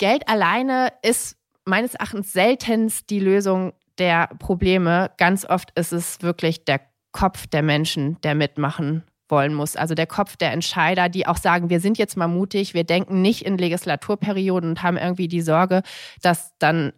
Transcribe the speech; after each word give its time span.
Geld 0.00 0.28
alleine 0.28 0.88
ist 1.02 1.36
meines 1.66 1.94
Erachtens 1.94 2.32
seltenst 2.32 3.10
die 3.10 3.20
Lösung 3.20 3.74
der 3.98 4.30
Probleme. 4.38 5.10
Ganz 5.18 5.44
oft 5.44 5.78
ist 5.78 5.92
es 5.92 6.22
wirklich 6.22 6.64
der 6.64 6.80
Kopf 7.12 7.46
der 7.46 7.62
Menschen, 7.62 8.18
der 8.22 8.34
mitmachen 8.34 9.04
wollen 9.28 9.52
muss. 9.52 9.76
Also 9.76 9.94
der 9.94 10.06
Kopf 10.06 10.38
der 10.38 10.52
Entscheider, 10.52 11.10
die 11.10 11.26
auch 11.26 11.36
sagen, 11.36 11.68
wir 11.68 11.80
sind 11.80 11.98
jetzt 11.98 12.16
mal 12.16 12.28
mutig, 12.28 12.72
wir 12.72 12.84
denken 12.84 13.20
nicht 13.20 13.42
in 13.44 13.58
Legislaturperioden 13.58 14.70
und 14.70 14.82
haben 14.82 14.96
irgendwie 14.96 15.28
die 15.28 15.42
Sorge, 15.42 15.82
dass 16.22 16.54
dann 16.58 16.92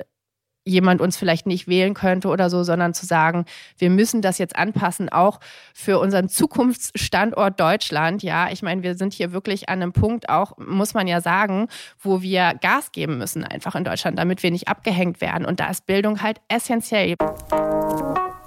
jemand 0.65 1.01
uns 1.01 1.17
vielleicht 1.17 1.47
nicht 1.47 1.69
wählen 1.69 1.95
könnte 1.95 2.29
oder 2.29 2.51
so, 2.51 2.63
sondern 2.63 2.95
zu 2.95 3.07
sagen, 3.07 3.45
wir 3.79 3.91
müssen 3.91 4.23
das 4.23 4.39
jetzt 4.39 4.57
anpassen, 4.57 5.09
auch 5.09 5.41
für 5.75 5.99
unseren 5.99 6.29
Zukunftsstandort 6.29 7.59
Deutschland. 7.59 8.23
Ja, 8.23 8.51
ich 8.51 8.63
meine, 8.63 8.83
wir 8.83 8.95
sind 8.97 9.13
hier 9.13 9.33
wirklich 9.33 9.69
an 9.69 9.83
einem 9.83 9.93
Punkt 9.93 10.29
auch, 10.29 10.57
muss 10.59 10.95
man 10.95 11.07
ja 11.07 11.21
sagen, 11.21 11.69
wo 12.01 12.23
wir 12.23 12.55
Gas 12.61 12.93
geben 12.93 13.19
müssen 13.19 13.45
einfach 13.45 13.75
in 13.75 13.85
Deutschland, 13.85 14.19
damit 14.19 14.43
wir 14.43 14.51
nicht 14.51 14.69
abgehängt 14.69 15.21
werden. 15.21 15.47
Und 15.47 15.61
da 15.61 15.69
ist 15.69 15.87
Bildung 15.87 16.23
halt 16.23 16.41
essentiell. 16.49 17.17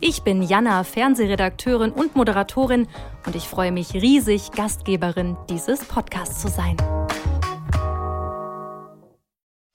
Ich 0.00 0.22
bin 0.22 0.42
Jana, 0.42 0.84
Fernsehredakteurin 0.84 1.90
und 1.90 2.14
Moderatorin 2.14 2.86
und 3.26 3.34
ich 3.34 3.48
freue 3.48 3.72
mich 3.72 3.94
riesig, 3.94 4.52
Gastgeberin 4.52 5.36
dieses 5.50 5.84
Podcasts 5.84 6.40
zu 6.40 6.46
sein. 6.46 6.76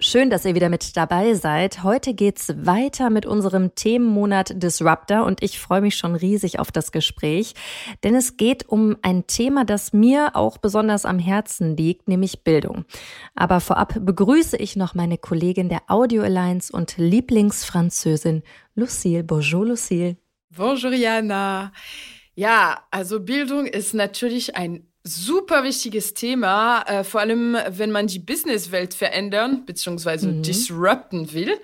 Schön, 0.05 0.29
dass 0.29 0.43
ihr 0.43 0.53
wieder 0.53 0.67
mit 0.67 0.97
dabei 0.97 1.33
seid. 1.33 1.81
Heute 1.81 2.13
geht's 2.13 2.53
weiter 2.57 3.09
mit 3.09 3.25
unserem 3.25 3.73
Themenmonat 3.73 4.61
Disruptor 4.61 5.23
und 5.23 5.41
ich 5.41 5.61
freue 5.61 5.79
mich 5.79 5.95
schon 5.95 6.13
riesig 6.13 6.59
auf 6.59 6.73
das 6.73 6.91
Gespräch, 6.91 7.53
denn 8.03 8.13
es 8.13 8.35
geht 8.35 8.67
um 8.67 8.97
ein 9.01 9.27
Thema, 9.27 9.63
das 9.63 9.93
mir 9.93 10.31
auch 10.33 10.57
besonders 10.57 11.05
am 11.05 11.19
Herzen 11.19 11.77
liegt, 11.77 12.09
nämlich 12.09 12.43
Bildung. 12.43 12.83
Aber 13.33 13.61
vorab 13.61 13.95
begrüße 13.97 14.57
ich 14.57 14.75
noch 14.75 14.93
meine 14.93 15.17
Kollegin 15.17 15.69
der 15.69 15.83
Audio 15.87 16.23
Alliance 16.23 16.73
und 16.73 16.97
Lieblingsfranzösin 16.97 18.43
Lucille. 18.75 19.23
Bonjour, 19.23 19.67
Lucille. 19.67 20.17
Bonjour, 20.49 20.91
Jana. 20.91 21.71
Ja, 22.35 22.83
also 22.91 23.21
Bildung 23.21 23.67
ist 23.67 23.93
natürlich 23.93 24.57
ein 24.57 24.85
super 25.03 25.63
wichtiges 25.63 26.13
Thema, 26.13 26.81
äh, 26.83 27.03
vor 27.03 27.21
allem 27.21 27.57
wenn 27.69 27.91
man 27.91 28.07
die 28.07 28.19
Businesswelt 28.19 28.93
verändern 28.93 29.65
bzw. 29.65 30.27
Mhm. 30.27 30.43
disrupten 30.43 31.33
will. 31.33 31.59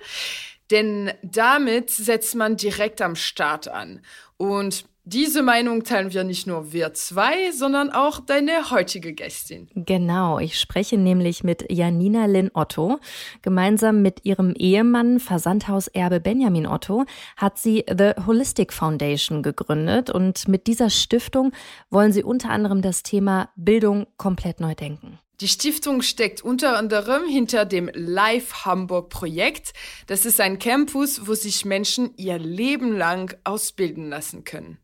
Denn 0.70 1.10
damit 1.22 1.90
setzt 1.90 2.34
man 2.34 2.56
direkt 2.56 3.02
am 3.02 3.16
Start 3.16 3.66
an. 3.68 4.02
Und 4.36 4.84
diese 5.12 5.42
Meinung 5.42 5.82
teilen 5.82 6.12
wir 6.12 6.24
nicht 6.24 6.46
nur 6.46 6.72
wir 6.72 6.94
zwei, 6.94 7.50
sondern 7.52 7.90
auch 7.90 8.20
deine 8.20 8.70
heutige 8.70 9.12
Gästin. 9.12 9.68
Genau, 9.74 10.38
ich 10.38 10.58
spreche 10.58 10.96
nämlich 10.96 11.42
mit 11.42 11.66
Janina 11.70 12.26
Lynn 12.26 12.50
Otto. 12.54 13.00
Gemeinsam 13.42 14.02
mit 14.02 14.24
ihrem 14.24 14.54
Ehemann, 14.54 15.18
Versandhauserbe 15.18 16.20
Benjamin 16.20 16.66
Otto, 16.66 17.04
hat 17.36 17.58
sie 17.58 17.84
The 17.88 18.12
Holistic 18.24 18.72
Foundation 18.72 19.42
gegründet 19.42 20.10
und 20.10 20.46
mit 20.46 20.68
dieser 20.68 20.90
Stiftung 20.90 21.52
wollen 21.90 22.12
sie 22.12 22.22
unter 22.22 22.50
anderem 22.50 22.80
das 22.80 23.02
Thema 23.02 23.50
Bildung 23.56 24.06
komplett 24.16 24.60
neu 24.60 24.74
denken. 24.74 25.18
Die 25.40 25.48
Stiftung 25.48 26.02
steckt 26.02 26.42
unter 26.42 26.76
anderem 26.76 27.26
hinter 27.26 27.64
dem 27.64 27.90
Live 27.94 28.66
Hamburg 28.66 29.08
Projekt. 29.08 29.72
Das 30.06 30.26
ist 30.26 30.38
ein 30.38 30.58
Campus, 30.58 31.26
wo 31.26 31.34
sich 31.34 31.64
Menschen 31.64 32.12
ihr 32.16 32.38
Leben 32.38 32.94
lang 32.94 33.34
ausbilden 33.44 34.10
lassen 34.10 34.44
können. 34.44 34.78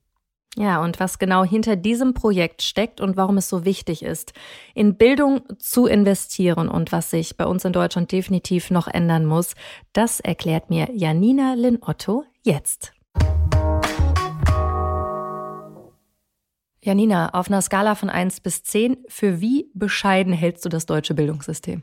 Ja, 0.59 0.83
und 0.83 0.99
was 1.01 1.19
genau 1.19 1.45
hinter 1.45 1.77
diesem 1.77 2.15
Projekt 2.15 2.63
steckt 2.63 3.03
und 3.03 3.19
warum 3.19 3.37
es 3.37 3.49
so 3.51 3.67
wichtig 3.67 4.03
ist, 4.03 4.33
in 4.75 4.97
Bildung 4.97 5.43
zu 5.59 5.87
investieren 5.87 6.71
und 6.71 6.93
was 6.93 7.11
sich 7.11 7.37
bei 7.37 7.45
uns 7.45 7.67
in 7.67 7.75
Deutschland 7.75 8.11
definitiv 8.11 8.71
noch 8.71 8.89
ändern 8.89 9.27
muss, 9.27 9.55
das 9.93 10.19
erklärt 10.19 10.71
mir 10.71 10.89
Janina 10.95 11.53
Lin 11.53 11.79
Otto 11.83 12.25
jetzt. 12.43 12.95
Janina, 16.83 17.35
auf 17.35 17.49
einer 17.49 17.61
Skala 17.61 17.95
von 17.95 18.09
1 18.09 18.41
bis 18.41 18.63
10, 18.63 18.97
für 19.09 19.43
wie 19.43 19.71
bescheiden 19.75 20.33
hältst 20.33 20.65
du 20.65 20.71
das 20.71 20.87
deutsche 20.87 21.13
Bildungssystem? 21.13 21.83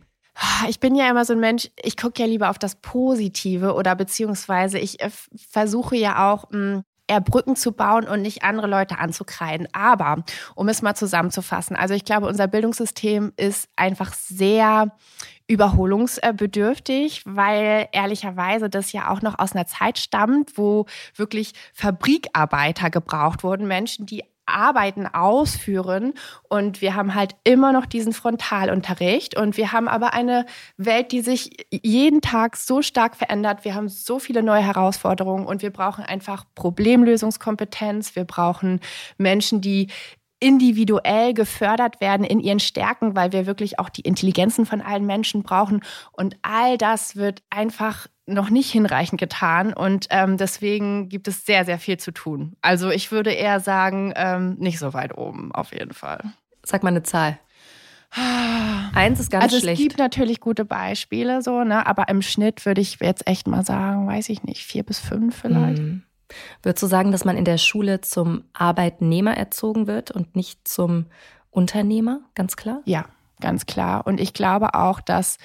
Ich 0.68 0.80
bin 0.80 0.96
ja 0.96 1.08
immer 1.12 1.26
so 1.26 1.34
ein 1.34 1.40
Mensch, 1.40 1.70
ich 1.80 1.96
gucke 1.96 2.24
ja 2.24 2.28
lieber 2.28 2.50
auf 2.50 2.58
das 2.58 2.76
Positive 2.78 3.76
oder 3.76 3.96
beziehungsweise 3.96 4.80
ich 4.80 5.00
äh, 5.00 5.12
versuche 5.36 5.96
ja 5.96 6.32
auch, 6.32 6.50
mh, 6.50 6.58
hm, 6.58 6.84
eher 7.08 7.22
Brücken 7.22 7.56
zu 7.56 7.72
bauen 7.72 8.08
und 8.08 8.22
nicht 8.22 8.44
andere 8.44 8.68
Leute 8.68 8.98
anzukreiden. 9.00 9.68
Aber 9.74 10.24
um 10.56 10.70
es 10.70 10.82
mal 10.82 10.96
zusammenzufassen, 10.96 11.76
also 11.76 11.94
ich 11.94 12.06
glaube, 12.06 12.28
unser 12.28 12.48
Bildungssystem 12.48 13.34
ist 13.38 13.70
einfach 13.76 14.14
sehr 14.14 14.96
überholungsbedürftig, 15.48 17.24
weil 17.26 17.88
ehrlicherweise 17.92 18.70
das 18.70 18.94
ja 18.94 19.10
auch 19.10 19.22
noch 19.22 19.40
aus 19.40 19.54
einer 19.54 19.68
Zeit 19.68 20.00
stammt, 20.00 20.58
wo 20.58 20.86
wirklich 21.16 21.54
Fabrikarbeiter 21.74 22.90
gebraucht 22.90 23.44
wurden, 23.44 23.68
Menschen, 23.68 24.06
die 24.06 24.24
Arbeiten 24.46 25.08
ausführen. 25.08 26.14
Und 26.50 26.82
wir 26.82 26.96
haben 26.96 27.16
halt 27.16 27.36
immer 27.44 27.72
noch 27.72 27.86
diesen 27.86 28.14
Frontalunterricht. 28.14 29.38
Und 29.38 29.58
wir 29.58 29.72
haben 29.72 29.88
aber 29.88 30.14
eine 30.14 30.46
Welt, 30.78 31.12
die 31.12 31.22
sich 31.22 31.66
jeden 31.72 32.22
Tag 32.22 32.58
so 32.58 32.82
stark 32.82 33.16
verändert. 33.16 33.66
Wir 33.66 33.76
haben 33.76 33.90
so 33.90 34.20
viele 34.20 34.44
neue 34.44 34.62
Herausforderungen 34.62 35.46
und 35.46 35.62
wir 35.62 35.72
brauchen 35.72 36.04
einfach 36.04 36.46
Problemlösungskompetenz. 36.56 38.16
Wir 38.16 38.26
brauchen 38.26 38.80
Menschen, 39.18 39.62
die 39.62 39.88
individuell 40.44 41.34
gefördert 41.34 42.02
werden 42.02 42.26
in 42.26 42.42
ihren 42.42 42.60
Stärken, 42.60 43.16
weil 43.16 43.32
wir 43.32 43.46
wirklich 43.46 43.80
auch 43.80 43.88
die 43.88 44.02
Intelligenzen 44.02 44.66
von 44.66 44.82
allen 44.82 45.06
Menschen 45.06 45.42
brauchen. 45.42 45.82
Und 46.12 46.36
all 46.42 46.78
das 46.78 47.16
wird 47.16 47.42
einfach 47.50 48.08
noch 48.26 48.50
nicht 48.50 48.72
hinreichend 48.72 49.20
getan 49.20 49.74
und 49.74 50.08
ähm, 50.10 50.38
deswegen 50.38 51.10
gibt 51.10 51.28
es 51.28 51.46
sehr, 51.46 51.66
sehr 51.66 51.78
viel 51.78 51.98
zu 51.98 52.12
tun. 52.12 52.56
Also 52.62 52.90
ich 52.90 53.12
würde 53.12 53.32
eher 53.32 53.60
sagen, 53.60 54.14
ähm, 54.16 54.56
nicht 54.60 54.80
so 54.80 54.94
weit 54.94 55.18
oben, 55.18 55.52
auf 55.54 55.74
jeden 55.74 55.94
Fall. 55.94 56.24
Sag 56.64 56.84
mal 56.84 56.90
eine 56.90 57.04
Zahl. 57.04 57.38
Eins 58.94 59.20
ist 59.20 59.32
ganz 59.32 59.46
also 59.46 59.60
schlecht. 59.60 59.80
Also 59.80 59.84
es 59.84 59.90
gibt 59.90 60.00
natürlich 60.00 60.40
gute 60.40 60.66
Beispiele 60.66 61.42
so, 61.42 61.64
ne? 61.64 61.86
aber 61.86 62.08
im 62.10 62.22
Schnitt 62.22 62.66
würde 62.66 62.80
ich 62.80 63.00
jetzt 63.02 63.28
echt 63.28 63.48
mal 63.48 63.66
sagen, 63.66 64.08
weiß 64.08 64.30
ich 64.30 64.44
nicht, 64.44 64.64
vier 64.64 64.84
bis 64.84 65.00
fünf 65.00 65.42
vielleicht. 65.42 65.82
Mhm. 65.82 66.04
Würdest 66.62 66.84
du 66.84 66.88
sagen, 66.88 67.12
dass 67.12 67.26
man 67.26 67.38
in 67.38 67.46
der 67.46 67.58
Schule 67.58 68.02
zum 68.02 68.44
Arbeitnehmer 68.54 69.36
erzogen 69.36 69.88
wird 69.88 70.12
und 70.12 70.36
nicht 70.36 70.68
zum 70.68 71.08
Unternehmer, 71.52 72.22
ganz 72.36 72.56
klar? 72.56 72.82
Ja, 72.86 73.06
ganz 73.40 73.66
klar. 73.66 74.08
Und 74.08 74.20
ich 74.20 74.34
glaube 74.34 74.74
auch, 74.74 75.02
dass 75.02 75.38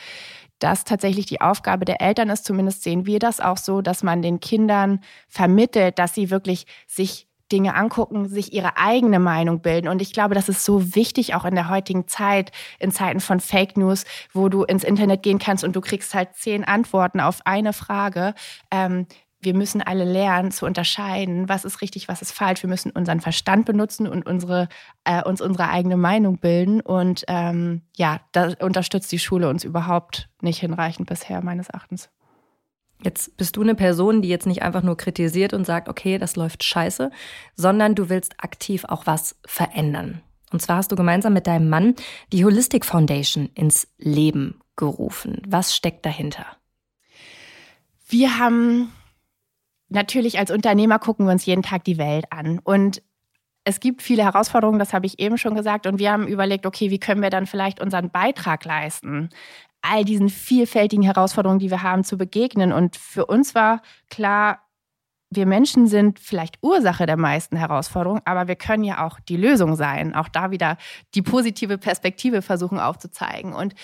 das 0.59 0.85
tatsächlich 0.85 1.27
die 1.27 1.41
Aufgabe 1.41 1.85
der 1.85 2.01
Eltern 2.01 2.31
ist. 2.31 2.45
Zumindest 2.45 2.83
sehen 2.83 3.07
wir 3.07 3.19
das 3.19 3.41
auch 3.41 3.59
so, 3.59 3.81
dass 3.81 4.03
man 4.03 4.23
den 4.23 4.41
Kindern 4.41 5.01
vermittelt, 5.29 5.99
dass 5.99 6.15
sie 6.15 6.31
wirklich 6.31 6.67
sich 6.87 7.29
Dinge 7.51 7.75
angucken, 7.75 8.29
sich 8.29 8.53
ihre 8.53 8.77
eigene 8.77 9.19
Meinung 9.19 9.61
bilden. 9.61 9.89
Und 9.89 10.03
ich 10.03 10.13
glaube, 10.13 10.35
das 10.35 10.49
ist 10.49 10.65
so 10.65 10.95
wichtig, 10.95 11.35
auch 11.35 11.45
in 11.45 11.55
der 11.55 11.69
heutigen 11.69 12.07
Zeit, 12.07 12.53
in 12.79 12.91
Zeiten 12.91 13.21
von 13.21 13.41
Fake 13.41 13.77
News, 13.77 14.05
wo 14.33 14.49
du 14.49 14.65
ins 14.65 14.85
Internet 14.85 15.23
gehen 15.23 15.39
kannst 15.39 15.65
und 15.65 15.75
du 15.75 15.81
kriegst 15.81 16.15
halt 16.15 16.35
zehn 16.35 16.65
Antworten 16.65 17.21
auf 17.21 17.41
eine 17.45 17.73
Frage. 17.73 18.35
Ähm, 18.71 19.07
wir 19.41 19.55
müssen 19.55 19.81
alle 19.81 20.05
lernen 20.05 20.51
zu 20.51 20.67
unterscheiden, 20.67 21.49
was 21.49 21.65
ist 21.65 21.81
richtig, 21.81 22.09
was 22.09 22.23
ist 22.23 22.33
falsch. 22.33 22.63
Wir 22.63 22.71
müssen 22.71 22.91
unseren 22.91 23.21
Verstand 23.21 23.67
benutzen 23.67 24.09
und 24.09 24.27
unsere, 24.27 24.69
äh, 25.05 25.23
uns 25.23 25.41
unsere 25.41 25.69
eigene 25.69 25.97
Meinung 25.97 26.39
bilden. 26.39 26.81
Und 26.81 27.25
ähm, 27.29 27.83
ja, 27.97 28.21
da 28.33 28.53
unterstützt 28.61 29.13
die 29.13 29.19
Schule 29.19 29.49
uns 29.49 29.63
überhaupt 29.63 30.29
nicht 30.41 30.59
hinreichend 30.59 31.09
bisher, 31.09 31.43
meines 31.43 31.69
Erachtens. 31.69 32.09
Jetzt 33.03 33.37
bist 33.37 33.57
du 33.57 33.63
eine 33.63 33.77
Person, 33.77 34.23
die 34.23 34.29
jetzt 34.29 34.47
nicht 34.47 34.63
einfach 34.63 34.83
nur 34.83 34.97
kritisiert 34.97 35.53
und 35.53 35.65
sagt, 35.65 35.89
okay, 35.89 36.19
das 36.19 36.35
läuft 36.35 36.65
scheiße, 36.65 37.13
sondern 37.55 37.95
du 37.95 38.09
willst 38.09 38.35
aktiv 38.43 38.85
auch 38.85 39.07
was 39.07 39.39
verändern. 39.47 40.21
Und 40.51 40.63
zwar 40.63 40.79
hast 40.79 40.91
du 40.91 40.97
gemeinsam 40.97 41.33
mit 41.33 41.47
deinem 41.47 41.69
Mann 41.69 41.95
die 42.33 42.45
Holistic 42.45 42.85
Foundation 42.85 43.51
ins 43.55 43.87
Leben 43.99 44.61
gerufen. 44.75 45.43
Was 45.47 45.77
steckt 45.77 46.05
dahinter? 46.07 46.47
Wir 48.09 48.39
haben 48.39 48.91
natürlich 49.89 50.39
als 50.39 50.51
Unternehmer 50.51 50.99
gucken 50.99 51.27
wir 51.27 51.33
uns 51.33 51.47
jeden 51.47 51.63
Tag 51.63 51.85
die 51.85 51.99
Welt 51.99 52.27
an. 52.31 52.59
Und 52.59 53.03
es 53.65 53.81
gibt 53.81 54.03
viele 54.03 54.25
Herausforderungen, 54.25 54.79
das 54.79 54.93
habe 54.93 55.07
ich 55.07 55.19
eben 55.19 55.37
schon 55.37 55.55
gesagt. 55.55 55.87
Und 55.87 55.99
wir 55.99 56.13
haben 56.13 56.27
überlegt, 56.27 56.67
okay, 56.67 56.91
wie 56.91 56.99
können 56.99 57.23
wir 57.23 57.31
dann 57.31 57.47
vielleicht 57.47 57.81
unseren 57.81 58.11
Beitrag 58.11 58.65
leisten, 58.65 59.29
all 59.83 60.05
diesen 60.05 60.29
vielfältigen 60.29 61.05
Herausforderungen, 61.05 61.61
die 61.61 61.71
wir 61.71 61.83
haben, 61.83 62.05
zu 62.05 62.17
begegnen. 62.17 62.73
Und 62.73 62.97
für 62.97 63.27
uns 63.27 63.55
war 63.55 63.83
klar, 64.11 64.61
wir 65.31 65.45
Menschen 65.45 65.87
sind 65.87 66.19
vielleicht 66.19 66.59
Ursache 66.63 67.05
der 67.05 67.19
meisten 67.19 67.57
Herausforderungen, 67.57 68.23
aber 68.25 68.49
wir 68.49 68.57
können 68.57 68.85
ja 68.85 69.07
auch 69.07 69.21
die 69.21 69.37
Lösung 69.37 69.77
sein. 69.77 70.15
Auch 70.15 70.29
da 70.29 70.51
wieder 70.51 70.79
die 71.15 71.23
positive 71.23 71.77
Perspektive 71.77 72.41
versuchen 72.41 72.79
aufzuzeigen. 72.79 73.53
Und 73.53 73.75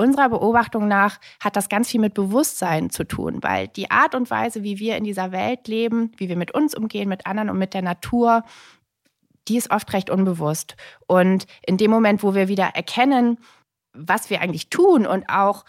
unserer 0.00 0.30
Beobachtung 0.30 0.88
nach 0.88 1.20
hat 1.40 1.56
das 1.56 1.68
ganz 1.68 1.90
viel 1.90 2.00
mit 2.00 2.14
Bewusstsein 2.14 2.90
zu 2.90 3.04
tun, 3.04 3.42
weil 3.42 3.68
die 3.68 3.90
Art 3.90 4.14
und 4.14 4.30
Weise, 4.30 4.62
wie 4.62 4.78
wir 4.78 4.96
in 4.96 5.04
dieser 5.04 5.30
Welt 5.30 5.68
leben, 5.68 6.12
wie 6.16 6.28
wir 6.28 6.36
mit 6.36 6.52
uns 6.52 6.74
umgehen, 6.74 7.08
mit 7.08 7.26
anderen 7.26 7.50
und 7.50 7.58
mit 7.58 7.74
der 7.74 7.82
Natur, 7.82 8.42
die 9.48 9.56
ist 9.56 9.70
oft 9.70 9.92
recht 9.92 10.10
unbewusst. 10.10 10.76
Und 11.06 11.46
in 11.66 11.76
dem 11.76 11.90
Moment, 11.90 12.22
wo 12.22 12.34
wir 12.34 12.48
wieder 12.48 12.66
erkennen, 12.74 13.38
was 13.92 14.30
wir 14.30 14.40
eigentlich 14.40 14.70
tun 14.70 15.06
und 15.06 15.28
auch, 15.28 15.64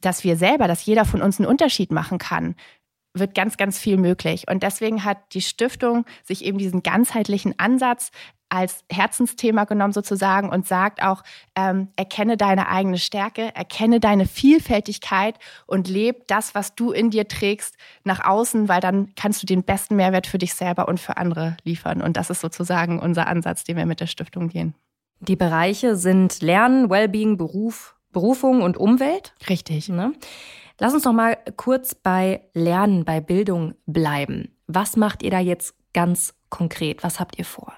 dass 0.00 0.24
wir 0.24 0.36
selber, 0.36 0.68
dass 0.68 0.84
jeder 0.84 1.04
von 1.04 1.22
uns 1.22 1.38
einen 1.38 1.48
Unterschied 1.48 1.92
machen 1.92 2.18
kann, 2.18 2.54
wird 3.14 3.34
ganz, 3.34 3.56
ganz 3.56 3.78
viel 3.78 3.96
möglich. 3.96 4.44
Und 4.48 4.62
deswegen 4.62 5.04
hat 5.04 5.18
die 5.32 5.40
Stiftung 5.40 6.04
sich 6.24 6.44
eben 6.44 6.58
diesen 6.58 6.82
ganzheitlichen 6.82 7.58
Ansatz 7.58 8.10
als 8.48 8.84
Herzensthema 8.90 9.64
genommen 9.64 9.92
sozusagen 9.92 10.48
und 10.50 10.66
sagt 10.66 11.02
auch, 11.02 11.22
ähm, 11.54 11.88
erkenne 11.96 12.36
deine 12.36 12.68
eigene 12.68 12.98
Stärke, 12.98 13.54
erkenne 13.54 14.00
deine 14.00 14.26
Vielfältigkeit 14.26 15.38
und 15.66 15.88
lebe 15.88 16.22
das, 16.26 16.54
was 16.54 16.74
du 16.74 16.92
in 16.92 17.10
dir 17.10 17.28
trägst, 17.28 17.76
nach 18.04 18.24
außen, 18.24 18.68
weil 18.68 18.80
dann 18.80 19.14
kannst 19.16 19.42
du 19.42 19.46
den 19.46 19.62
besten 19.62 19.96
Mehrwert 19.96 20.26
für 20.26 20.38
dich 20.38 20.54
selber 20.54 20.88
und 20.88 21.00
für 21.00 21.16
andere 21.16 21.56
liefern. 21.64 22.02
Und 22.02 22.16
das 22.16 22.30
ist 22.30 22.40
sozusagen 22.40 22.98
unser 22.98 23.26
Ansatz, 23.26 23.64
den 23.64 23.76
wir 23.76 23.86
mit 23.86 24.00
der 24.00 24.06
Stiftung 24.06 24.48
gehen. 24.48 24.74
Die 25.20 25.36
Bereiche 25.36 25.96
sind 25.96 26.40
Lernen, 26.42 26.90
Wellbeing, 26.90 27.36
Beruf, 27.36 27.96
Berufung 28.12 28.62
und 28.62 28.76
Umwelt. 28.76 29.34
Richtig. 29.48 29.88
Ne? 29.88 30.12
Lass 30.78 30.94
uns 30.94 31.04
noch 31.04 31.12
mal 31.12 31.36
kurz 31.56 31.94
bei 31.94 32.42
Lernen, 32.54 33.04
bei 33.04 33.20
Bildung 33.20 33.74
bleiben. 33.86 34.54
Was 34.66 34.96
macht 34.96 35.22
ihr 35.22 35.30
da 35.30 35.40
jetzt 35.40 35.74
ganz 35.92 36.34
konkret? 36.50 37.02
Was 37.02 37.18
habt 37.18 37.38
ihr 37.38 37.44
vor? 37.44 37.72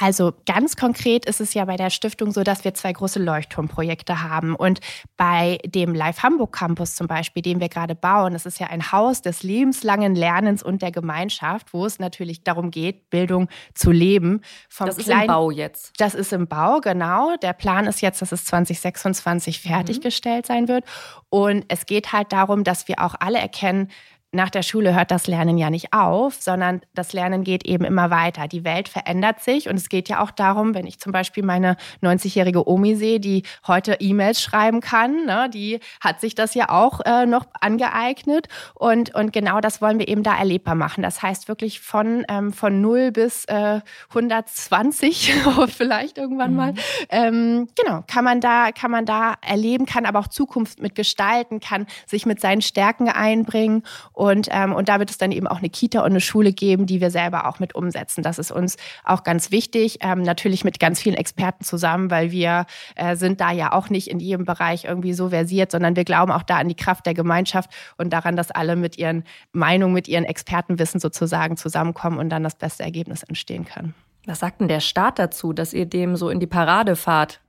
Also 0.00 0.32
ganz 0.46 0.76
konkret 0.76 1.26
ist 1.26 1.40
es 1.40 1.52
ja 1.54 1.64
bei 1.66 1.76
der 1.76 1.90
Stiftung 1.90 2.30
so, 2.32 2.42
dass 2.42 2.64
wir 2.64 2.72
zwei 2.72 2.92
große 2.92 3.18
Leuchtturmprojekte 3.18 4.22
haben. 4.22 4.54
Und 4.54 4.80
bei 5.16 5.58
dem 5.66 5.94
Live 5.94 6.22
Hamburg 6.22 6.52
Campus 6.52 6.94
zum 6.94 7.06
Beispiel, 7.06 7.42
den 7.42 7.60
wir 7.60 7.68
gerade 7.68 7.94
bauen, 7.94 8.32
das 8.32 8.46
ist 8.46 8.58
ja 8.58 8.68
ein 8.68 8.92
Haus 8.92 9.20
des 9.20 9.42
lebenslangen 9.42 10.14
Lernens 10.14 10.62
und 10.62 10.80
der 10.80 10.92
Gemeinschaft, 10.92 11.74
wo 11.74 11.84
es 11.84 11.98
natürlich 11.98 12.42
darum 12.42 12.70
geht, 12.70 13.10
Bildung 13.10 13.48
zu 13.74 13.90
leben. 13.90 14.40
Vom 14.68 14.86
das 14.86 14.96
Klein 14.96 15.18
ist 15.18 15.22
im 15.22 15.26
Bau 15.26 15.50
jetzt. 15.50 15.92
Das 15.98 16.14
ist 16.14 16.32
im 16.32 16.46
Bau, 16.46 16.80
genau. 16.80 17.36
Der 17.36 17.52
Plan 17.52 17.86
ist 17.86 18.00
jetzt, 18.00 18.22
dass 18.22 18.32
es 18.32 18.44
2026 18.46 19.62
mhm. 19.62 19.68
fertiggestellt 19.68 20.48
mhm. 20.48 20.52
sein 20.52 20.68
wird. 20.68 20.84
Und 21.28 21.64
es 21.68 21.86
geht 21.86 22.12
halt 22.12 22.32
darum, 22.32 22.64
dass 22.64 22.88
wir 22.88 23.00
auch 23.00 23.14
alle 23.20 23.38
erkennen, 23.38 23.90
nach 24.32 24.48
der 24.48 24.62
Schule 24.62 24.94
hört 24.94 25.10
das 25.10 25.26
Lernen 25.26 25.58
ja 25.58 25.68
nicht 25.68 25.92
auf, 25.92 26.34
sondern 26.34 26.80
das 26.94 27.12
Lernen 27.12 27.44
geht 27.44 27.66
eben 27.66 27.84
immer 27.84 28.08
weiter. 28.10 28.48
Die 28.48 28.64
Welt 28.64 28.88
verändert 28.88 29.40
sich 29.40 29.68
und 29.68 29.76
es 29.76 29.90
geht 29.90 30.08
ja 30.08 30.20
auch 30.22 30.30
darum, 30.30 30.74
wenn 30.74 30.86
ich 30.86 30.98
zum 30.98 31.12
Beispiel 31.12 31.44
meine 31.44 31.76
90-jährige 32.02 32.66
Omi 32.66 32.96
sehe, 32.96 33.20
die 33.20 33.42
heute 33.66 33.98
E-Mails 34.00 34.40
schreiben 34.40 34.80
kann, 34.80 35.26
ne, 35.26 35.50
die 35.52 35.80
hat 36.00 36.22
sich 36.22 36.34
das 36.34 36.54
ja 36.54 36.70
auch 36.70 37.00
äh, 37.04 37.26
noch 37.26 37.44
angeeignet 37.60 38.48
und, 38.74 39.14
und 39.14 39.34
genau 39.34 39.60
das 39.60 39.82
wollen 39.82 39.98
wir 39.98 40.08
eben 40.08 40.22
da 40.22 40.34
erlebbar 40.34 40.76
machen. 40.76 41.02
Das 41.02 41.22
heißt 41.22 41.48
wirklich 41.48 41.80
von, 41.80 42.24
ähm, 42.28 42.54
von 42.54 42.80
0 42.80 43.12
bis 43.12 43.44
äh, 43.44 43.80
120 44.08 45.34
vielleicht 45.68 46.16
irgendwann 46.16 46.52
mhm. 46.52 46.56
mal. 46.56 46.74
Ähm, 47.10 47.68
genau, 47.76 48.02
kann 48.06 48.24
man, 48.24 48.40
da, 48.40 48.72
kann 48.72 48.90
man 48.90 49.04
da 49.04 49.34
erleben, 49.42 49.84
kann 49.84 50.06
aber 50.06 50.20
auch 50.20 50.28
Zukunft 50.28 50.80
mit 50.80 50.94
gestalten, 50.94 51.60
kann 51.60 51.86
sich 52.06 52.24
mit 52.24 52.40
seinen 52.40 52.62
Stärken 52.62 53.10
einbringen 53.10 53.82
und, 54.22 54.46
ähm, 54.52 54.72
und 54.72 54.88
da 54.88 55.00
wird 55.00 55.10
es 55.10 55.18
dann 55.18 55.32
eben 55.32 55.48
auch 55.48 55.58
eine 55.58 55.68
Kita 55.68 55.98
und 56.02 56.12
eine 56.12 56.20
Schule 56.20 56.52
geben, 56.52 56.86
die 56.86 57.00
wir 57.00 57.10
selber 57.10 57.48
auch 57.48 57.58
mit 57.58 57.74
umsetzen. 57.74 58.22
Das 58.22 58.38
ist 58.38 58.52
uns 58.52 58.76
auch 59.02 59.24
ganz 59.24 59.50
wichtig. 59.50 59.98
Ähm, 60.00 60.22
natürlich 60.22 60.62
mit 60.62 60.78
ganz 60.78 61.02
vielen 61.02 61.16
Experten 61.16 61.64
zusammen, 61.64 62.08
weil 62.08 62.30
wir 62.30 62.66
äh, 62.94 63.16
sind 63.16 63.40
da 63.40 63.50
ja 63.50 63.72
auch 63.72 63.90
nicht 63.90 64.08
in 64.08 64.20
jedem 64.20 64.44
Bereich 64.44 64.84
irgendwie 64.84 65.12
so 65.12 65.30
versiert, 65.30 65.72
sondern 65.72 65.96
wir 65.96 66.04
glauben 66.04 66.30
auch 66.30 66.44
da 66.44 66.58
an 66.58 66.68
die 66.68 66.76
Kraft 66.76 67.04
der 67.04 67.14
Gemeinschaft 67.14 67.68
und 67.98 68.12
daran, 68.12 68.36
dass 68.36 68.52
alle 68.52 68.76
mit 68.76 68.96
ihren 68.96 69.24
Meinungen, 69.50 69.92
mit 69.92 70.06
ihren 70.06 70.24
Expertenwissen 70.24 71.00
sozusagen 71.00 71.56
zusammenkommen 71.56 72.20
und 72.20 72.30
dann 72.30 72.44
das 72.44 72.54
beste 72.54 72.84
Ergebnis 72.84 73.24
entstehen 73.24 73.64
kann. 73.64 73.92
Was 74.26 74.38
sagt 74.38 74.60
denn 74.60 74.68
der 74.68 74.78
Staat 74.78 75.18
dazu, 75.18 75.52
dass 75.52 75.72
ihr 75.72 75.86
dem 75.86 76.14
so 76.14 76.28
in 76.28 76.38
die 76.38 76.46
Parade 76.46 76.94
fahrt? 76.94 77.40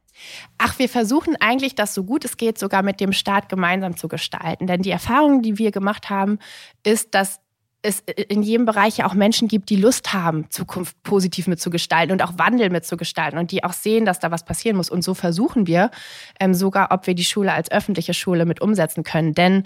Ach, 0.58 0.80
wir 0.80 0.90
versuchen 0.90 1.36
eigentlich, 1.40 1.76
das 1.76 1.94
so 1.94 2.04
gut 2.04 2.26
es 2.26 2.38
geht, 2.38 2.58
sogar 2.58 2.84
mit 2.84 3.00
dem 3.00 3.14
Staat 3.14 3.50
gemeinsam 3.50 3.98
zu 3.98 4.08
gestalten. 4.08 4.68
Denn 4.68 4.82
die 4.82 4.92
Erfahrung, 4.92 5.42
die 5.42 5.58
wir 5.58 5.72
gemacht 5.72 6.10
haben, 6.10 6.40
ist, 6.84 7.16
dass 7.16 7.40
es 7.84 8.00
in 8.00 8.42
jedem 8.42 8.66
Bereich 8.66 8.98
ja 8.98 9.06
auch 9.06 9.14
Menschen 9.14 9.50
gibt, 9.50 9.70
die 9.70 9.76
Lust 9.76 10.14
haben, 10.14 10.50
Zukunft 10.50 11.04
positiv 11.04 11.48
mitzugestalten 11.48 12.14
und 12.14 12.24
auch 12.24 12.38
Wandel 12.38 12.70
mitzugestalten 12.70 13.38
und 13.38 13.52
die 13.52 13.64
auch 13.64 13.74
sehen, 13.74 14.06
dass 14.06 14.20
da 14.20 14.32
was 14.32 14.46
passieren 14.46 14.78
muss. 14.78 14.90
Und 14.90 15.04
so 15.04 15.14
versuchen 15.14 15.68
wir 15.68 15.92
ähm, 16.40 16.54
sogar, 16.54 16.92
ob 16.92 17.08
wir 17.08 17.14
die 17.14 17.26
Schule 17.26 17.52
als 17.52 17.70
öffentliche 17.70 18.14
Schule 18.14 18.46
mit 18.46 18.62
umsetzen 18.62 19.04
können. 19.04 19.34
Denn 19.34 19.64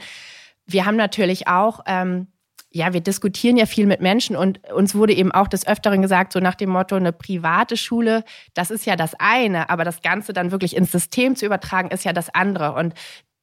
wir 0.66 0.86
haben 0.86 0.98
natürlich 0.98 1.48
auch 1.48 1.82
ähm, 1.86 2.28
ja, 2.72 2.94
wir 2.94 3.02
diskutieren 3.02 3.58
ja 3.58 3.66
viel 3.66 3.86
mit 3.86 4.02
Menschen 4.02 4.36
und 4.36 4.60
uns 4.72 4.94
wurde 4.94 5.14
eben 5.14 5.32
auch 5.32 5.48
des 5.48 5.66
Öfteren 5.66 6.02
gesagt, 6.02 6.34
so 6.34 6.40
nach 6.40 6.56
dem 6.56 6.70
Motto, 6.70 6.96
eine 6.96 7.14
private 7.14 7.78
Schule, 7.78 8.24
das 8.54 8.72
ist 8.72 8.86
ja 8.86 8.96
das 8.96 9.14
eine, 9.20 9.70
aber 9.70 9.84
das 9.84 10.02
Ganze 10.02 10.34
dann 10.34 10.52
wirklich 10.52 10.76
ins 10.76 10.92
System 10.92 11.36
zu 11.36 11.46
übertragen, 11.46 11.90
ist 11.90 12.04
ja 12.04 12.14
das 12.14 12.34
andere. 12.34 12.74
Und 12.74 12.94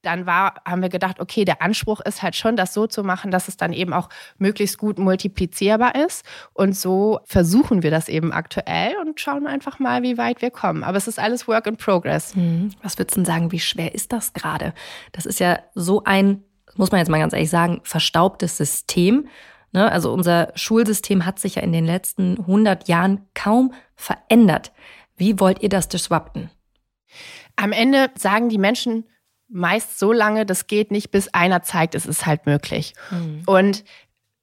dann 0.04 0.26
war, 0.26 0.56
haben 0.66 0.82
wir 0.82 0.88
gedacht, 0.88 1.20
okay, 1.20 1.44
der 1.44 1.62
Anspruch 1.62 2.00
ist 2.00 2.22
halt 2.22 2.36
schon, 2.36 2.56
das 2.56 2.74
so 2.74 2.86
zu 2.86 3.02
machen, 3.02 3.30
dass 3.30 3.48
es 3.48 3.56
dann 3.56 3.72
eben 3.72 3.92
auch 3.92 4.08
möglichst 4.38 4.78
gut 4.78 4.98
multiplizierbar 4.98 5.94
ist. 5.94 6.24
Und 6.52 6.76
so 6.76 7.20
versuchen 7.24 7.82
wir 7.82 7.90
das 7.90 8.08
eben 8.08 8.32
aktuell 8.32 8.94
und 9.00 9.20
schauen 9.20 9.46
einfach 9.46 9.78
mal, 9.78 10.02
wie 10.02 10.18
weit 10.18 10.42
wir 10.42 10.50
kommen. 10.50 10.84
Aber 10.84 10.98
es 10.98 11.08
ist 11.08 11.18
alles 11.18 11.48
Work 11.48 11.66
in 11.66 11.76
Progress. 11.76 12.34
Hm. 12.34 12.70
Was 12.82 12.98
würdest 12.98 13.16
du 13.16 13.20
denn 13.20 13.24
sagen, 13.24 13.52
wie 13.52 13.60
schwer 13.60 13.94
ist 13.94 14.12
das 14.12 14.32
gerade? 14.32 14.74
Das 15.12 15.26
ist 15.26 15.40
ja 15.40 15.60
so 15.74 16.04
ein 16.04 16.44
muss 16.76 16.90
man 16.90 16.98
jetzt 16.98 17.08
mal 17.08 17.18
ganz 17.18 17.32
ehrlich 17.32 17.50
sagen, 17.50 17.80
verstaubtes 17.84 18.56
System. 18.56 19.28
Ne? 19.72 19.90
Also 19.90 20.12
unser 20.12 20.52
Schulsystem 20.54 21.26
hat 21.26 21.38
sich 21.38 21.56
ja 21.56 21.62
in 21.62 21.72
den 21.72 21.84
letzten 21.86 22.38
100 22.38 22.88
Jahren 22.88 23.26
kaum 23.34 23.72
verändert. 23.96 24.72
Wie 25.16 25.40
wollt 25.40 25.62
ihr 25.62 25.68
das 25.68 25.88
disrupten? 25.88 26.50
Am 27.56 27.72
Ende 27.72 28.10
sagen 28.16 28.48
die 28.48 28.58
Menschen 28.58 29.04
meist 29.48 29.98
so 29.98 30.12
lange, 30.12 30.46
das 30.46 30.66
geht 30.66 30.90
nicht, 30.90 31.10
bis 31.10 31.32
einer 31.32 31.62
zeigt, 31.62 31.94
es 31.94 32.06
ist 32.06 32.26
halt 32.26 32.46
möglich. 32.46 32.94
Mhm. 33.10 33.42
Und 33.46 33.84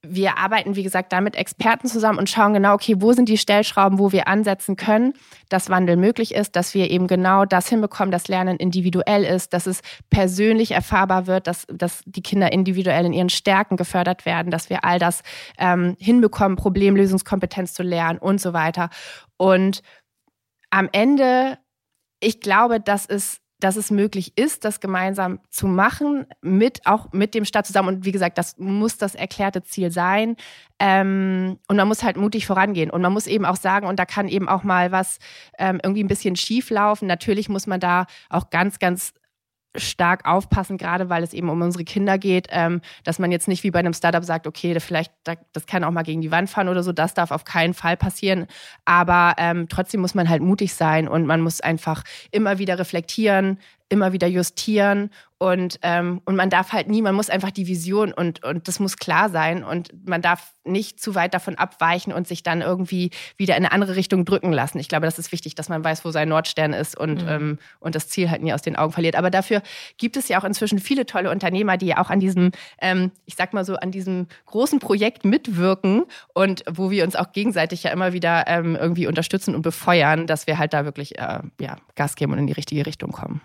wir 0.04 0.36
arbeiten, 0.36 0.74
wie 0.74 0.82
gesagt, 0.82 1.12
da 1.12 1.20
mit 1.20 1.36
Experten 1.36 1.86
zusammen 1.86 2.18
und 2.18 2.28
schauen 2.28 2.54
genau, 2.54 2.74
okay, 2.74 2.96
wo 2.98 3.12
sind 3.12 3.28
die 3.28 3.38
Stellschrauben, 3.38 4.00
wo 4.00 4.10
wir 4.10 4.26
ansetzen 4.26 4.74
können, 4.74 5.14
dass 5.48 5.70
Wandel 5.70 5.96
möglich 5.96 6.34
ist, 6.34 6.56
dass 6.56 6.74
wir 6.74 6.90
eben 6.90 7.06
genau 7.06 7.44
das 7.44 7.68
hinbekommen, 7.68 8.10
dass 8.10 8.26
Lernen 8.26 8.56
individuell 8.56 9.22
ist, 9.24 9.52
dass 9.52 9.66
es 9.66 9.80
persönlich 10.10 10.72
erfahrbar 10.72 11.28
wird, 11.28 11.46
dass, 11.46 11.66
dass 11.68 12.02
die 12.04 12.22
Kinder 12.22 12.52
individuell 12.52 13.06
in 13.06 13.12
ihren 13.12 13.28
Stärken 13.28 13.76
gefördert 13.76 14.26
werden, 14.26 14.50
dass 14.50 14.70
wir 14.70 14.84
all 14.84 14.98
das 14.98 15.22
ähm, 15.56 15.96
hinbekommen, 16.00 16.56
Problemlösungskompetenz 16.56 17.72
zu 17.72 17.84
lernen 17.84 18.18
und 18.18 18.40
so 18.40 18.52
weiter. 18.52 18.90
Und 19.36 19.82
am 20.70 20.88
Ende, 20.90 21.58
ich 22.18 22.40
glaube, 22.40 22.80
dass 22.80 23.06
es 23.06 23.41
dass 23.62 23.76
es 23.76 23.90
möglich 23.90 24.32
ist, 24.36 24.64
das 24.64 24.80
gemeinsam 24.80 25.38
zu 25.48 25.66
machen, 25.66 26.26
mit 26.40 26.86
auch 26.86 27.12
mit 27.12 27.34
dem 27.34 27.44
Staat 27.44 27.66
zusammen. 27.66 27.88
Und 27.96 28.04
wie 28.04 28.12
gesagt, 28.12 28.38
das 28.38 28.58
muss 28.58 28.98
das 28.98 29.14
erklärte 29.14 29.62
Ziel 29.62 29.90
sein. 29.90 30.36
Ähm, 30.78 31.58
und 31.68 31.76
man 31.76 31.86
muss 31.86 32.02
halt 32.02 32.16
mutig 32.16 32.46
vorangehen. 32.46 32.90
Und 32.90 33.02
man 33.02 33.12
muss 33.12 33.26
eben 33.26 33.44
auch 33.44 33.56
sagen, 33.56 33.86
und 33.86 33.98
da 33.98 34.04
kann 34.04 34.26
eben 34.26 34.48
auch 34.48 34.64
mal 34.64 34.90
was 34.90 35.18
ähm, 35.58 35.80
irgendwie 35.82 36.02
ein 36.02 36.08
bisschen 36.08 36.34
schief 36.34 36.70
laufen. 36.70 37.06
Natürlich 37.06 37.48
muss 37.48 37.66
man 37.66 37.78
da 37.78 38.06
auch 38.30 38.50
ganz, 38.50 38.78
ganz 38.80 39.14
stark 39.76 40.26
aufpassen, 40.26 40.76
gerade 40.76 41.08
weil 41.08 41.22
es 41.22 41.32
eben 41.32 41.48
um 41.48 41.60
unsere 41.62 41.84
Kinder 41.84 42.18
geht, 42.18 42.48
ähm, 42.50 42.80
dass 43.04 43.18
man 43.18 43.32
jetzt 43.32 43.48
nicht 43.48 43.64
wie 43.64 43.70
bei 43.70 43.78
einem 43.78 43.94
Startup 43.94 44.24
sagt, 44.24 44.46
okay, 44.46 44.78
vielleicht 44.80 45.12
das 45.24 45.66
kann 45.66 45.84
auch 45.84 45.90
mal 45.90 46.02
gegen 46.02 46.20
die 46.20 46.30
Wand 46.30 46.50
fahren 46.50 46.68
oder 46.68 46.82
so, 46.82 46.92
das 46.92 47.14
darf 47.14 47.30
auf 47.30 47.44
keinen 47.44 47.74
Fall 47.74 47.96
passieren. 47.96 48.46
Aber 48.84 49.34
ähm, 49.38 49.68
trotzdem 49.68 50.00
muss 50.00 50.14
man 50.14 50.28
halt 50.28 50.42
mutig 50.42 50.74
sein 50.74 51.08
und 51.08 51.26
man 51.26 51.40
muss 51.40 51.60
einfach 51.60 52.04
immer 52.30 52.58
wieder 52.58 52.78
reflektieren, 52.78 53.58
immer 53.92 54.12
wieder 54.12 54.26
justieren 54.26 55.10
und, 55.42 55.80
ähm, 55.82 56.20
und 56.24 56.36
man 56.36 56.50
darf 56.50 56.72
halt 56.72 56.88
nie, 56.88 57.02
man 57.02 57.16
muss 57.16 57.28
einfach 57.28 57.50
die 57.50 57.66
Vision 57.66 58.12
und, 58.12 58.44
und 58.44 58.68
das 58.68 58.78
muss 58.78 58.96
klar 58.96 59.28
sein 59.28 59.64
und 59.64 59.90
man 60.06 60.22
darf 60.22 60.52
nicht 60.62 61.00
zu 61.00 61.16
weit 61.16 61.34
davon 61.34 61.56
abweichen 61.56 62.12
und 62.12 62.28
sich 62.28 62.44
dann 62.44 62.60
irgendwie 62.60 63.10
wieder 63.36 63.56
in 63.56 63.64
eine 63.64 63.72
andere 63.72 63.96
Richtung 63.96 64.24
drücken 64.24 64.52
lassen. 64.52 64.78
Ich 64.78 64.88
glaube, 64.88 65.04
das 65.04 65.18
ist 65.18 65.32
wichtig, 65.32 65.56
dass 65.56 65.68
man 65.68 65.82
weiß, 65.82 66.04
wo 66.04 66.12
sein 66.12 66.28
Nordstern 66.28 66.72
ist 66.72 66.96
und, 66.96 67.24
mhm. 67.24 67.28
ähm, 67.28 67.58
und 67.80 67.96
das 67.96 68.06
Ziel 68.06 68.30
halt 68.30 68.40
nie 68.40 68.52
aus 68.52 68.62
den 68.62 68.76
Augen 68.76 68.92
verliert. 68.92 69.16
Aber 69.16 69.30
dafür 69.30 69.62
gibt 69.96 70.16
es 70.16 70.28
ja 70.28 70.38
auch 70.38 70.44
inzwischen 70.44 70.78
viele 70.78 71.06
tolle 71.06 71.28
Unternehmer, 71.28 71.76
die 71.76 71.86
ja 71.86 71.98
auch 71.98 72.10
an 72.10 72.20
diesem, 72.20 72.52
ähm, 72.80 73.10
ich 73.26 73.34
sag 73.34 73.52
mal 73.52 73.64
so, 73.64 73.74
an 73.74 73.90
diesem 73.90 74.28
großen 74.46 74.78
Projekt 74.78 75.24
mitwirken 75.24 76.04
und 76.34 76.62
wo 76.70 76.92
wir 76.92 77.02
uns 77.02 77.16
auch 77.16 77.32
gegenseitig 77.32 77.82
ja 77.82 77.90
immer 77.90 78.12
wieder 78.12 78.44
ähm, 78.46 78.76
irgendwie 78.76 79.08
unterstützen 79.08 79.56
und 79.56 79.62
befeuern, 79.62 80.28
dass 80.28 80.46
wir 80.46 80.58
halt 80.58 80.72
da 80.72 80.84
wirklich 80.84 81.18
äh, 81.18 81.40
ja, 81.60 81.78
Gas 81.96 82.14
geben 82.14 82.32
und 82.32 82.38
in 82.38 82.46
die 82.46 82.52
richtige 82.52 82.86
Richtung 82.86 83.10
kommen. 83.10 83.40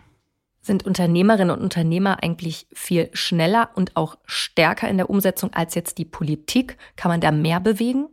Sind 0.67 0.85
Unternehmerinnen 0.85 1.55
und 1.55 1.63
Unternehmer 1.63 2.21
eigentlich 2.21 2.67
viel 2.73 3.09
schneller 3.13 3.71
und 3.75 3.95
auch 3.95 4.17
stärker 4.25 4.89
in 4.89 4.97
der 4.97 5.09
Umsetzung 5.09 5.53
als 5.53 5.75
jetzt 5.75 5.97
die 5.97 6.05
Politik? 6.05 6.77
Kann 6.97 7.09
man 7.09 7.21
da 7.21 7.31
mehr 7.31 7.59
bewegen? 7.59 8.07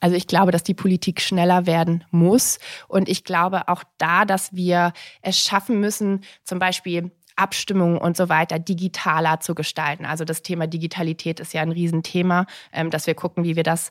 Also 0.00 0.16
ich 0.16 0.26
glaube, 0.26 0.52
dass 0.52 0.62
die 0.62 0.74
Politik 0.74 1.20
schneller 1.20 1.66
werden 1.66 2.04
muss. 2.10 2.58
Und 2.88 3.08
ich 3.08 3.24
glaube 3.24 3.68
auch 3.68 3.82
da, 3.98 4.24
dass 4.24 4.54
wir 4.54 4.92
es 5.22 5.38
schaffen 5.38 5.80
müssen, 5.80 6.24
zum 6.44 6.58
Beispiel 6.58 7.10
Abstimmungen 7.36 7.98
und 7.98 8.16
so 8.16 8.28
weiter 8.28 8.58
digitaler 8.58 9.40
zu 9.40 9.54
gestalten. 9.54 10.04
Also 10.04 10.24
das 10.24 10.42
Thema 10.42 10.66
Digitalität 10.66 11.40
ist 11.40 11.54
ja 11.54 11.62
ein 11.62 11.72
Riesenthema, 11.72 12.46
ähm, 12.72 12.90
dass 12.90 13.06
wir 13.06 13.14
gucken, 13.14 13.44
wie 13.44 13.56
wir 13.56 13.62
das 13.62 13.90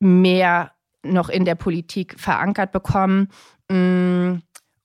mehr 0.00 0.72
noch 1.02 1.28
in 1.28 1.44
der 1.44 1.54
Politik 1.54 2.18
verankert 2.18 2.72
bekommen. 2.72 3.28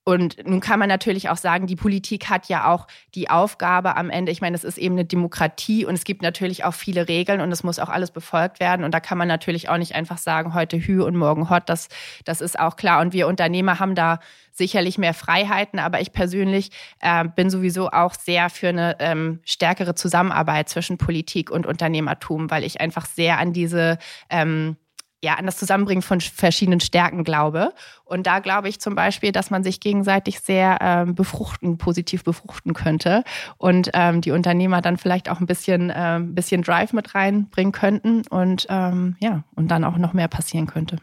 Und 0.06 0.46
nun 0.46 0.60
kann 0.60 0.80
man 0.80 0.90
natürlich 0.90 1.30
auch 1.30 1.38
sagen, 1.38 1.66
die 1.66 1.78
Politik 1.78 2.30
hat 2.30 2.50
ja 2.50 2.70
auch 2.70 2.88
die 3.16 3.30
Aufgabe 3.30 3.96
am 3.96 4.10
Ende, 4.10 4.34
ich 4.34 4.42
meine, 4.42 4.56
es 4.56 4.66
ist 4.66 4.78
eben 4.78 4.96
eine 4.96 5.06
Demokratie 5.06 5.86
und 5.86 5.94
es 5.94 6.04
gibt 6.04 6.22
natürlich 6.22 6.66
auch 6.66 6.74
viele 6.74 7.08
Regeln 7.08 7.40
und 7.40 7.52
es 7.54 7.64
muss 7.64 7.80
auch 7.80 7.88
alles 7.88 8.12
befolgt 8.12 8.60
werden. 8.60 8.84
Und 8.84 8.94
da 8.94 9.00
kann 9.00 9.18
man 9.18 9.30
natürlich 9.30 9.70
auch 9.70 9.78
nicht 9.78 9.96
einfach 9.96 10.18
sagen, 10.18 10.54
heute 10.54 10.78
Hü 10.78 11.02
und 11.04 11.16
morgen 11.16 11.50
Hot, 11.50 11.70
das, 11.70 11.88
das 12.26 12.42
ist 12.42 12.60
auch 12.60 12.76
klar. 12.76 13.00
Und 13.00 13.14
wir 13.14 13.28
Unternehmer 13.28 13.80
haben 13.80 13.96
da 13.96 14.20
sicherlich 14.52 14.98
mehr 14.98 15.14
Freiheiten, 15.14 15.80
aber 15.80 16.02
ich 16.02 16.12
persönlich 16.12 16.72
äh, 17.00 17.24
bin 17.24 17.50
sowieso 17.50 17.90
auch 17.90 18.14
sehr 18.14 18.50
für 18.50 18.70
eine 18.70 18.98
ähm, 19.00 19.40
stärkere 19.46 19.96
Zusammenarbeit 19.96 20.68
zwischen 20.68 20.98
Politik 20.98 21.50
und 21.50 21.66
Unternehmertum, 21.66 22.52
weil 22.52 22.66
ich 22.66 22.82
einfach 22.82 23.06
sehr 23.06 23.38
an 23.38 23.54
diese 23.54 23.98
ähm, 24.30 24.76
ja, 25.24 25.36
an 25.36 25.46
das 25.46 25.56
Zusammenbringen 25.56 26.02
von 26.02 26.20
verschiedenen 26.20 26.82
Stärken 26.82 27.24
glaube. 27.24 27.74
Und 28.04 28.28
da 28.28 28.40
glaube 28.40 28.68
ich 28.68 28.82
zum 28.82 28.94
Beispiel, 28.94 29.32
dass 29.32 29.50
man 29.50 29.64
sich 29.64 29.80
gegenseitig 29.80 30.42
sehr 30.42 30.80
ähm, 30.82 31.16
befruchten, 31.16 31.78
positiv 31.78 32.26
befruchten 32.26 32.74
könnte 32.74 33.24
und 33.58 33.90
ähm, 33.94 34.20
die 34.20 34.32
Unternehmer 34.32 34.82
dann 34.82 34.98
vielleicht 34.98 35.30
auch 35.30 35.40
ein 35.40 35.46
bisschen, 35.46 35.90
äh, 35.90 36.20
bisschen 36.22 36.62
Drive 36.62 36.92
mit 36.92 37.16
reinbringen 37.16 37.72
könnten 37.72 38.28
und 38.28 38.68
ähm, 38.70 39.16
ja, 39.22 39.46
und 39.56 39.70
dann 39.70 39.86
auch 39.86 39.98
noch 39.98 40.12
mehr 40.12 40.28
passieren 40.28 40.68
könnte. 40.68 40.98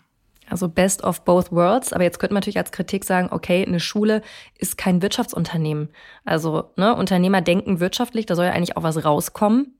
Also 0.51 0.69
best 0.69 1.03
of 1.03 1.25
both 1.25 1.51
worlds. 1.51 1.95
Aber 1.95 2.05
jetzt 2.05 2.19
könnte 2.19 2.35
man 2.35 2.41
natürlich 2.41 2.59
als 2.59 2.73
Kritik 2.73 3.07
sagen, 3.07 3.29
okay, 3.31 3.65
eine 3.65 3.81
Schule 3.81 4.21
ist 4.59 4.77
kein 4.77 5.01
Wirtschaftsunternehmen. 5.01 5.89
Also 6.27 6.73
ne, 6.77 6.95
Unternehmer 6.95 7.41
denken 7.41 7.81
wirtschaftlich, 7.81 8.27
da 8.27 8.35
soll 8.35 8.47
ja 8.47 8.53
eigentlich 8.53 8.77
auch 8.77 8.83
was 8.83 9.03
rauskommen. 9.03 9.79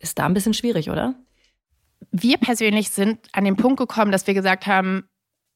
Ist 0.00 0.18
da 0.18 0.26
ein 0.26 0.34
bisschen 0.34 0.54
schwierig, 0.54 0.90
oder? 0.90 1.14
Wir 2.10 2.38
persönlich 2.38 2.90
sind 2.90 3.28
an 3.32 3.44
den 3.44 3.56
Punkt 3.56 3.78
gekommen, 3.78 4.12
dass 4.12 4.26
wir 4.26 4.34
gesagt 4.34 4.66
haben, 4.66 5.08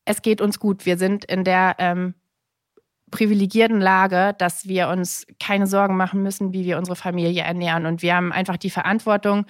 es 0.05 0.23
geht 0.23 0.40
uns 0.40 0.59
gut. 0.59 0.87
Wir 0.87 0.97
sind 0.97 1.25
in 1.26 1.45
der 1.45 1.76
ähm, 1.78 2.14
privilegierten 3.11 3.81
Lage, 3.81 4.35
dass 4.38 4.67
wir 4.69 4.88
uns 4.88 5.26
keine 5.40 5.67
Sorgen 5.67 5.97
machen 5.97 6.23
müssen, 6.23 6.52
wie 6.52 6.64
wir 6.64 6.78
unsere 6.78 6.97
Familie 6.97 7.43
ernähren. 7.43 7.87
Und 7.87 8.02
wir 8.02 8.14
haben 8.14 8.33
einfach 8.33 8.57
die 8.57 8.71
Verantwortung, 8.71 9.47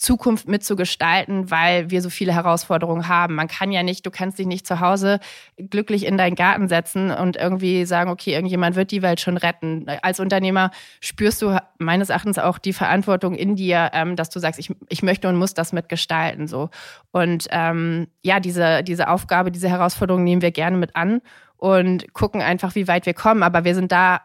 Zukunft 0.00 0.48
mitzugestalten, 0.48 1.50
weil 1.50 1.90
wir 1.90 2.00
so 2.00 2.08
viele 2.08 2.32
Herausforderungen 2.32 3.06
haben. 3.06 3.34
Man 3.34 3.48
kann 3.48 3.70
ja 3.70 3.82
nicht, 3.82 4.06
du 4.06 4.10
kannst 4.10 4.38
dich 4.38 4.46
nicht 4.46 4.66
zu 4.66 4.80
Hause 4.80 5.20
glücklich 5.58 6.06
in 6.06 6.16
deinen 6.16 6.36
Garten 6.36 6.68
setzen 6.68 7.10
und 7.10 7.36
irgendwie 7.36 7.84
sagen, 7.84 8.08
okay, 8.10 8.32
irgendjemand 8.32 8.76
wird 8.76 8.92
die 8.92 9.02
Welt 9.02 9.20
schon 9.20 9.36
retten. 9.36 9.84
Als 10.00 10.18
Unternehmer 10.18 10.70
spürst 11.02 11.42
du 11.42 11.54
meines 11.76 12.08
Erachtens 12.08 12.38
auch 12.38 12.56
die 12.56 12.72
Verantwortung 12.72 13.34
in 13.34 13.56
dir, 13.56 13.90
ähm, 13.92 14.16
dass 14.16 14.30
du 14.30 14.40
sagst, 14.40 14.58
ich, 14.58 14.74
ich 14.88 15.02
möchte 15.02 15.28
und 15.28 15.36
muss 15.36 15.52
das 15.52 15.74
mitgestalten. 15.74 16.48
So. 16.48 16.70
Und 17.12 17.48
ähm, 17.50 18.08
ja, 18.22 18.40
diese, 18.40 18.82
diese 18.82 19.06
Aufgabe, 19.08 19.50
diese 19.50 19.68
Herausforderung 19.68 20.24
nehmen 20.24 20.40
wir 20.40 20.50
gerne 20.50 20.78
mit 20.78 20.96
an 20.96 21.20
und 21.58 22.14
gucken 22.14 22.40
einfach, 22.40 22.74
wie 22.74 22.88
weit 22.88 23.04
wir 23.04 23.12
kommen. 23.12 23.42
Aber 23.42 23.64
wir 23.64 23.74
sind 23.74 23.92
da 23.92 24.22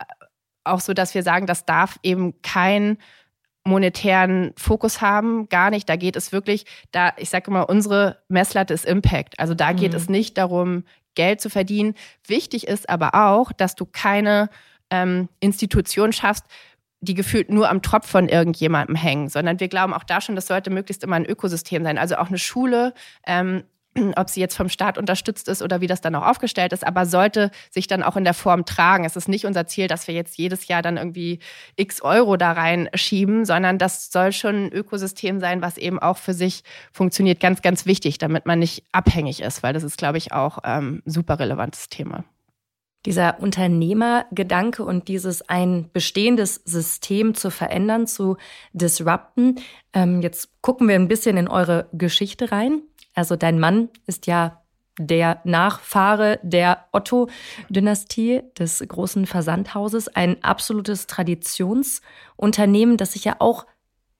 auch 0.63 0.79
so, 0.79 0.93
dass 0.93 1.13
wir 1.13 1.21
sagen, 1.21 1.47
das 1.47 1.65
darf 1.65 1.99
eben 2.01 2.41
kein 2.43 2.97
monetären 3.65 4.53
Fokus 4.57 5.01
haben, 5.01 5.49
gar 5.49 5.69
nicht. 5.71 5.89
Da 5.89 5.95
geht 5.95 6.15
es 6.15 6.31
wirklich, 6.31 6.65
da, 6.91 7.13
ich 7.17 7.29
sage 7.29 7.49
immer, 7.49 7.67
unsere 7.67 8.21
Messlatte 8.29 8.73
ist 8.73 8.85
Impact. 8.85 9.39
Also 9.39 9.53
da 9.53 9.73
geht 9.73 9.91
mhm. 9.91 9.97
es 9.97 10.09
nicht 10.09 10.37
darum, 10.37 10.83
Geld 11.15 11.41
zu 11.41 11.49
verdienen. 11.49 11.95
Wichtig 12.27 12.67
ist 12.67 12.89
aber 12.89 13.15
auch, 13.15 13.51
dass 13.51 13.75
du 13.75 13.85
keine 13.85 14.49
ähm, 14.91 15.29
Institution 15.39 16.13
schaffst, 16.13 16.45
die 17.01 17.13
gefühlt 17.13 17.49
nur 17.49 17.69
am 17.69 17.81
Tropf 17.81 18.07
von 18.07 18.29
irgendjemandem 18.29 18.95
hängen, 18.95 19.29
sondern 19.29 19.59
wir 19.59 19.67
glauben 19.67 19.93
auch 19.93 20.03
da 20.03 20.21
schon, 20.21 20.35
das 20.35 20.47
sollte 20.47 20.69
möglichst 20.69 21.03
immer 21.03 21.15
ein 21.15 21.25
Ökosystem 21.25 21.83
sein. 21.83 21.97
Also 21.97 22.17
auch 22.17 22.27
eine 22.27 22.37
Schule 22.37 22.93
ähm, 23.25 23.63
ob 24.15 24.29
sie 24.29 24.39
jetzt 24.39 24.55
vom 24.55 24.69
Staat 24.69 24.97
unterstützt 24.97 25.47
ist 25.47 25.61
oder 25.61 25.81
wie 25.81 25.87
das 25.87 26.01
dann 26.01 26.15
auch 26.15 26.25
aufgestellt 26.25 26.73
ist, 26.73 26.85
aber 26.85 27.05
sollte 27.05 27.51
sich 27.69 27.87
dann 27.87 28.03
auch 28.03 28.15
in 28.15 28.23
der 28.23 28.33
Form 28.33 28.65
tragen. 28.65 29.05
Es 29.05 29.15
ist 29.15 29.27
nicht 29.27 29.45
unser 29.45 29.67
Ziel, 29.67 29.87
dass 29.87 30.07
wir 30.07 30.15
jetzt 30.15 30.37
jedes 30.37 30.67
Jahr 30.67 30.81
dann 30.81 30.97
irgendwie 30.97 31.39
x 31.75 32.01
Euro 32.01 32.37
da 32.37 32.51
reinschieben, 32.51 33.45
sondern 33.45 33.77
das 33.77 34.11
soll 34.11 34.31
schon 34.31 34.65
ein 34.65 34.73
Ökosystem 34.73 35.39
sein, 35.39 35.61
was 35.61 35.77
eben 35.77 35.99
auch 35.99 36.17
für 36.17 36.33
sich 36.33 36.63
funktioniert. 36.91 37.39
Ganz, 37.39 37.61
ganz 37.61 37.85
wichtig, 37.85 38.17
damit 38.17 38.45
man 38.45 38.59
nicht 38.59 38.83
abhängig 38.91 39.41
ist, 39.41 39.63
weil 39.63 39.73
das 39.73 39.83
ist, 39.83 39.97
glaube 39.97 40.17
ich, 40.17 40.31
auch 40.31 40.59
ähm, 40.63 41.01
super 41.05 41.39
relevantes 41.39 41.89
Thema. 41.89 42.23
Dieser 43.05 43.39
Unternehmergedanke 43.39 44.83
und 44.83 45.07
dieses 45.07 45.47
ein 45.47 45.91
bestehendes 45.93 46.55
System 46.65 47.35
zu 47.35 47.51
verändern, 47.51 48.07
zu 48.07 48.37
disrupten. 48.73 49.59
Ähm, 49.93 50.21
jetzt 50.21 50.49
gucken 50.61 50.87
wir 50.87 50.95
ein 50.95 51.07
bisschen 51.07 51.37
in 51.37 51.47
eure 51.47 51.87
Geschichte 51.93 52.51
rein. 52.51 52.81
Also 53.15 53.35
dein 53.35 53.59
Mann 53.59 53.89
ist 54.05 54.27
ja 54.27 54.61
der 54.97 55.41
Nachfahre 55.43 56.39
der 56.43 56.85
Otto-Dynastie 56.91 58.43
des 58.57 58.83
großen 58.87 59.25
Versandhauses, 59.25 60.07
ein 60.07 60.41
absolutes 60.43 61.07
Traditionsunternehmen, 61.07 62.97
das 62.97 63.13
sich 63.13 63.25
ja 63.25 63.37
auch 63.39 63.65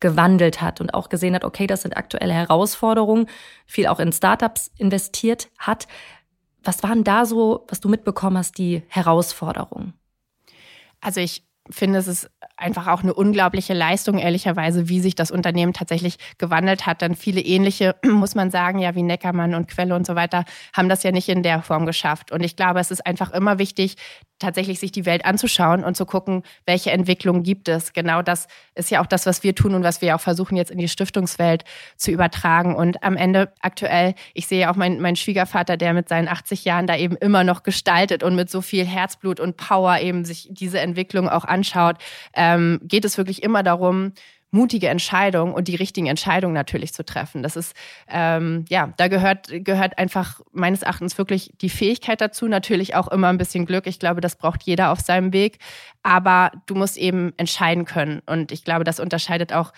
gewandelt 0.01 0.61
hat 0.61 0.81
und 0.81 0.93
auch 0.93 1.09
gesehen 1.09 1.33
hat, 1.35 1.45
okay, 1.45 1.67
das 1.67 1.83
sind 1.83 1.95
aktuelle 1.95 2.33
Herausforderungen, 2.33 3.27
viel 3.65 3.87
auch 3.87 3.99
in 3.99 4.11
Startups 4.11 4.71
investiert 4.77 5.49
hat. 5.57 5.87
Was 6.63 6.83
waren 6.83 7.03
da 7.03 7.25
so, 7.25 7.65
was 7.69 7.79
du 7.79 7.87
mitbekommen 7.87 8.37
hast, 8.37 8.57
die 8.57 8.83
Herausforderungen? 8.87 9.93
Also 10.99 11.21
ich 11.21 11.47
finde, 11.69 11.99
es 11.99 12.07
ist 12.07 12.29
einfach 12.57 12.87
auch 12.87 13.03
eine 13.03 13.13
unglaubliche 13.13 13.73
Leistung, 13.73 14.17
ehrlicherweise, 14.17 14.87
wie 14.87 14.99
sich 14.99 15.15
das 15.15 15.31
Unternehmen 15.31 15.73
tatsächlich 15.73 16.17
gewandelt 16.37 16.85
hat. 16.85 17.01
Dann 17.01 17.15
viele 17.15 17.41
ähnliche, 17.41 17.95
muss 18.05 18.35
man 18.35 18.51
sagen, 18.51 18.79
ja, 18.79 18.95
wie 18.95 19.03
Neckermann 19.03 19.55
und 19.55 19.67
Quelle 19.67 19.95
und 19.95 20.05
so 20.05 20.15
weiter, 20.15 20.45
haben 20.73 20.89
das 20.89 21.03
ja 21.03 21.11
nicht 21.11 21.29
in 21.29 21.43
der 21.43 21.61
Form 21.61 21.85
geschafft. 21.85 22.31
Und 22.31 22.43
ich 22.43 22.55
glaube, 22.55 22.79
es 22.79 22.91
ist 22.91 23.05
einfach 23.05 23.31
immer 23.31 23.59
wichtig, 23.59 23.97
tatsächlich 24.39 24.79
sich 24.79 24.91
die 24.91 25.05
Welt 25.05 25.23
anzuschauen 25.25 25.83
und 25.83 25.95
zu 25.95 26.05
gucken, 26.05 26.43
welche 26.65 26.91
Entwicklungen 26.91 27.43
gibt 27.43 27.69
es. 27.69 27.93
Genau 27.93 28.21
das 28.21 28.47
ist 28.73 28.91
ja 28.91 29.01
auch 29.01 29.05
das, 29.05 29.25
was 29.25 29.43
wir 29.43 29.55
tun 29.55 29.73
und 29.73 29.83
was 29.83 30.01
wir 30.01 30.15
auch 30.15 30.19
versuchen 30.19 30.57
jetzt 30.57 30.71
in 30.71 30.77
die 30.77 30.89
Stiftungswelt 30.89 31.63
zu 31.95 32.11
übertragen. 32.11 32.75
Und 32.75 33.01
am 33.03 33.15
Ende 33.15 33.53
aktuell, 33.61 34.13
ich 34.33 34.47
sehe 34.47 34.69
auch 34.69 34.75
meinen 34.75 35.01
mein 35.01 35.15
Schwiegervater, 35.15 35.77
der 35.77 35.93
mit 35.93 36.09
seinen 36.09 36.27
80 36.27 36.65
Jahren 36.65 36.85
da 36.85 36.97
eben 36.97 37.15
immer 37.15 37.43
noch 37.43 37.63
gestaltet 37.63 38.23
und 38.23 38.35
mit 38.35 38.49
so 38.49 38.61
viel 38.61 38.85
Herzblut 38.85 39.39
und 39.39 39.55
Power 39.55 39.99
eben 39.99 40.25
sich 40.25 40.49
diese 40.51 40.79
Entwicklung 40.79 41.29
auch 41.29 41.45
anschaut, 41.45 41.97
ähm, 42.45 42.79
geht 42.83 43.05
es 43.05 43.17
wirklich 43.17 43.41
immer 43.43 43.63
darum, 43.63 44.13
mutige 44.51 44.87
Entscheidungen 44.87 45.53
und 45.53 45.67
die 45.67 45.75
richtigen 45.75 46.07
Entscheidungen 46.07 46.53
natürlich 46.53 46.93
zu 46.93 47.03
treffen. 47.03 47.43
Das 47.43 47.57
ist, 47.57 47.75
ähm, 48.07 48.63
ja, 48.69 48.93
da 48.95 49.09
gehört, 49.09 49.49
gehört 49.51 49.97
einfach 49.97 50.39
meines 50.53 50.81
Erachtens 50.81 51.17
wirklich 51.17 51.51
die 51.59 51.69
Fähigkeit 51.69 52.21
dazu, 52.21 52.47
natürlich 52.47 52.95
auch 52.95 53.09
immer 53.09 53.27
ein 53.27 53.37
bisschen 53.37 53.65
Glück. 53.65 53.85
Ich 53.85 53.99
glaube, 53.99 54.21
das 54.21 54.37
braucht 54.37 54.63
jeder 54.63 54.91
auf 54.91 55.01
seinem 55.01 55.33
Weg. 55.33 55.57
Aber 56.03 56.51
du 56.67 56.75
musst 56.75 56.97
eben 56.97 57.33
entscheiden 57.37 57.83
können. 57.83 58.21
Und 58.25 58.51
ich 58.51 58.63
glaube, 58.63 58.85
das 58.85 58.99
unterscheidet 58.99 59.51
auch 59.51 59.73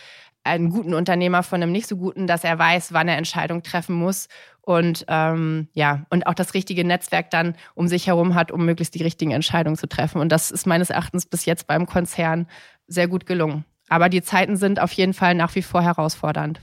einen 0.48 0.70
guten 0.70 0.94
Unternehmer 0.94 1.44
von 1.44 1.62
einem 1.62 1.72
nicht 1.72 1.88
so 1.88 1.98
guten, 1.98 2.28
dass 2.28 2.44
er 2.44 2.58
weiß, 2.58 2.94
wann 2.94 3.08
er 3.08 3.18
Entscheidungen 3.18 3.64
treffen 3.64 3.96
muss 3.96 4.28
und 4.62 5.06
ähm, 5.08 5.68
ja 5.74 6.06
und 6.10 6.28
auch 6.28 6.34
das 6.34 6.54
richtige 6.54 6.84
Netzwerk 6.84 7.30
dann 7.30 7.56
um 7.76 7.88
sich 7.88 8.08
herum 8.08 8.36
hat, 8.36 8.52
um 8.52 8.66
möglichst 8.66 8.96
die 8.96 9.04
richtigen 9.04 9.32
Entscheidungen 9.32 9.78
zu 9.78 9.88
treffen. 9.88 10.20
Und 10.20 10.32
das 10.32 10.52
ist 10.52 10.68
meines 10.68 10.90
Erachtens 10.90 11.26
bis 11.26 11.46
jetzt 11.46 11.68
beim 11.68 11.86
Konzern 11.86 12.48
sehr 12.88 13.08
gut 13.08 13.26
gelungen. 13.26 13.66
Aber 13.90 14.10
die 14.10 14.22
Zeiten 14.22 14.58
sind 14.58 14.82
auf 14.82 14.92
jeden 14.92 15.14
Fall 15.14 15.36
nach 15.36 15.56
wie 15.56 15.62
vor 15.62 15.82
herausfordernd. 15.82 16.62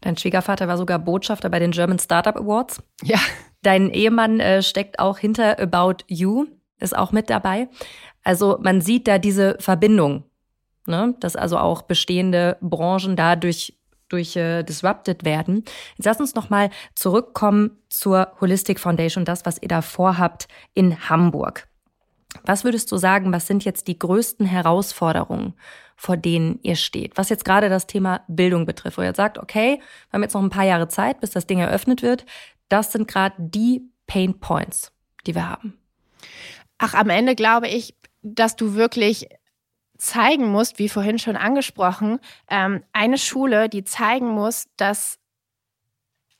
Dein 0.00 0.16
Schwiegervater 0.16 0.68
war 0.68 0.76
sogar 0.76 0.98
Botschafter 0.98 1.50
bei 1.50 1.58
den 1.58 1.72
German 1.72 1.98
Startup 1.98 2.36
Awards. 2.36 2.82
Ja. 3.02 3.18
Dein 3.62 3.90
Ehemann 3.90 4.40
äh, 4.40 4.62
steckt 4.62 4.98
auch 4.98 5.18
hinter 5.18 5.58
About 5.58 6.04
You, 6.08 6.46
ist 6.78 6.96
auch 6.96 7.12
mit 7.12 7.28
dabei. 7.28 7.68
Also 8.22 8.58
man 8.62 8.80
sieht 8.80 9.06
da 9.06 9.18
diese 9.18 9.56
Verbindung, 9.60 10.24
ne? 10.90 11.14
dass 11.20 11.36
also 11.36 11.58
auch 11.58 11.82
bestehende 11.82 12.56
Branchen 12.60 13.16
dadurch 13.16 13.76
durch 14.10 14.36
äh, 14.36 14.62
disrupted 14.62 15.24
werden. 15.24 15.64
Jetzt 15.96 16.06
lass 16.06 16.20
uns 16.20 16.34
noch 16.34 16.50
mal 16.50 16.70
zurückkommen 16.94 17.78
zur 17.88 18.32
Holistic 18.40 18.80
Foundation, 18.80 19.24
das, 19.24 19.46
was 19.46 19.62
ihr 19.62 19.68
da 19.68 19.82
vorhabt 19.82 20.48
in 20.74 21.08
Hamburg. 21.08 21.68
Was 22.44 22.64
würdest 22.64 22.90
du 22.92 22.96
sagen, 22.96 23.32
was 23.32 23.46
sind 23.46 23.64
jetzt 23.64 23.88
die 23.88 23.98
größten 23.98 24.46
Herausforderungen, 24.46 25.54
vor 25.96 26.16
denen 26.16 26.60
ihr 26.62 26.76
steht? 26.76 27.16
Was 27.16 27.28
jetzt 27.28 27.44
gerade 27.44 27.68
das 27.68 27.86
Thema 27.86 28.22
Bildung 28.28 28.66
betrifft, 28.66 28.98
wo 28.98 29.02
ihr 29.02 29.14
sagt, 29.14 29.38
okay, 29.38 29.78
wir 29.78 30.12
haben 30.12 30.22
jetzt 30.22 30.34
noch 30.34 30.42
ein 30.42 30.50
paar 30.50 30.64
Jahre 30.64 30.88
Zeit, 30.88 31.20
bis 31.20 31.30
das 31.30 31.46
Ding 31.46 31.58
eröffnet 31.58 32.02
wird. 32.02 32.26
Das 32.68 32.92
sind 32.92 33.08
gerade 33.08 33.34
die 33.38 33.82
Pain 34.06 34.38
Points, 34.38 34.92
die 35.26 35.34
wir 35.34 35.48
haben. 35.48 35.78
Ach, 36.78 36.94
am 36.94 37.10
Ende 37.10 37.34
glaube 37.34 37.68
ich, 37.68 37.94
dass 38.22 38.56
du 38.56 38.74
wirklich 38.74 39.28
zeigen 40.00 40.50
musst, 40.50 40.78
wie 40.78 40.88
vorhin 40.88 41.18
schon 41.18 41.36
angesprochen, 41.36 42.18
ähm, 42.48 42.82
eine 42.92 43.18
Schule, 43.18 43.68
die 43.68 43.84
zeigen 43.84 44.28
muss, 44.28 44.66
dass 44.76 45.20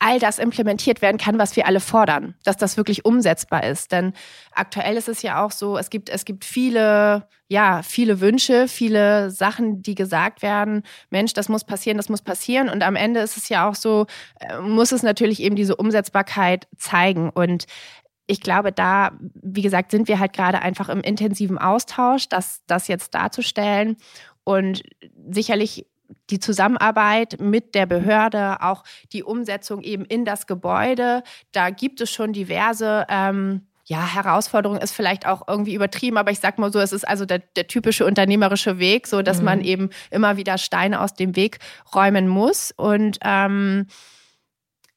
all 0.00 0.18
das 0.18 0.38
implementiert 0.38 1.02
werden 1.02 1.18
kann, 1.18 1.38
was 1.38 1.54
wir 1.56 1.66
alle 1.66 1.78
fordern, 1.78 2.34
dass 2.42 2.56
das 2.56 2.78
wirklich 2.78 3.04
umsetzbar 3.04 3.64
ist. 3.64 3.92
Denn 3.92 4.14
aktuell 4.52 4.96
ist 4.96 5.08
es 5.08 5.20
ja 5.20 5.44
auch 5.44 5.52
so, 5.52 5.76
es 5.76 5.90
gibt, 5.90 6.08
es 6.08 6.24
gibt 6.24 6.46
viele, 6.46 7.28
ja, 7.48 7.82
viele 7.82 8.20
Wünsche, 8.20 8.66
viele 8.66 9.30
Sachen, 9.30 9.82
die 9.82 9.94
gesagt 9.94 10.40
werden, 10.40 10.84
Mensch, 11.10 11.34
das 11.34 11.50
muss 11.50 11.64
passieren, 11.64 11.98
das 11.98 12.08
muss 12.08 12.22
passieren. 12.22 12.70
Und 12.70 12.82
am 12.82 12.96
Ende 12.96 13.20
ist 13.20 13.36
es 13.36 13.50
ja 13.50 13.68
auch 13.68 13.74
so, 13.74 14.06
äh, 14.40 14.58
muss 14.60 14.90
es 14.90 15.02
natürlich 15.02 15.40
eben 15.40 15.54
diese 15.54 15.76
Umsetzbarkeit 15.76 16.66
zeigen. 16.78 17.28
Und 17.28 17.66
ich 18.30 18.40
glaube, 18.40 18.70
da, 18.70 19.10
wie 19.20 19.62
gesagt, 19.62 19.90
sind 19.90 20.06
wir 20.06 20.20
halt 20.20 20.32
gerade 20.32 20.62
einfach 20.62 20.88
im 20.88 21.00
intensiven 21.00 21.58
Austausch, 21.58 22.28
das, 22.28 22.62
das 22.68 22.86
jetzt 22.86 23.14
darzustellen. 23.14 23.96
Und 24.44 24.82
sicherlich 25.30 25.86
die 26.30 26.38
Zusammenarbeit 26.38 27.40
mit 27.40 27.74
der 27.74 27.86
Behörde, 27.86 28.62
auch 28.62 28.84
die 29.12 29.24
Umsetzung 29.24 29.82
eben 29.82 30.04
in 30.04 30.24
das 30.24 30.46
Gebäude. 30.46 31.24
Da 31.50 31.70
gibt 31.70 32.00
es 32.00 32.10
schon 32.10 32.32
diverse 32.32 33.04
ähm, 33.08 33.66
ja, 33.84 34.06
Herausforderung 34.06 34.78
ist 34.78 34.92
vielleicht 34.92 35.26
auch 35.26 35.48
irgendwie 35.48 35.74
übertrieben, 35.74 36.16
aber 36.16 36.30
ich 36.30 36.38
sag 36.38 36.60
mal 36.60 36.72
so, 36.72 36.78
es 36.78 36.92
ist 36.92 37.08
also 37.08 37.24
der, 37.24 37.40
der 37.40 37.66
typische 37.66 38.06
unternehmerische 38.06 38.78
Weg, 38.78 39.08
so 39.08 39.22
dass 39.22 39.38
mhm. 39.38 39.44
man 39.44 39.60
eben 39.62 39.90
immer 40.12 40.36
wieder 40.36 40.58
Steine 40.58 41.00
aus 41.00 41.14
dem 41.14 41.34
Weg 41.34 41.58
räumen 41.92 42.28
muss. 42.28 42.72
Und 42.76 43.18
ähm, 43.24 43.88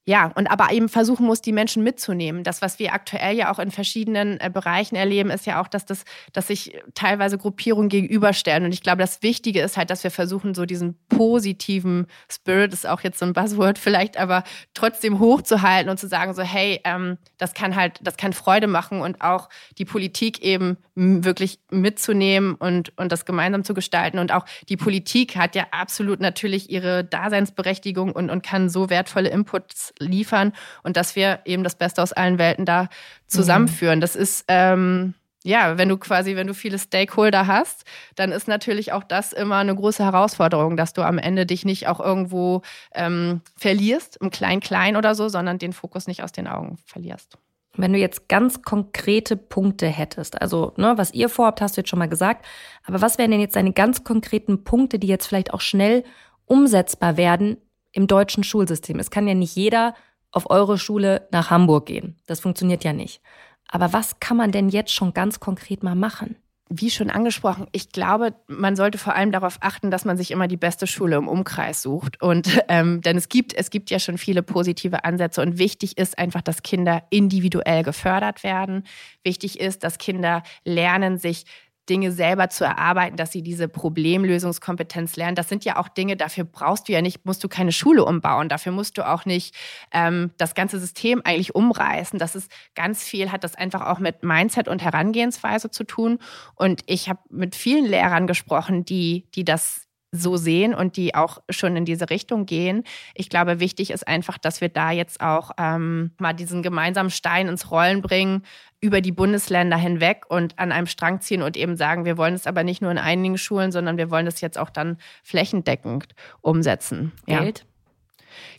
ja, 0.06 0.34
und 0.36 0.48
aber 0.48 0.74
eben 0.74 0.90
versuchen 0.90 1.26
muss, 1.26 1.40
die 1.40 1.54
Menschen 1.54 1.82
mitzunehmen. 1.82 2.44
Das, 2.44 2.62
was 2.62 2.78
wir 2.78 2.94
aktuell 2.94 3.38
ja 3.38 3.50
auch 3.54 3.60
in 3.60 3.72
verschiedenen 3.72 4.38
äh, 4.42 4.50
Bereichen 4.54 4.98
erleben, 4.98 5.30
ist 5.30 5.46
ja 5.46 5.62
auch, 5.62 5.70
dass 5.70 5.86
das, 5.86 6.04
dass 6.34 6.48
sich 6.48 6.78
teilweise 6.94 7.38
Gruppierungen 7.38 7.88
gegenüberstellen. 7.88 8.66
Und 8.66 8.74
ich 8.74 8.84
glaube, 8.84 9.02
das 9.02 9.24
Wichtige 9.24 9.62
ist 9.62 9.78
halt, 9.78 9.90
dass 9.90 10.04
wir 10.04 10.12
versuchen, 10.12 10.56
so 10.56 10.66
diesen 10.66 10.98
positiven 11.08 12.08
Spirit, 12.30 12.74
ist 12.74 12.86
auch 12.86 13.00
jetzt 13.00 13.18
so 13.18 13.26
ein 13.26 13.32
Buzzword 13.32 13.80
vielleicht, 13.80 14.18
aber 14.18 14.44
trotzdem 14.74 15.20
hochzuhalten 15.20 15.90
und 15.90 15.98
zu 15.98 16.10
sagen, 16.10 16.34
so, 16.34 16.42
hey, 16.42 16.82
ähm, 16.84 17.18
das 17.38 17.54
kann 17.54 17.78
halt, 17.78 18.00
das 18.02 18.18
kann 18.18 18.34
Freude 18.34 18.68
machen 18.68 19.00
und 19.00 19.22
auch 19.22 19.48
die 19.78 19.86
Politik 19.86 20.44
eben 20.44 20.78
wirklich 20.96 21.60
mitzunehmen 21.72 22.56
und, 22.56 22.92
und 22.98 23.14
das 23.14 23.24
gemeinsam 23.26 23.64
zu 23.64 23.74
gestalten. 23.74 24.20
Und 24.20 24.34
auch 24.34 24.46
die 24.68 24.78
Politik 24.78 25.38
hat 25.38 25.56
ja 25.56 25.68
absolut 25.72 26.20
natürlich 26.20 26.70
ihre 26.70 27.06
Daseinsberechtigung 27.06 28.12
und, 28.12 28.30
und 28.30 28.44
kann 28.44 28.68
so 28.68 28.90
wertvolle 28.90 29.30
Inputs 29.30 29.93
liefern 30.04 30.54
und 30.84 30.98
dass 30.98 31.16
wir 31.16 31.40
eben 31.46 31.64
das 31.64 31.76
Beste 31.76 32.02
aus 32.02 32.14
allen 32.14 32.38
Welten 32.38 32.66
da 32.66 32.90
zusammenführen. 33.28 34.00
Mhm. 34.00 34.02
Das 34.02 34.16
ist, 34.16 34.46
ähm, 34.48 35.14
ja, 35.44 35.78
wenn 35.78 35.90
du 35.90 35.98
quasi, 35.98 36.36
wenn 36.36 36.48
du 36.48 36.54
viele 36.54 36.80
Stakeholder 36.80 37.48
hast, 37.48 37.84
dann 38.16 38.32
ist 38.32 38.48
natürlich 38.48 38.94
auch 38.94 39.04
das 39.04 39.34
immer 39.34 39.58
eine 39.58 39.76
große 39.76 40.04
Herausforderung, 40.04 40.78
dass 40.78 40.94
du 40.94 41.02
am 41.02 41.18
Ende 41.18 41.46
dich 41.46 41.66
nicht 41.66 41.88
auch 41.88 42.00
irgendwo 42.00 42.62
ähm, 42.94 43.42
verlierst, 43.58 44.18
im 44.22 44.30
Klein-Klein 44.30 44.96
oder 44.96 45.16
so, 45.16 45.28
sondern 45.28 45.60
den 45.60 45.74
Fokus 45.74 46.08
nicht 46.08 46.24
aus 46.24 46.32
den 46.32 46.48
Augen 46.48 46.78
verlierst. 46.86 47.38
Wenn 47.76 47.92
du 47.92 48.00
jetzt 48.00 48.30
ganz 48.30 48.62
konkrete 48.62 49.36
Punkte 49.36 49.88
hättest, 49.88 50.40
also 50.42 50.74
ne, 50.78 50.94
was 50.96 51.14
ihr 51.14 51.28
vorhabt, 51.28 51.60
hast 51.60 51.76
du 51.76 51.82
jetzt 51.82 51.90
schon 51.90 52.00
mal 52.00 52.08
gesagt, 52.08 52.46
aber 52.86 53.02
was 53.02 53.18
wären 53.18 53.32
denn 53.32 53.40
jetzt 53.40 53.56
deine 53.56 53.74
ganz 53.74 54.04
konkreten 54.04 54.64
Punkte, 54.64 55.00
die 55.00 55.08
jetzt 55.08 55.26
vielleicht 55.26 55.54
auch 55.54 55.62
schnell 55.62 56.04
umsetzbar 56.46 57.18
werden 57.18 57.58
im 57.94 58.08
deutschen 58.08 58.44
Schulsystem. 58.44 59.00
Es 59.00 59.12
kann 59.12 59.28
ja 59.28 59.34
nicht 59.34 59.56
jeder 59.56 59.96
auf 60.32 60.50
eure 60.50 60.78
Schule 60.78 61.28
nach 61.32 61.50
Hamburg 61.50 61.86
gehen. 61.86 62.20
Das 62.26 62.42
funktioniert 62.42 62.84
ja 62.84 62.92
nicht. 62.92 63.22
Aber 63.70 63.94
was 63.94 64.20
kann 64.20 64.36
man 64.36 64.52
denn 64.52 64.70
jetzt 64.70 64.94
schon 64.94 65.14
ganz 65.14 65.40
konkret 65.40 65.84
mal 65.84 65.96
machen? 65.96 66.36
Wie 66.70 66.90
schon 66.90 67.12
angesprochen, 67.12 67.68
ich 67.72 67.92
glaube, 67.92 68.34
man 68.48 68.76
sollte 68.76 68.98
vor 68.98 69.16
allem 69.16 69.32
darauf 69.32 69.58
achten, 69.62 69.92
dass 69.92 70.06
man 70.06 70.18
sich 70.18 70.32
immer 70.32 70.48
die 70.48 70.58
beste 70.58 70.88
Schule 70.88 71.18
im 71.18 71.28
Umkreis 71.28 71.84
sucht. 71.84 72.22
Und 72.22 72.64
ähm, 72.68 73.02
denn 73.02 73.16
es 73.16 73.30
gibt, 73.30 73.54
es 73.54 73.70
gibt 73.70 73.92
ja 73.92 74.00
schon 74.00 74.18
viele 74.18 74.42
positive 74.42 75.04
Ansätze 75.04 75.42
und 75.42 75.60
wichtig 75.60 75.98
ist 75.98 76.18
einfach, 76.18 76.42
dass 76.42 76.64
Kinder 76.64 77.04
individuell 77.12 77.84
gefördert 77.84 78.44
werden. 78.44 78.86
Wichtig 79.24 79.60
ist, 79.60 79.84
dass 79.84 80.00
Kinder 80.00 80.42
lernen, 80.66 81.20
sich 81.20 81.46
Dinge 81.90 82.12
selber 82.12 82.50
zu 82.50 82.64
erarbeiten, 82.64 83.18
dass 83.18 83.32
sie 83.32 83.42
diese 83.42 83.68
Problemlösungskompetenz 83.68 85.16
lernen. 85.16 85.36
Das 85.36 85.50
sind 85.50 85.66
ja 85.66 85.78
auch 85.78 85.90
Dinge, 85.90 86.16
dafür 86.16 86.46
brauchst 86.46 86.88
du 86.88 86.94
ja 86.94 87.02
nicht, 87.02 87.26
musst 87.26 87.44
du 87.44 87.50
keine 87.50 87.72
Schule 87.72 88.06
umbauen, 88.06 88.50
dafür 88.50 88.72
musst 88.72 88.98
du 88.98 89.08
auch 89.08 89.26
nicht 89.26 89.56
ähm, 89.92 90.32
das 90.38 90.56
ganze 90.56 90.80
System 90.80 91.22
eigentlich 91.24 91.56
umreißen. 91.56 92.20
Das 92.20 92.36
ist 92.36 92.52
ganz 92.76 93.04
viel, 93.04 93.32
hat 93.32 93.44
das 93.44 93.56
einfach 93.56 93.82
auch 93.88 94.00
mit 94.00 94.24
Mindset 94.24 94.68
und 94.68 94.82
Herangehensweise 94.82 95.70
zu 95.70 95.84
tun. 95.84 96.20
Und 96.56 96.82
ich 96.86 97.10
habe 97.10 97.20
mit 97.30 97.56
vielen 97.56 97.86
Lehrern 97.86 98.28
gesprochen, 98.28 98.86
die, 98.86 99.28
die 99.36 99.44
das 99.44 99.88
so 100.14 100.38
sehen 100.38 100.76
und 100.76 100.96
die 100.96 101.16
auch 101.16 101.40
schon 101.50 101.76
in 101.76 101.86
diese 101.86 102.10
Richtung 102.10 102.46
gehen. 102.46 102.84
Ich 103.16 103.30
glaube, 103.30 103.60
wichtig 103.60 103.90
ist 103.90 104.08
einfach, 104.08 104.38
dass 104.38 104.62
wir 104.62 104.70
da 104.70 104.92
jetzt 104.92 105.20
auch 105.22 105.52
ähm, 105.58 106.12
mal 106.20 106.34
diesen 106.34 106.62
gemeinsamen 106.62 107.10
Stein 107.10 107.48
ins 107.48 107.72
Rollen 107.72 108.02
bringen, 108.02 108.44
über 108.80 109.02
die 109.02 109.12
Bundesländer 109.12 109.76
hinweg 109.76 110.26
und 110.30 110.60
an 110.60 110.72
einem 110.72 110.88
Strang 110.88 111.20
ziehen 111.20 111.42
und 111.42 111.58
eben 111.58 111.76
sagen, 111.76 112.06
wir 112.06 112.18
wollen 112.18 112.36
es 112.36 112.46
aber 112.46 112.64
nicht 112.64 112.82
nur 112.82 112.92
in 112.92 112.98
einigen 113.00 113.38
Schulen, 113.38 113.72
sondern 113.72 113.98
wir 113.98 114.12
wollen 114.12 114.28
es 114.28 114.40
jetzt 114.40 114.58
auch 114.58 114.70
dann 114.70 114.98
flächendeckend 115.24 116.14
umsetzen. 116.42 117.12
Geld? 117.26 117.60
Ja, 117.60 117.66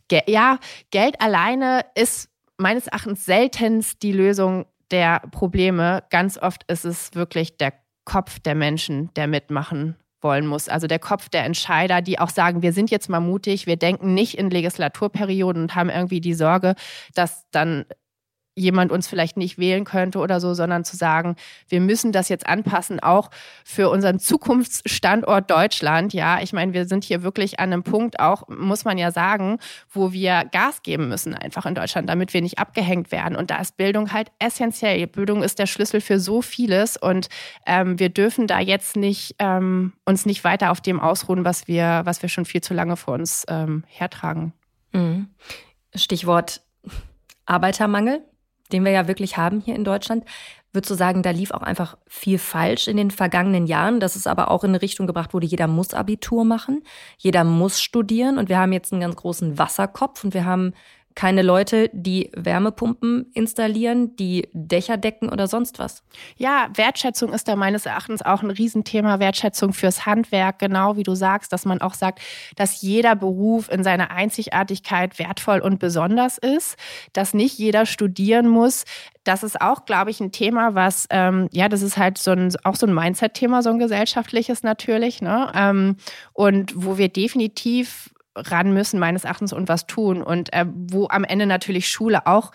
Ge 0.09 0.23
ja 0.27 0.59
Geld 0.91 1.21
alleine 1.21 1.85
ist 1.95 2.31
meines 2.57 2.89
Erachtens 2.89 3.25
seltenst 3.25 4.03
die 4.03 4.13
Lösung 4.13 4.67
der 4.91 5.21
Probleme. 5.31 6.05
Ganz 6.11 6.37
oft 6.37 6.65
ist 6.71 6.85
es 6.85 7.15
wirklich 7.15 7.57
der 7.57 7.75
Kopf 8.05 8.41
der 8.41 8.55
Menschen, 8.55 9.13
der 9.15 9.29
mitmachen 9.29 9.97
wollen 10.25 10.47
muss. 10.47 10.69
Also 10.69 10.89
der 10.89 10.99
Kopf 10.99 11.29
der 11.29 11.45
Entscheider, 11.45 12.03
die 12.03 12.19
auch 12.19 12.31
sagen, 12.31 12.63
wir 12.63 12.73
sind 12.73 12.91
jetzt 12.91 13.09
mal 13.09 13.21
mutig, 13.21 13.67
wir 13.67 13.77
denken 13.77 14.15
nicht 14.15 14.37
in 14.37 14.51
Legislaturperioden 14.51 15.63
und 15.63 15.75
haben 15.77 15.91
irgendwie 15.91 16.21
die 16.21 16.35
Sorge, 16.35 16.75
dass 17.15 17.45
dann 17.53 17.85
jemand 18.57 18.93
uns 18.93 19.09
vielleicht 19.09 19.37
nicht 19.37 19.59
wählen 19.59 19.85
könnte 19.85 20.19
oder 20.19 20.41
so, 20.41 20.55
sondern 20.55 20.85
zu 20.85 20.97
sagen, 20.97 21.37
wir 21.69 21.81
müssen 21.81 22.13
das 22.13 22.29
jetzt 22.29 22.47
anpassen, 22.47 23.01
auch 23.01 23.31
für 23.65 23.89
unseren 23.91 24.19
Zukunftsstandort 24.21 25.51
Deutschland. 25.51 26.13
Ja, 26.13 26.41
ich 26.41 26.53
meine, 26.53 26.73
wir 26.73 26.87
sind 26.87 27.05
hier 27.05 27.23
wirklich 27.23 27.59
an 27.59 27.73
einem 27.73 27.83
Punkt 27.83 28.21
auch, 28.21 28.49
muss 28.49 28.85
man 28.85 28.97
ja 28.97 29.11
sagen, 29.11 29.59
wo 29.91 30.13
wir 30.13 30.45
Gas 30.53 30.83
geben 30.83 31.09
müssen 31.09 31.35
einfach 31.35 31.67
in 31.67 31.75
Deutschland, 31.75 32.09
damit 32.09 32.33
wir 32.33 32.43
nicht 32.43 32.59
abgehängt 32.59 33.11
werden. 33.11 33.37
Und 33.37 33.51
da 33.51 33.59
ist 33.59 33.77
Bildung 33.77 34.13
halt 34.13 34.31
essentiell. 34.39 35.07
Bildung 35.07 35.43
ist 35.43 35.59
der 35.59 35.67
Schlüssel 35.67 36.01
für 36.01 36.21
so 36.21 36.41
vieles 36.41 36.97
und 36.97 37.29
ähm, 37.67 37.99
wir 37.99 38.09
dürfen 38.09 38.47
da 38.47 38.61
jetzt 38.61 38.97
nicht 38.97 39.35
ähm, 39.41 39.95
uns 40.05 40.27
nicht 40.27 40.45
weiter 40.45 40.71
auf 40.71 40.81
dem 40.81 41.01
ausruhen, 41.01 41.45
was 41.45 41.67
wir, 41.67 42.03
was 42.05 42.23
wir 42.23 42.29
schon 42.29 42.45
viel 42.45 42.61
zu 42.61 42.73
lange 42.73 42.97
vor 42.97 43.15
uns 43.15 43.45
ähm, 43.49 43.83
hertragen. 43.89 44.53
Mhm. 44.93 45.29
Stichwort 45.95 46.63
Arbeitermangel 47.47 48.23
den 48.73 48.85
wir 48.85 48.93
ja 48.93 49.09
wirklich 49.09 49.37
haben 49.37 49.61
hier 49.61 49.75
in 49.75 49.85
Deutschland. 49.85 50.25
Würdest 50.73 50.91
du 50.91 50.95
sagen, 50.97 51.23
da 51.23 51.31
lief 51.31 51.53
auch 51.53 51.63
einfach 51.63 51.97
viel 52.09 52.39
falsch 52.39 52.89
in 52.89 52.97
den 52.97 53.13
vergangenen 53.13 53.67
Jahren, 53.67 54.01
dass 54.01 54.17
es 54.17 54.27
aber 54.27 54.51
auch 54.51 54.65
in 54.65 54.71
eine 54.71 54.83
Richtung 54.83 55.07
gebracht 55.07 55.33
wurde, 55.33 55.47
jeder 55.47 55.69
muss 55.69 55.95
Abitur 55.95 56.45
machen, 56.45 56.83
jeder 57.17 57.45
muss 57.45 57.81
studieren 57.81 58.39
und 58.39 58.49
wir 58.49 58.59
haben 58.59 58.73
jetzt 58.73 58.93
einen 58.93 59.03
ganz 59.03 59.15
großen 59.15 59.57
Wasserkopf 59.57 60.25
und 60.25 60.35
wir 60.35 60.45
haben 60.45 60.75
keine 61.15 61.43
Leute, 61.43 61.91
die 61.93 62.31
Wärmepumpen 62.35 63.31
installieren, 63.35 64.17
die 64.17 64.49
Dächer 64.53 64.97
decken 64.97 65.29
oder 65.29 65.47
sonst 65.47 65.79
was. 65.79 66.03
Ja, 66.37 66.69
Wertschätzung 66.75 67.33
ist 67.33 67.47
da 67.47 67.55
meines 67.55 67.87
Erachtens 67.87 68.23
auch 68.23 68.43
ein 68.43 68.51
Riesenthema. 68.51 69.21
Wertschätzung 69.21 69.73
fürs 69.73 70.07
Handwerk, 70.07 70.59
genau 70.59 70.97
wie 70.97 71.05
du 71.05 71.15
sagst, 71.15 71.53
dass 71.53 71.65
man 71.65 71.81
auch 71.81 71.95
sagt, 71.95 72.21
dass 72.57 72.83
jeder 72.83 73.15
Beruf 73.15 73.71
in 73.71 73.85
seiner 73.85 74.11
Einzigartigkeit 74.11 75.19
wertvoll 75.21 75.61
und 75.61 75.79
besonders 75.79 76.39
ist, 76.39 76.77
dass 77.13 77.33
nicht 77.33 77.59
jeder 77.59 77.87
studieren 77.87 78.49
muss. 78.49 78.85
Das 79.23 79.43
ist 79.43 79.61
auch, 79.61 79.87
glaube 79.87 80.11
ich, 80.11 80.21
ein 80.21 80.33
Thema, 80.33 80.75
was, 80.75 81.07
ähm, 81.11 81.49
ja, 81.53 81.69
das 81.69 81.83
ist 81.83 81.97
halt 81.97 82.19
so 82.19 82.33
ein, 82.33 82.55
auch 82.65 82.75
so 82.75 82.87
ein 82.87 82.95
Mindset-Thema, 82.95 83.63
so 83.63 83.71
ein 83.71 83.79
gesellschaftliches 83.79 84.63
natürlich, 84.65 85.23
ne? 85.23 85.51
Ähm, 85.55 85.97
und 86.33 86.73
wo 86.77 86.99
wir 86.99 87.09
definitiv 87.09 88.14
ran 88.37 88.73
müssen, 88.73 88.99
meines 88.99 89.25
Erachtens, 89.25 89.53
und 89.53 89.69
was 89.69 89.87
tun. 89.87 90.23
Und 90.23 90.53
äh, 90.53 90.67
wo 90.67 91.09
am 91.09 91.25
Ende 91.25 91.47
natürlich 91.47 91.89
Schule 91.89 92.27
auch 92.27 92.53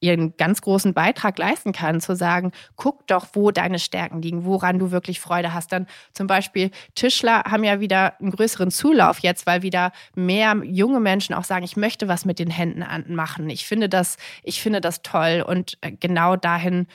ihren 0.00 0.36
ganz 0.36 0.60
großen 0.60 0.94
Beitrag 0.94 1.38
leisten 1.38 1.72
kann, 1.72 2.00
zu 2.00 2.14
sagen, 2.14 2.52
guck 2.76 3.06
doch, 3.08 3.26
wo 3.32 3.50
deine 3.50 3.78
Stärken 3.78 4.22
liegen, 4.22 4.44
woran 4.44 4.78
du 4.78 4.90
wirklich 4.90 5.20
Freude 5.20 5.52
hast. 5.52 5.72
Dann 5.72 5.86
zum 6.12 6.26
Beispiel 6.26 6.70
Tischler 6.94 7.42
haben 7.44 7.64
ja 7.64 7.80
wieder 7.80 8.18
einen 8.20 8.30
größeren 8.30 8.70
Zulauf 8.70 9.18
jetzt, 9.20 9.46
weil 9.46 9.62
wieder 9.62 9.92
mehr 10.14 10.56
junge 10.64 11.00
Menschen 11.00 11.34
auch 11.34 11.44
sagen, 11.44 11.64
ich 11.64 11.76
möchte 11.76 12.06
was 12.06 12.24
mit 12.24 12.38
den 12.38 12.50
Händen 12.50 12.84
machen. 13.14 13.50
Ich 13.50 13.66
finde 13.66 13.88
das, 13.88 14.16
ich 14.42 14.62
finde 14.62 14.80
das 14.80 15.02
toll 15.02 15.44
und 15.46 15.78
äh, 15.80 15.92
genau 15.92 16.36
dahin 16.36 16.86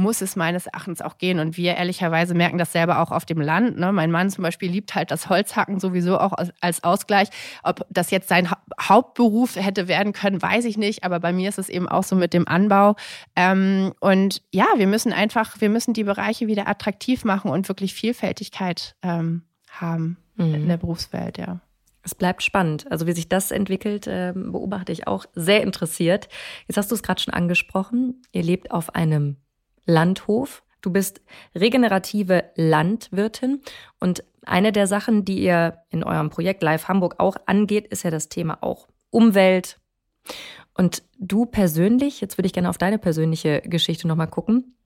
muss 0.00 0.20
es 0.20 0.34
meines 0.34 0.66
Erachtens 0.66 1.02
auch 1.02 1.18
gehen. 1.18 1.38
Und 1.38 1.56
wir 1.56 1.76
ehrlicherweise 1.76 2.34
merken 2.34 2.58
das 2.58 2.72
selber 2.72 3.00
auch 3.00 3.10
auf 3.10 3.24
dem 3.24 3.40
Land. 3.40 3.78
Ne? 3.78 3.92
Mein 3.92 4.10
Mann 4.10 4.30
zum 4.30 4.42
Beispiel 4.42 4.70
liebt 4.70 4.94
halt 4.94 5.10
das 5.10 5.28
Holzhacken 5.28 5.78
sowieso 5.78 6.18
auch 6.18 6.32
als 6.60 6.82
Ausgleich. 6.82 7.28
Ob 7.62 7.86
das 7.90 8.10
jetzt 8.10 8.28
sein 8.28 8.48
Hauptberuf 8.80 9.56
hätte 9.56 9.88
werden 9.88 10.12
können, 10.12 10.40
weiß 10.40 10.64
ich 10.64 10.76
nicht. 10.76 11.04
Aber 11.04 11.20
bei 11.20 11.32
mir 11.32 11.48
ist 11.48 11.58
es 11.58 11.68
eben 11.68 11.88
auch 11.88 12.04
so 12.04 12.16
mit 12.16 12.34
dem 12.34 12.48
Anbau. 12.48 12.96
Ähm, 13.36 13.92
und 14.00 14.42
ja, 14.52 14.66
wir 14.76 14.86
müssen 14.86 15.12
einfach, 15.12 15.60
wir 15.60 15.68
müssen 15.68 15.94
die 15.94 16.04
Bereiche 16.04 16.46
wieder 16.46 16.66
attraktiv 16.66 17.24
machen 17.24 17.50
und 17.50 17.68
wirklich 17.68 17.94
Vielfältigkeit 17.94 18.96
ähm, 19.02 19.42
haben 19.70 20.16
mhm. 20.36 20.54
in 20.54 20.68
der 20.68 20.78
Berufswelt, 20.78 21.38
ja. 21.38 21.60
Es 22.02 22.14
bleibt 22.14 22.42
spannend. 22.42 22.90
Also 22.90 23.06
wie 23.06 23.12
sich 23.12 23.28
das 23.28 23.50
entwickelt, 23.50 24.06
ähm, 24.08 24.52
beobachte 24.52 24.90
ich 24.90 25.06
auch 25.06 25.26
sehr 25.34 25.62
interessiert. 25.62 26.28
Jetzt 26.66 26.78
hast 26.78 26.90
du 26.90 26.94
es 26.94 27.02
gerade 27.02 27.20
schon 27.20 27.34
angesprochen. 27.34 28.22
Ihr 28.32 28.42
lebt 28.42 28.70
auf 28.70 28.94
einem 28.94 29.36
Landhof. 29.86 30.62
Du 30.80 30.90
bist 30.90 31.20
regenerative 31.54 32.44
Landwirtin. 32.54 33.60
Und 33.98 34.24
eine 34.46 34.72
der 34.72 34.86
Sachen, 34.86 35.24
die 35.24 35.42
ihr 35.42 35.78
in 35.90 36.02
eurem 36.04 36.30
Projekt 36.30 36.62
Live 36.62 36.88
Hamburg 36.88 37.16
auch 37.18 37.36
angeht, 37.46 37.86
ist 37.88 38.02
ja 38.02 38.10
das 38.10 38.28
Thema 38.28 38.58
auch 38.62 38.88
Umwelt. 39.10 39.78
Und 40.74 41.02
du 41.18 41.46
persönlich, 41.46 42.20
jetzt 42.20 42.38
würde 42.38 42.46
ich 42.46 42.52
gerne 42.52 42.70
auf 42.70 42.78
deine 42.78 42.98
persönliche 42.98 43.60
Geschichte 43.62 44.08
nochmal 44.08 44.28
gucken. 44.28 44.76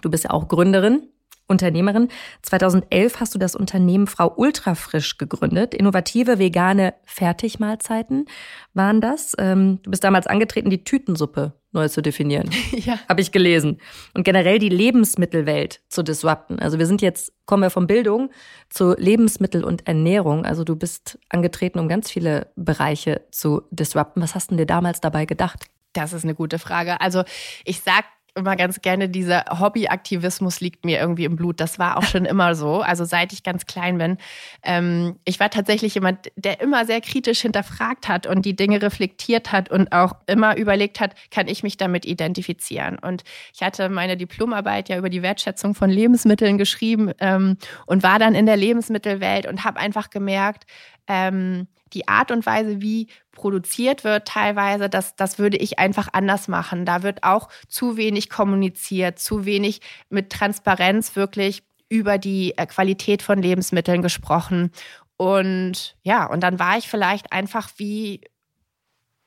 Du 0.00 0.10
bist 0.10 0.24
ja 0.24 0.30
auch 0.30 0.48
Gründerin 0.48 1.08
Unternehmerin. 1.48 2.08
2011 2.42 3.20
hast 3.20 3.34
du 3.34 3.38
das 3.38 3.54
Unternehmen 3.54 4.06
Frau 4.06 4.32
Ultrafrisch 4.34 5.18
gegründet. 5.18 5.74
Innovative 5.74 6.38
vegane 6.38 6.94
Fertigmahlzeiten 7.04 8.26
waren 8.74 9.00
das. 9.00 9.34
Ähm, 9.38 9.80
du 9.82 9.90
bist 9.90 10.04
damals 10.04 10.26
angetreten, 10.26 10.70
die 10.70 10.84
Tütensuppe 10.84 11.54
neu 11.72 11.88
zu 11.88 12.02
definieren. 12.02 12.50
Ja. 12.76 12.98
Habe 13.08 13.20
ich 13.20 13.32
gelesen. 13.32 13.78
Und 14.12 14.24
generell 14.24 14.58
die 14.58 14.68
Lebensmittelwelt 14.68 15.80
zu 15.88 16.02
disrupten. 16.02 16.58
Also 16.58 16.78
wir 16.78 16.86
sind 16.86 17.00
jetzt, 17.00 17.32
kommen 17.46 17.62
wir 17.62 17.70
von 17.70 17.86
Bildung 17.86 18.30
zu 18.68 18.94
Lebensmittel 18.96 19.64
und 19.64 19.86
Ernährung. 19.86 20.44
Also 20.44 20.62
du 20.62 20.76
bist 20.76 21.18
angetreten, 21.30 21.78
um 21.78 21.88
ganz 21.88 22.10
viele 22.10 22.48
Bereiche 22.54 23.22
zu 23.30 23.62
disrupten. 23.70 24.20
Was 24.20 24.34
hast 24.34 24.50
du 24.50 24.56
dir 24.56 24.66
damals 24.66 25.00
dabei 25.00 25.24
gedacht? 25.24 25.66
Das 25.94 26.12
ist 26.12 26.24
eine 26.24 26.34
gute 26.34 26.58
Frage. 26.58 27.00
Also 27.00 27.24
ich 27.64 27.80
sag 27.80 28.04
immer 28.36 28.56
ganz 28.56 28.82
gerne, 28.82 29.08
dieser 29.08 29.44
Hobbyaktivismus 29.58 30.60
liegt 30.60 30.84
mir 30.84 31.00
irgendwie 31.00 31.24
im 31.24 31.36
Blut. 31.36 31.60
Das 31.60 31.78
war 31.78 31.96
auch 31.96 32.04
schon 32.04 32.24
immer 32.26 32.54
so, 32.54 32.82
also 32.82 33.04
seit 33.04 33.32
ich 33.32 33.42
ganz 33.42 33.66
klein 33.66 33.98
bin. 33.98 34.18
Ähm, 34.62 35.16
ich 35.24 35.40
war 35.40 35.50
tatsächlich 35.50 35.94
jemand, 35.94 36.30
der 36.36 36.60
immer 36.60 36.84
sehr 36.84 37.00
kritisch 37.00 37.40
hinterfragt 37.40 38.08
hat 38.08 38.26
und 38.26 38.44
die 38.44 38.54
Dinge 38.54 38.82
reflektiert 38.82 39.52
hat 39.52 39.70
und 39.70 39.92
auch 39.92 40.12
immer 40.26 40.56
überlegt 40.56 41.00
hat, 41.00 41.14
kann 41.30 41.48
ich 41.48 41.62
mich 41.62 41.76
damit 41.76 42.04
identifizieren? 42.04 42.98
Und 42.98 43.24
ich 43.54 43.62
hatte 43.62 43.88
meine 43.88 44.16
Diplomarbeit 44.16 44.88
ja 44.88 44.98
über 44.98 45.10
die 45.10 45.22
Wertschätzung 45.22 45.74
von 45.74 45.90
Lebensmitteln 45.90 46.58
geschrieben 46.58 47.12
ähm, 47.18 47.56
und 47.86 48.02
war 48.02 48.18
dann 48.18 48.34
in 48.34 48.46
der 48.46 48.56
Lebensmittelwelt 48.56 49.46
und 49.46 49.64
habe 49.64 49.80
einfach 49.80 50.10
gemerkt, 50.10 50.66
ähm, 51.08 51.68
die 51.92 52.08
Art 52.08 52.30
und 52.30 52.46
Weise, 52.46 52.80
wie 52.80 53.08
produziert 53.32 54.04
wird, 54.04 54.26
teilweise, 54.26 54.88
das, 54.88 55.16
das 55.16 55.38
würde 55.38 55.56
ich 55.56 55.78
einfach 55.78 56.08
anders 56.12 56.48
machen. 56.48 56.84
Da 56.84 57.02
wird 57.02 57.22
auch 57.22 57.48
zu 57.68 57.96
wenig 57.96 58.30
kommuniziert, 58.30 59.18
zu 59.18 59.44
wenig 59.44 59.80
mit 60.08 60.30
Transparenz 60.30 61.16
wirklich 61.16 61.62
über 61.88 62.18
die 62.18 62.56
äh, 62.56 62.66
Qualität 62.66 63.22
von 63.22 63.40
Lebensmitteln 63.40 64.02
gesprochen. 64.02 64.70
Und 65.16 65.96
ja, 66.02 66.26
und 66.26 66.40
dann 66.40 66.58
war 66.58 66.76
ich 66.76 66.88
vielleicht 66.88 67.32
einfach 67.32 67.70
wie 67.76 68.20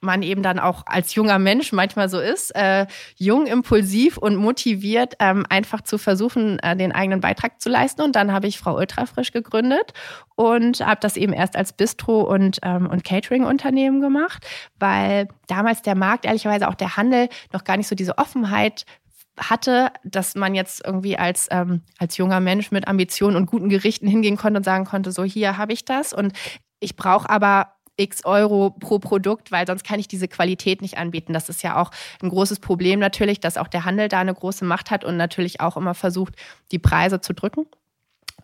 man 0.01 0.23
eben 0.23 0.43
dann 0.43 0.59
auch 0.59 0.83
als 0.85 1.15
junger 1.15 1.39
Mensch 1.39 1.71
manchmal 1.71 2.09
so 2.09 2.19
ist, 2.19 2.55
äh, 2.55 2.87
jung, 3.17 3.47
impulsiv 3.47 4.17
und 4.17 4.35
motiviert, 4.35 5.15
ähm, 5.19 5.45
einfach 5.49 5.81
zu 5.81 5.97
versuchen, 5.97 6.59
äh, 6.59 6.75
den 6.75 6.91
eigenen 6.91 7.21
Beitrag 7.21 7.59
zu 7.61 7.69
leisten. 7.69 8.01
Und 8.01 8.15
dann 8.15 8.31
habe 8.31 8.47
ich 8.47 8.59
Frau 8.59 8.77
Ultrafrisch 8.77 9.31
gegründet 9.31 9.93
und 10.35 10.85
habe 10.85 10.99
das 11.01 11.17
eben 11.17 11.33
erst 11.33 11.55
als 11.55 11.73
Bistro 11.73 12.21
und, 12.21 12.59
ähm, 12.63 12.87
und 12.87 13.03
Catering-Unternehmen 13.03 14.01
gemacht, 14.01 14.45
weil 14.79 15.27
damals 15.47 15.81
der 15.81 15.95
Markt, 15.95 16.25
ehrlicherweise 16.25 16.69
auch 16.69 16.75
der 16.75 16.95
Handel, 16.95 17.27
noch 17.51 17.63
gar 17.63 17.77
nicht 17.77 17.87
so 17.87 17.95
diese 17.95 18.17
Offenheit 18.17 18.85
hatte, 19.39 19.91
dass 20.03 20.35
man 20.35 20.55
jetzt 20.55 20.85
irgendwie 20.85 21.17
als, 21.17 21.47
ähm, 21.51 21.81
als 21.97 22.17
junger 22.17 22.39
Mensch 22.39 22.71
mit 22.71 22.87
Ambitionen 22.87 23.35
und 23.35 23.45
guten 23.45 23.69
Gerichten 23.69 24.07
hingehen 24.07 24.37
konnte 24.37 24.57
und 24.57 24.63
sagen 24.63 24.85
konnte, 24.85 25.11
so 25.11 25.23
hier 25.23 25.57
habe 25.57 25.73
ich 25.73 25.85
das. 25.85 26.13
Und 26.13 26.33
ich 26.79 26.95
brauche 26.95 27.29
aber 27.29 27.73
x 27.99 28.25
Euro 28.25 28.71
pro 28.71 28.99
Produkt, 28.99 29.51
weil 29.51 29.67
sonst 29.67 29.83
kann 29.83 29.99
ich 29.99 30.07
diese 30.07 30.27
Qualität 30.27 30.81
nicht 30.81 30.97
anbieten. 30.97 31.33
Das 31.33 31.49
ist 31.49 31.63
ja 31.63 31.81
auch 31.81 31.91
ein 32.21 32.29
großes 32.29 32.59
Problem 32.59 32.99
natürlich, 32.99 33.39
dass 33.39 33.57
auch 33.57 33.67
der 33.67 33.85
Handel 33.85 34.07
da 34.07 34.19
eine 34.19 34.33
große 34.33 34.65
Macht 34.65 34.91
hat 34.91 35.03
und 35.03 35.17
natürlich 35.17 35.61
auch 35.61 35.77
immer 35.77 35.93
versucht, 35.93 36.35
die 36.71 36.79
Preise 36.79 37.21
zu 37.21 37.33
drücken. 37.33 37.65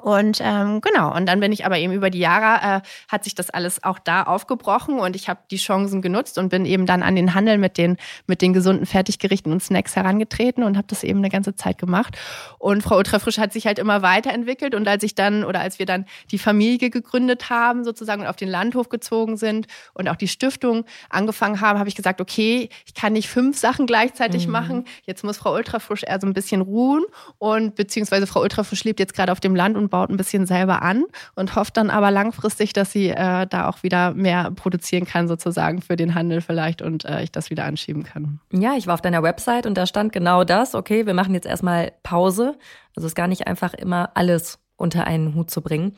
Und 0.02 0.40
ähm, 0.42 0.82
genau, 0.82 1.16
und 1.16 1.26
dann 1.26 1.40
bin 1.40 1.52
ich 1.52 1.66
aber 1.66 1.78
eben 1.78 1.94
über 1.94 2.10
die 2.10 2.20
Jahre, 2.20 2.82
äh, 2.82 2.82
hat 3.08 3.24
sich 3.24 3.36
das 3.36 3.50
alles 3.50 3.84
auch 3.84 4.00
da 4.00 4.24
aufgebrochen 4.24 5.00
und 5.00 5.16
ich 5.16 5.30
habe 5.30 5.40
die 5.52 5.58
Chancen 5.58 6.02
genutzt 6.02 6.38
und 6.38 6.50
bin 6.50 6.66
eben 6.66 6.86
dann 6.86 7.04
an 7.04 7.16
den 7.16 7.34
Handel 7.34 7.58
mit 7.58 7.78
den, 7.78 7.98
mit 8.28 8.42
den 8.42 8.54
gesunden 8.54 8.86
Fertiggerichten 8.86 9.52
und 9.52 9.64
Snacks 9.64 9.96
herangetreten 9.96 10.64
und 10.64 10.78
habe 10.78 10.88
das 10.88 11.04
eben 11.04 11.20
eine 11.20 11.30
ganze 11.30 11.56
Zeit 11.56 11.78
gemacht. 11.78 12.18
Und 12.60 12.84
Frau 12.84 12.98
Ultrafrisch 12.98 13.38
hat 13.38 13.54
sich 13.54 13.66
halt 13.66 13.80
immer 13.80 14.02
weiterentwickelt 14.02 14.76
und 14.76 14.88
als 14.88 15.04
ich 15.04 15.16
dann 15.16 15.44
oder 15.44 15.60
als 15.60 15.80
wir 15.80 15.86
dann 15.86 16.06
die 16.32 16.38
Familie 16.38 16.90
gegründet 16.90 17.50
haben 17.50 17.84
sozusagen 17.84 18.22
und 18.22 18.28
auf 18.28 18.36
den 18.36 18.50
Landhof 18.50 18.90
gezogen 18.90 19.38
sind 19.38 19.68
und 19.94 20.10
auch 20.10 20.16
die 20.16 20.28
Stiftung 20.28 20.86
angefangen 21.10 21.62
haben, 21.62 21.80
habe 21.80 21.90
ich 21.90 21.96
gesagt, 21.96 22.22
okay, 22.22 22.70
ich 22.86 22.94
kann 22.94 23.14
nicht 23.14 23.30
fünf 23.30 23.58
Sachen 23.58 23.86
gleichzeitig 23.86 24.46
mhm. 24.46 24.52
machen. 24.52 24.86
Jetzt 25.06 25.24
muss 25.24 25.38
Frau 25.38 25.54
Ultrafrisch 25.54 26.04
eher 26.04 26.20
so 26.20 26.28
ein 26.28 26.34
bisschen 26.34 26.62
ruhen 26.62 27.04
und 27.38 27.76
beziehungsweise 27.76 28.28
Frau 28.28 28.42
Ultrafrisch 28.42 28.84
lebt 28.84 29.00
jetzt 29.00 29.14
gerade 29.14 29.32
auf 29.32 29.40
dem 29.40 29.56
Land 29.56 29.78
und 29.78 29.85
baut 29.90 30.10
ein 30.10 30.18
bisschen 30.18 30.46
selber 30.46 30.82
an 30.82 31.06
und 31.36 31.56
hofft 31.56 31.78
dann 31.78 31.90
aber 31.90 32.12
langfristig, 32.12 32.74
dass 32.74 32.92
sie 32.92 33.10
äh, 33.10 33.48
da 33.48 33.68
auch 33.70 33.84
wieder 33.84 34.14
mehr 34.14 34.52
produzieren 34.52 35.06
kann, 35.06 35.28
sozusagen 35.28 35.82
für 35.82 35.96
den 35.96 36.16
Handel 36.16 36.42
vielleicht 36.42 36.82
und 36.82 37.06
äh, 37.06 37.24
ich 37.24 37.32
das 37.32 37.50
wieder 37.50 37.66
anschieben 37.66 38.04
kann. 38.04 38.40
Ja, 38.52 38.76
ich 38.76 38.88
war 38.88 38.96
auf 38.96 39.02
deiner 39.02 39.24
Website 39.24 39.66
und 39.66 39.76
da 39.76 39.86
stand 39.86 40.14
genau 40.14 40.44
das. 40.44 40.76
Okay, 40.76 41.06
wir 41.06 41.14
machen 41.14 41.34
jetzt 41.34 41.48
erstmal 41.48 41.94
Pause. 42.04 42.56
Also 42.96 43.06
es 43.06 43.12
ist 43.12 43.16
gar 43.16 43.28
nicht 43.28 43.48
einfach 43.48 43.74
immer 43.74 44.12
alles 44.16 44.60
unter 44.78 45.08
einen 45.08 45.36
Hut 45.36 45.50
zu 45.50 45.62
bringen. 45.62 45.96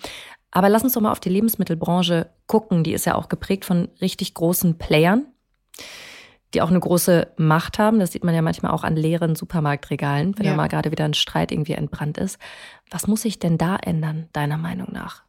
Aber 0.51 0.69
lass 0.69 0.83
uns 0.83 0.93
doch 0.93 1.01
mal 1.01 1.11
auf 1.11 1.19
die 1.19 1.29
Lebensmittelbranche 1.29 2.29
gucken. 2.47 2.83
Die 2.83 2.93
ist 2.93 3.05
ja 3.05 3.15
auch 3.15 3.29
geprägt 3.29 3.65
von 3.65 3.89
richtig 4.01 4.33
großen 4.33 4.77
Playern 4.77 5.25
die 6.53 6.61
auch 6.61 6.69
eine 6.69 6.79
große 6.79 7.27
Macht 7.37 7.79
haben. 7.79 7.99
Das 7.99 8.11
sieht 8.11 8.23
man 8.23 8.33
ja 8.33 8.41
manchmal 8.41 8.71
auch 8.71 8.83
an 8.83 8.95
leeren 8.95 9.35
Supermarktregalen, 9.35 10.37
wenn 10.37 10.45
ja. 10.45 10.51
da 10.51 10.57
mal 10.57 10.67
gerade 10.67 10.91
wieder 10.91 11.05
ein 11.05 11.13
Streit 11.13 11.51
irgendwie 11.51 11.73
entbrannt 11.73 12.17
ist. 12.17 12.39
Was 12.89 13.07
muss 13.07 13.21
sich 13.21 13.39
denn 13.39 13.57
da 13.57 13.75
ändern, 13.75 14.29
deiner 14.33 14.57
Meinung 14.57 14.87
nach? 14.91 15.23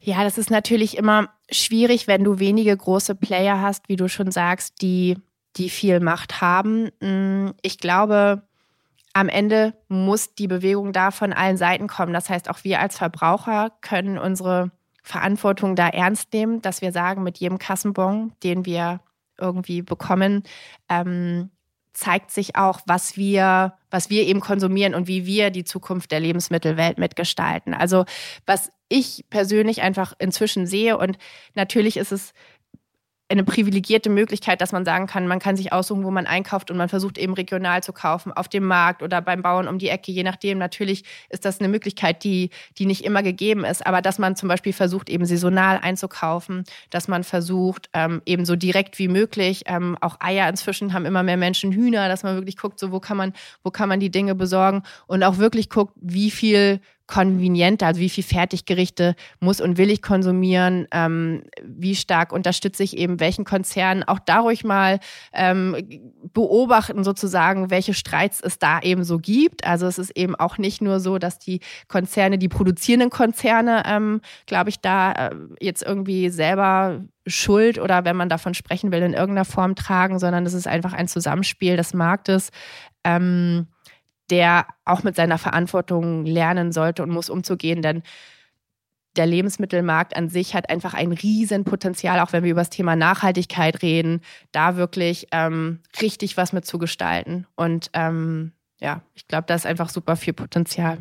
Ja, 0.00 0.24
das 0.24 0.38
ist 0.38 0.50
natürlich 0.50 0.96
immer 0.96 1.30
schwierig, 1.50 2.06
wenn 2.06 2.24
du 2.24 2.38
wenige 2.38 2.76
große 2.76 3.14
Player 3.14 3.60
hast, 3.60 3.88
wie 3.88 3.96
du 3.96 4.08
schon 4.08 4.30
sagst, 4.30 4.82
die, 4.82 5.16
die 5.56 5.70
viel 5.70 6.00
Macht 6.00 6.40
haben. 6.40 6.90
Mm, 7.00 7.52
ich 7.62 7.78
glaube, 7.78 8.42
am 9.12 9.28
Ende 9.28 9.74
muss 9.88 10.34
die 10.34 10.48
Bewegung 10.48 10.92
da 10.92 11.10
von 11.10 11.32
allen 11.32 11.56
Seiten 11.56 11.86
kommen. 11.86 12.12
Das 12.12 12.28
heißt, 12.28 12.50
auch 12.50 12.64
wir 12.64 12.80
als 12.80 12.98
Verbraucher 12.98 13.72
können 13.80 14.18
unsere 14.18 14.70
Verantwortung 15.02 15.76
da 15.76 15.88
ernst 15.88 16.32
nehmen, 16.32 16.60
dass 16.62 16.82
wir 16.82 16.92
sagen, 16.92 17.22
mit 17.22 17.38
jedem 17.38 17.58
Kassenbon, 17.58 18.32
den 18.42 18.66
wir 18.66 19.00
irgendwie 19.38 19.82
bekommen, 19.82 20.42
ähm, 20.88 21.50
zeigt 21.92 22.30
sich 22.30 22.56
auch, 22.56 22.80
was 22.86 23.16
wir, 23.16 23.74
was 23.90 24.10
wir 24.10 24.24
eben 24.24 24.40
konsumieren 24.40 24.94
und 24.94 25.08
wie 25.08 25.24
wir 25.24 25.50
die 25.50 25.64
Zukunft 25.64 26.12
der 26.12 26.20
Lebensmittelwelt 26.20 26.98
mitgestalten. 26.98 27.72
Also 27.72 28.04
was 28.44 28.70
ich 28.88 29.24
persönlich 29.30 29.82
einfach 29.82 30.12
inzwischen 30.18 30.66
sehe 30.66 30.98
und 30.98 31.16
natürlich 31.54 31.96
ist 31.96 32.12
es 32.12 32.34
eine 33.28 33.42
privilegierte 33.42 34.08
Möglichkeit, 34.08 34.60
dass 34.60 34.70
man 34.70 34.84
sagen 34.84 35.06
kann, 35.06 35.26
man 35.26 35.40
kann 35.40 35.56
sich 35.56 35.72
aussuchen, 35.72 36.04
wo 36.04 36.10
man 36.12 36.26
einkauft 36.26 36.70
und 36.70 36.76
man 36.76 36.88
versucht 36.88 37.18
eben 37.18 37.34
regional 37.34 37.82
zu 37.82 37.92
kaufen, 37.92 38.32
auf 38.32 38.48
dem 38.48 38.64
Markt 38.64 39.02
oder 39.02 39.20
beim 39.20 39.42
Bauern 39.42 39.66
um 39.66 39.78
die 39.78 39.88
Ecke, 39.88 40.12
je 40.12 40.22
nachdem. 40.22 40.58
Natürlich 40.58 41.04
ist 41.28 41.44
das 41.44 41.58
eine 41.58 41.68
Möglichkeit, 41.68 42.22
die, 42.22 42.50
die 42.78 42.86
nicht 42.86 43.04
immer 43.04 43.24
gegeben 43.24 43.64
ist, 43.64 43.84
aber 43.84 44.00
dass 44.00 44.18
man 44.18 44.36
zum 44.36 44.48
Beispiel 44.48 44.72
versucht, 44.72 45.10
eben 45.10 45.26
saisonal 45.26 45.78
einzukaufen, 45.82 46.64
dass 46.90 47.08
man 47.08 47.24
versucht, 47.24 47.88
ähm, 47.94 48.22
eben 48.26 48.44
so 48.44 48.54
direkt 48.54 48.98
wie 49.00 49.08
möglich, 49.08 49.64
ähm, 49.66 49.98
auch 50.00 50.20
Eier 50.20 50.48
inzwischen 50.48 50.92
haben 50.92 51.04
immer 51.04 51.24
mehr 51.24 51.36
Menschen 51.36 51.72
Hühner, 51.72 52.08
dass 52.08 52.22
man 52.22 52.36
wirklich 52.36 52.56
guckt, 52.56 52.78
so 52.78 52.92
wo 52.92 53.00
kann 53.00 53.16
man, 53.16 53.32
wo 53.64 53.70
kann 53.70 53.88
man 53.88 53.98
die 53.98 54.10
Dinge 54.10 54.36
besorgen 54.36 54.84
und 55.08 55.24
auch 55.24 55.38
wirklich 55.38 55.68
guckt, 55.68 55.94
wie 55.96 56.30
viel 56.30 56.80
konvenienter, 57.06 57.86
also 57.86 58.00
wie 58.00 58.08
viel 58.08 58.24
Fertiggerichte 58.24 59.14
muss 59.40 59.60
und 59.60 59.78
will 59.78 59.90
ich 59.90 60.02
konsumieren, 60.02 60.86
ähm, 60.92 61.44
wie 61.62 61.94
stark 61.94 62.32
unterstütze 62.32 62.82
ich 62.82 62.96
eben 62.96 63.20
welchen 63.20 63.44
Konzernen, 63.44 64.02
auch 64.02 64.18
dadurch 64.18 64.64
mal 64.64 64.98
ähm, 65.32 65.76
beobachten 66.32 67.04
sozusagen, 67.04 67.70
welche 67.70 67.94
Streits 67.94 68.40
es 68.40 68.58
da 68.58 68.80
eben 68.80 69.04
so 69.04 69.18
gibt. 69.18 69.66
Also 69.66 69.86
es 69.86 69.98
ist 69.98 70.10
eben 70.16 70.34
auch 70.34 70.58
nicht 70.58 70.82
nur 70.82 71.00
so, 71.00 71.18
dass 71.18 71.38
die 71.38 71.60
Konzerne, 71.88 72.38
die 72.38 72.48
produzierenden 72.48 73.10
Konzerne, 73.10 73.82
ähm, 73.86 74.20
glaube 74.46 74.70
ich, 74.70 74.80
da 74.80 75.12
äh, 75.12 75.34
jetzt 75.60 75.82
irgendwie 75.82 76.28
selber 76.30 77.04
Schuld 77.26 77.78
oder 77.78 78.04
wenn 78.04 78.16
man 78.16 78.28
davon 78.28 78.54
sprechen 78.54 78.92
will, 78.92 79.02
in 79.02 79.12
irgendeiner 79.12 79.44
Form 79.44 79.74
tragen, 79.74 80.18
sondern 80.18 80.46
es 80.46 80.54
ist 80.54 80.66
einfach 80.66 80.92
ein 80.92 81.08
Zusammenspiel 81.08 81.76
des 81.76 81.94
Marktes. 81.94 82.50
Ähm, 83.04 83.66
der 84.30 84.66
auch 84.84 85.02
mit 85.02 85.16
seiner 85.16 85.38
Verantwortung 85.38 86.24
lernen 86.24 86.72
sollte 86.72 87.02
und 87.02 87.10
muss 87.10 87.30
umzugehen, 87.30 87.82
denn 87.82 88.02
der 89.16 89.26
Lebensmittelmarkt 89.26 90.14
an 90.16 90.28
sich 90.28 90.54
hat 90.54 90.68
einfach 90.68 90.94
ein 90.94 91.12
Riesenpotenzial, 91.12 92.20
auch 92.20 92.32
wenn 92.32 92.44
wir 92.44 92.50
über 92.50 92.60
das 92.60 92.70
Thema 92.70 92.96
Nachhaltigkeit 92.96 93.82
reden, 93.82 94.20
da 94.52 94.76
wirklich 94.76 95.28
ähm, 95.32 95.80
richtig 96.00 96.36
was 96.36 96.52
mit 96.52 96.66
zu 96.66 96.78
gestalten. 96.78 97.46
Und 97.56 97.90
ähm, 97.94 98.52
ja, 98.80 99.02
ich 99.14 99.26
glaube, 99.26 99.44
da 99.46 99.54
ist 99.54 99.66
einfach 99.66 99.88
super 99.88 100.16
viel 100.16 100.34
Potenzial. 100.34 100.98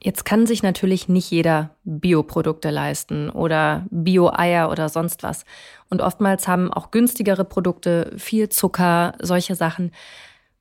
Jetzt 0.00 0.24
kann 0.24 0.46
sich 0.46 0.62
natürlich 0.62 1.08
nicht 1.08 1.30
jeder 1.30 1.74
Bioprodukte 1.84 2.70
leisten 2.70 3.30
oder 3.30 3.84
Bio-Eier 3.90 4.70
oder 4.70 4.88
sonst 4.88 5.24
was. 5.24 5.44
Und 5.90 6.02
oftmals 6.02 6.46
haben 6.46 6.72
auch 6.72 6.92
günstigere 6.92 7.44
Produkte 7.44 8.12
viel 8.16 8.48
Zucker, 8.48 9.14
solche 9.20 9.56
Sachen. 9.56 9.90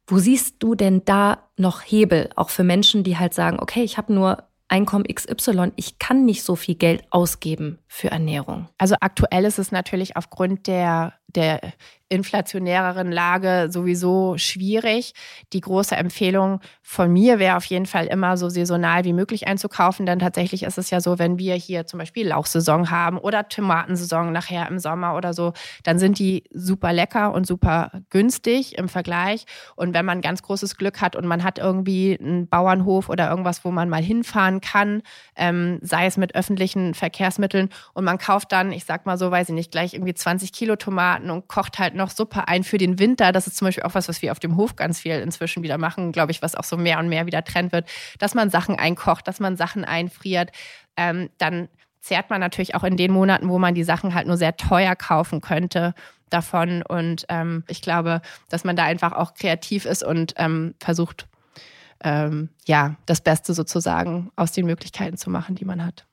Wo 0.08 0.20
siehst 0.20 0.56
du 0.60 0.74
denn 0.74 1.04
da 1.04 1.44
noch 1.58 1.82
Hebel, 1.82 2.30
auch 2.36 2.50
für 2.50 2.64
Menschen, 2.64 3.04
die 3.04 3.18
halt 3.18 3.34
sagen, 3.34 3.60
okay, 3.60 3.84
ich 3.84 3.98
habe 3.98 4.14
nur 4.14 4.44
Einkommen 4.70 5.06
XY, 5.06 5.72
ich 5.78 5.98
kann 5.98 6.26
nicht 6.26 6.44
so 6.44 6.56
viel 6.58 6.76
Geld 6.76 7.04
ausgeben 7.10 7.80
für 7.88 8.12
Ernährung? 8.12 8.68
Also 8.78 8.96
aktuell 9.00 9.46
ist 9.46 9.60
es 9.60 9.72
natürlich 9.72 10.18
aufgrund 10.18 10.68
der, 10.68 11.14
der 11.28 11.62
inflationäreren 12.10 13.12
Lage 13.12 13.68
sowieso 13.70 14.38
schwierig. 14.38 15.14
Die 15.54 15.62
große 15.62 15.96
Empfehlung 15.96 16.62
von 16.82 17.12
mir 17.12 17.40
wäre 17.40 17.58
auf 17.58 17.66
jeden 17.66 17.86
Fall 17.86 18.06
immer 18.06 18.38
so 18.38 18.48
saisonal 18.50 19.04
wie 19.04 19.14
möglich 19.14 19.48
einzukaufen, 19.48 20.06
denn 20.06 20.20
tatsächlich 20.20 20.64
ist 20.64 20.78
es 20.78 20.90
ja 20.90 21.02
so, 21.02 21.20
wenn 21.20 21.38
wir 21.38 21.56
hier 21.56 21.86
zum 21.86 22.00
Beispiel 22.00 22.28
Lauchsaison 22.28 22.90
haben 22.90 23.18
oder 23.18 23.50
Tomatensaison 23.50 24.32
nachher 24.32 24.68
im 24.70 24.80
Sommer 24.80 25.16
oder 25.16 25.34
so, 25.34 25.54
dann 25.84 26.00
sind 26.00 26.18
die 26.20 26.46
super 26.54 26.94
lecker 26.94 27.34
und 27.34 27.46
super 27.46 27.92
günstig 28.10 28.78
im 28.78 28.88
Vergleich. 28.88 29.46
Und 29.76 29.94
wenn 29.94 30.06
man 30.06 30.22
ganz 30.22 30.42
großes 30.44 30.78
Glück 30.78 31.02
hat 31.02 31.16
und 31.16 31.26
man 31.26 31.44
hat 31.44 31.60
irgendwie 31.60 32.18
einen 32.20 32.48
Bauernhof 32.48 33.10
oder 33.10 33.30
irgendwas, 33.30 33.66
wo 33.66 33.72
man 33.72 33.90
mal 33.90 34.02
hinfahren 34.02 34.62
kann, 34.62 35.02
ähm, 35.36 35.80
sei 35.82 36.06
es 36.06 36.16
mit 36.16 36.36
öffentlichen 36.36 36.94
Verkehrsmitteln 36.94 37.70
und 37.94 38.06
man 38.06 38.18
kauft 38.18 38.52
dann, 38.54 38.72
ich 38.72 38.86
sag 38.86 39.06
mal 39.06 39.18
so, 39.18 39.30
weiß 39.30 39.50
ich 39.50 39.56
nicht, 39.56 39.72
gleich 39.72 39.94
irgendwie 39.94 40.14
20 40.14 40.54
Kilo 40.54 40.78
Tomaten 40.78 41.30
und 41.30 41.48
kocht 41.50 41.80
halt 41.80 41.97
noch 41.98 42.10
Suppe 42.10 42.48
ein 42.48 42.64
für 42.64 42.78
den 42.78 43.00
Winter. 43.00 43.32
Das 43.32 43.48
ist 43.48 43.58
zum 43.58 43.68
Beispiel 43.68 43.84
auch 43.84 43.96
was, 43.96 44.08
was 44.08 44.22
wir 44.22 44.32
auf 44.32 44.40
dem 44.40 44.56
Hof 44.56 44.76
ganz 44.76 45.02
viel 45.02 45.14
inzwischen 45.14 45.64
wieder 45.64 45.78
machen, 45.78 46.12
glaube 46.12 46.32
ich, 46.32 46.42
was 46.42 46.56
auch 46.56 46.64
so 46.64 46.78
mehr 46.78 47.00
und 47.00 47.10
mehr 47.10 47.26
wieder 47.26 47.44
Trend 47.44 47.72
wird, 47.72 47.90
dass 48.20 48.36
man 48.36 48.50
Sachen 48.50 48.78
einkocht, 48.78 49.28
dass 49.28 49.40
man 49.40 49.58
Sachen 49.58 49.84
einfriert. 49.86 50.52
Ähm, 50.96 51.30
dann 51.38 51.70
zehrt 52.00 52.30
man 52.30 52.40
natürlich 52.40 52.76
auch 52.76 52.84
in 52.84 52.98
den 52.98 53.12
Monaten, 53.12 53.50
wo 53.50 53.60
man 53.60 53.76
die 53.76 53.84
Sachen 53.84 54.14
halt 54.14 54.28
nur 54.28 54.38
sehr 54.38 54.56
teuer 54.56 54.96
kaufen 54.96 55.42
könnte 55.42 55.94
davon. 56.30 56.82
Und 56.82 57.26
ähm, 57.30 57.64
ich 57.68 57.82
glaube, 57.82 58.22
dass 58.50 58.64
man 58.64 58.76
da 58.76 58.84
einfach 58.84 59.12
auch 59.12 59.34
kreativ 59.34 59.86
ist 59.86 60.04
und 60.04 60.34
ähm, 60.38 60.76
versucht, 60.80 61.28
ähm, 62.04 62.50
ja, 62.66 62.96
das 63.06 63.22
Beste 63.22 63.54
sozusagen 63.54 64.32
aus 64.36 64.52
den 64.52 64.66
Möglichkeiten 64.66 65.18
zu 65.18 65.30
machen, 65.30 65.56
die 65.56 65.66
man 65.66 65.84
hat. 65.84 66.06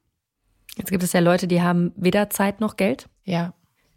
Jetzt 0.77 0.91
gibt 0.91 1.03
es 1.03 1.13
ja 1.13 1.21
Leute, 1.21 1.47
die 1.47 1.63
haben 1.63 1.93
weder 1.95 2.31
Zeit 2.31 2.61
noch 2.61 2.77
Geld. 2.77 3.09
Ja 3.25 3.53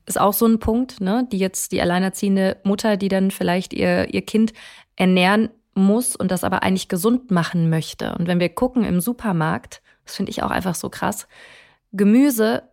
ist 0.08 0.20
auch 0.20 0.34
so 0.34 0.48
ein 0.48 0.60
Punkt, 0.60 1.02
ne? 1.02 1.28
Die 1.32 1.38
jetzt 1.38 1.72
die 1.72 1.82
alleinerziehende 1.82 2.58
Mutter, 2.64 2.98
die 2.98 3.10
dann 3.10 3.30
vielleicht 3.30 3.74
ihr, 3.74 4.14
ihr 4.14 4.22
Kind 4.24 4.54
ernähren 4.96 5.50
muss 5.76 6.16
und 6.16 6.32
das 6.32 6.44
aber 6.44 6.64
eigentlich 6.64 6.88
gesund 6.88 7.30
machen 7.30 7.70
möchte. 7.70 8.16
Und 8.16 8.28
wenn 8.28 8.40
wir 8.40 8.50
gucken 8.50 8.84
im 8.84 9.00
Supermarkt, 9.00 9.82
das 10.06 10.16
finde 10.16 10.32
ich 10.32 10.42
auch 10.42 10.50
einfach 10.50 10.76
so 10.76 10.90
krass, 10.90 11.28
Gemüse, 11.92 12.64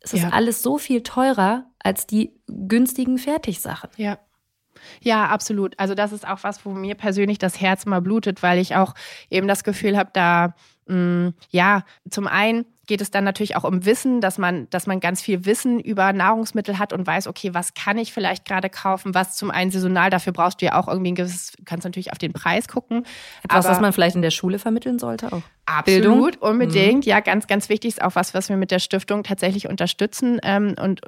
es 0.00 0.12
ist 0.12 0.22
ja. 0.22 0.28
alles 0.30 0.62
so 0.62 0.78
viel 0.78 1.02
teurer 1.02 1.64
als 1.80 2.06
die 2.06 2.32
günstigen 2.46 3.18
Fertigsachen. 3.18 3.90
Ja. 3.96 4.18
Ja, 5.00 5.26
absolut. 5.26 5.78
Also 5.78 5.94
das 5.94 6.12
ist 6.12 6.28
auch 6.28 6.44
was, 6.44 6.64
wo 6.64 6.70
mir 6.70 6.94
persönlich 6.94 7.38
das 7.38 7.60
Herz 7.60 7.84
immer 7.84 8.00
blutet, 8.00 8.42
weil 8.42 8.58
ich 8.58 8.76
auch 8.76 8.94
eben 9.30 9.48
das 9.48 9.64
Gefühl 9.64 9.96
habe, 9.96 10.10
da, 10.12 10.54
ja, 10.88 11.84
zum 12.08 12.26
einen 12.28 12.64
geht 12.86 13.00
es 13.00 13.10
dann 13.10 13.24
natürlich 13.24 13.56
auch 13.56 13.64
um 13.64 13.84
Wissen, 13.84 14.20
dass 14.20 14.38
man, 14.38 14.70
dass 14.70 14.86
man 14.86 15.00
ganz 15.00 15.20
viel 15.20 15.44
Wissen 15.44 15.80
über 15.80 16.12
Nahrungsmittel 16.12 16.78
hat 16.78 16.92
und 16.92 17.04
weiß, 17.04 17.26
okay, 17.26 17.52
was 17.52 17.74
kann 17.74 17.98
ich 17.98 18.12
vielleicht 18.12 18.44
gerade 18.44 18.70
kaufen, 18.70 19.12
was 19.12 19.34
zum 19.36 19.50
einen 19.50 19.72
saisonal, 19.72 20.10
dafür 20.10 20.32
brauchst 20.32 20.62
du 20.62 20.66
ja 20.66 20.78
auch 20.78 20.86
irgendwie 20.86 21.10
ein 21.10 21.14
gewisses, 21.16 21.54
kannst 21.64 21.84
natürlich 21.84 22.12
auf 22.12 22.18
den 22.18 22.32
Preis 22.32 22.68
gucken. 22.68 23.04
Etwas, 23.42 23.66
was 23.66 23.80
man 23.80 23.92
vielleicht 23.92 24.14
in 24.14 24.22
der 24.22 24.30
Schule 24.30 24.60
vermitteln 24.60 25.00
sollte 25.00 25.32
auch. 25.32 25.42
Absolut, 25.66 26.32
Bildung. 26.32 26.48
unbedingt. 26.50 27.04
Mhm. 27.04 27.10
Ja, 27.10 27.18
ganz, 27.18 27.48
ganz 27.48 27.68
wichtig 27.68 27.94
ist 27.94 28.02
auch 28.02 28.14
was, 28.14 28.34
was 28.34 28.48
wir 28.48 28.56
mit 28.56 28.70
der 28.70 28.78
Stiftung 28.78 29.24
tatsächlich 29.24 29.68
unterstützen 29.68 30.38
ähm, 30.44 30.76
und 30.80 31.00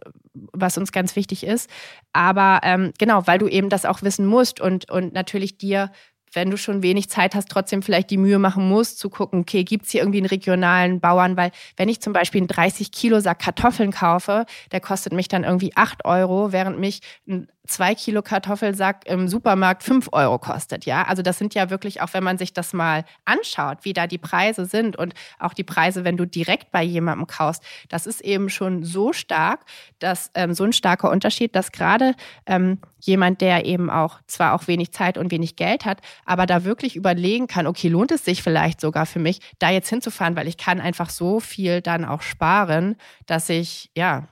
was 0.53 0.77
uns 0.77 0.91
ganz 0.91 1.15
wichtig 1.15 1.47
ist. 1.47 1.71
Aber 2.13 2.61
ähm, 2.65 2.93
genau, 2.99 3.29
weil 3.29 3.39
du 3.39 3.47
eben 3.47 3.69
das 3.69 3.85
auch 3.85 4.03
wissen 4.03 4.27
musst 4.27 4.61
und, 4.61 4.91
und 4.91 5.13
natürlich 5.13 5.59
dir 5.59 5.93
wenn 6.33 6.51
du 6.51 6.57
schon 6.57 6.83
wenig 6.83 7.09
Zeit 7.09 7.35
hast, 7.35 7.49
trotzdem 7.49 7.83
vielleicht 7.83 8.11
die 8.11 8.17
Mühe 8.17 8.39
machen 8.39 8.69
musst, 8.69 8.99
zu 8.99 9.11
gucken, 9.11 9.41
okay, 9.41 9.65
gibt 9.65 9.87
es 9.87 9.93
hier 9.93 10.03
irgendwie 10.03 10.19
einen 10.19 10.27
regionalen 10.27 11.01
Bauern? 11.01 11.37
Weil 11.37 11.51
wenn 11.77 11.89
ich 11.89 12.01
zum 12.01 12.13
Beispiel 12.13 12.41
einen 12.41 12.49
30 12.49 12.93
Kilo 12.93 13.21
Sack 13.21 13.41
Kartoffeln 13.41 13.93
kaufe, 13.93 14.47
der 14.73 14.81
kostet 14.81 15.13
mich 15.13 15.29
dann 15.29 15.45
irgendwie 15.45 15.73
8 15.75 16.05
Euro, 16.05 16.53
während 16.53 16.79
mich 16.79 17.01
ein 17.29 17.49
zwei 17.69 17.95
Kilo 17.95 18.23
Kartoffelsack 18.23 19.07
im 19.07 19.29
Supermarkt 19.29 19.83
fünf 19.83 20.09
Euro 20.13 20.39
kostet. 20.39 20.87
Ja, 20.87 21.05
also 21.05 21.23
das 21.23 21.39
sind 21.39 21.55
ja 21.55 21.71
wirklich 21.71 22.01
auch, 22.01 22.13
wenn 22.13 22.25
man 22.25 22.39
sich 22.39 22.53
das 22.53 22.73
mal 22.73 23.05
anschaut, 23.25 23.79
wie 23.83 23.93
da 23.93 24.07
die 24.07 24.19
Preise 24.19 24.65
sind 24.65 24.97
und 24.97 25.15
auch 25.39 25.53
die 25.53 25.65
Preise, 25.65 26.05
wenn 26.05 26.17
du 26.17 26.27
direkt 26.27 26.73
bei 26.73 26.83
jemandem 26.83 27.27
kaufst, 27.27 27.63
das 27.89 28.07
ist 28.07 28.21
eben 28.23 28.49
schon 28.49 28.85
so 28.85 29.13
stark, 29.13 29.61
dass 29.99 30.31
ähm, 30.35 30.55
so 30.55 30.65
ein 30.65 30.73
starker 30.73 31.11
Unterschied, 31.11 31.55
dass 31.55 31.71
gerade 31.71 32.15
ähm, 32.47 32.79
jemand, 33.01 33.41
der 33.41 33.67
eben 33.67 33.91
auch 33.91 34.21
zwar 34.27 34.55
auch 34.55 34.67
wenig 34.67 34.93
Zeit 34.93 35.19
und 35.19 35.31
wenig 35.31 35.57
Geld 35.57 35.85
hat, 35.85 36.01
aber 36.25 36.47
da 36.47 36.65
wirklich 36.65 36.97
überlegen 36.97 37.47
kann, 37.47 37.67
okay, 37.67 37.89
lohnt 37.89 38.11
es 38.11 38.25
sich 38.25 38.43
vielleicht 38.43 38.81
sogar 38.81 39.07
für 39.07 39.19
mich, 39.19 39.41
da 39.59 39.71
jetzt 39.71 39.89
hinzufahren, 39.89 40.37
weil 40.37 40.49
ich 40.49 40.57
kann 40.57 40.81
einfach 40.81 41.11
so 41.11 41.39
viel 41.39 41.81
dann 41.83 42.05
auch 42.05 42.23
sparen, 42.23 42.97
dass 43.27 43.49
ich 43.49 43.91
ja 43.95 44.29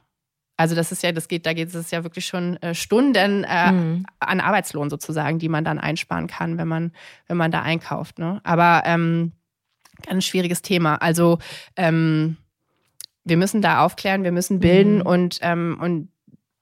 also 0.57 0.75
das 0.75 0.91
ist 0.91 1.03
ja, 1.03 1.13
das 1.13 1.29
geht, 1.29 1.45
da 1.45 1.53
geht 1.53 1.75
es 1.75 1.91
ja 1.91 2.03
wirklich 2.03 2.27
schon 2.27 2.57
äh, 2.63 2.75
Stunden 2.75 3.45
äh, 3.45 3.73
mhm. 3.73 4.07
an 4.21 4.41
Arbeitslohn 4.41 4.89
sozusagen, 4.89 5.39
die 5.39 5.49
man 5.49 5.65
dann 5.65 5.79
einsparen 5.79 6.27
kann, 6.27 6.57
wenn 6.57 6.69
man, 6.69 6.93
wenn 7.27 7.37
man 7.37 7.51
da 7.51 7.63
einkauft. 7.63 8.19
Ne? 8.19 8.41
Aber 8.43 8.83
ähm, 8.87 9.33
ganz 10.07 10.25
schwieriges 10.25 10.63
Thema. 10.63 10.97
Also 10.97 11.39
ähm, 11.77 12.39
wir 13.25 13.37
müssen 13.37 13.61
da 13.61 13.85
aufklären, 13.85 14.25
wir 14.25 14.33
müssen 14.33 14.61
bilden 14.61 14.97
mhm. 14.97 15.07
und, 15.07 15.39
ähm, 15.43 15.79
und 15.81 16.09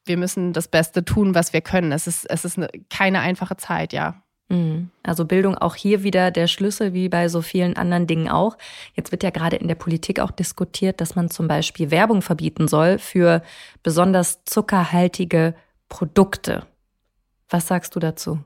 wir 0.06 0.16
müssen 0.16 0.52
das 0.52 0.68
Beste 0.68 1.04
tun, 1.04 1.34
was 1.34 1.52
wir 1.52 1.60
können. 1.60 1.92
Es 1.92 2.06
ist, 2.06 2.28
es 2.28 2.44
ist 2.44 2.58
eine, 2.58 2.68
keine 2.90 3.20
einfache 3.20 3.56
Zeit, 3.56 3.92
ja. 3.92 4.23
Mhm. 4.48 4.90
Also 5.02 5.24
Bildung 5.24 5.56
auch 5.56 5.74
hier 5.74 6.02
wieder 6.02 6.30
der 6.30 6.46
Schlüssel, 6.46 6.92
wie 6.92 7.08
bei 7.08 7.28
so 7.28 7.42
vielen 7.42 7.76
anderen 7.76 8.06
Dingen 8.06 8.28
auch. 8.28 8.56
Jetzt 8.94 9.10
wird 9.12 9.22
ja 9.22 9.30
gerade 9.30 9.56
in 9.56 9.68
der 9.68 9.74
Politik 9.74 10.20
auch 10.20 10.30
diskutiert, 10.30 11.00
dass 11.00 11.14
man 11.14 11.30
zum 11.30 11.48
Beispiel 11.48 11.90
Werbung 11.90 12.22
verbieten 12.22 12.68
soll 12.68 12.98
für 12.98 13.42
besonders 13.82 14.44
zuckerhaltige 14.44 15.54
Produkte. 15.88 16.66
Was 17.48 17.66
sagst 17.66 17.94
du 17.96 18.00
dazu? 18.00 18.38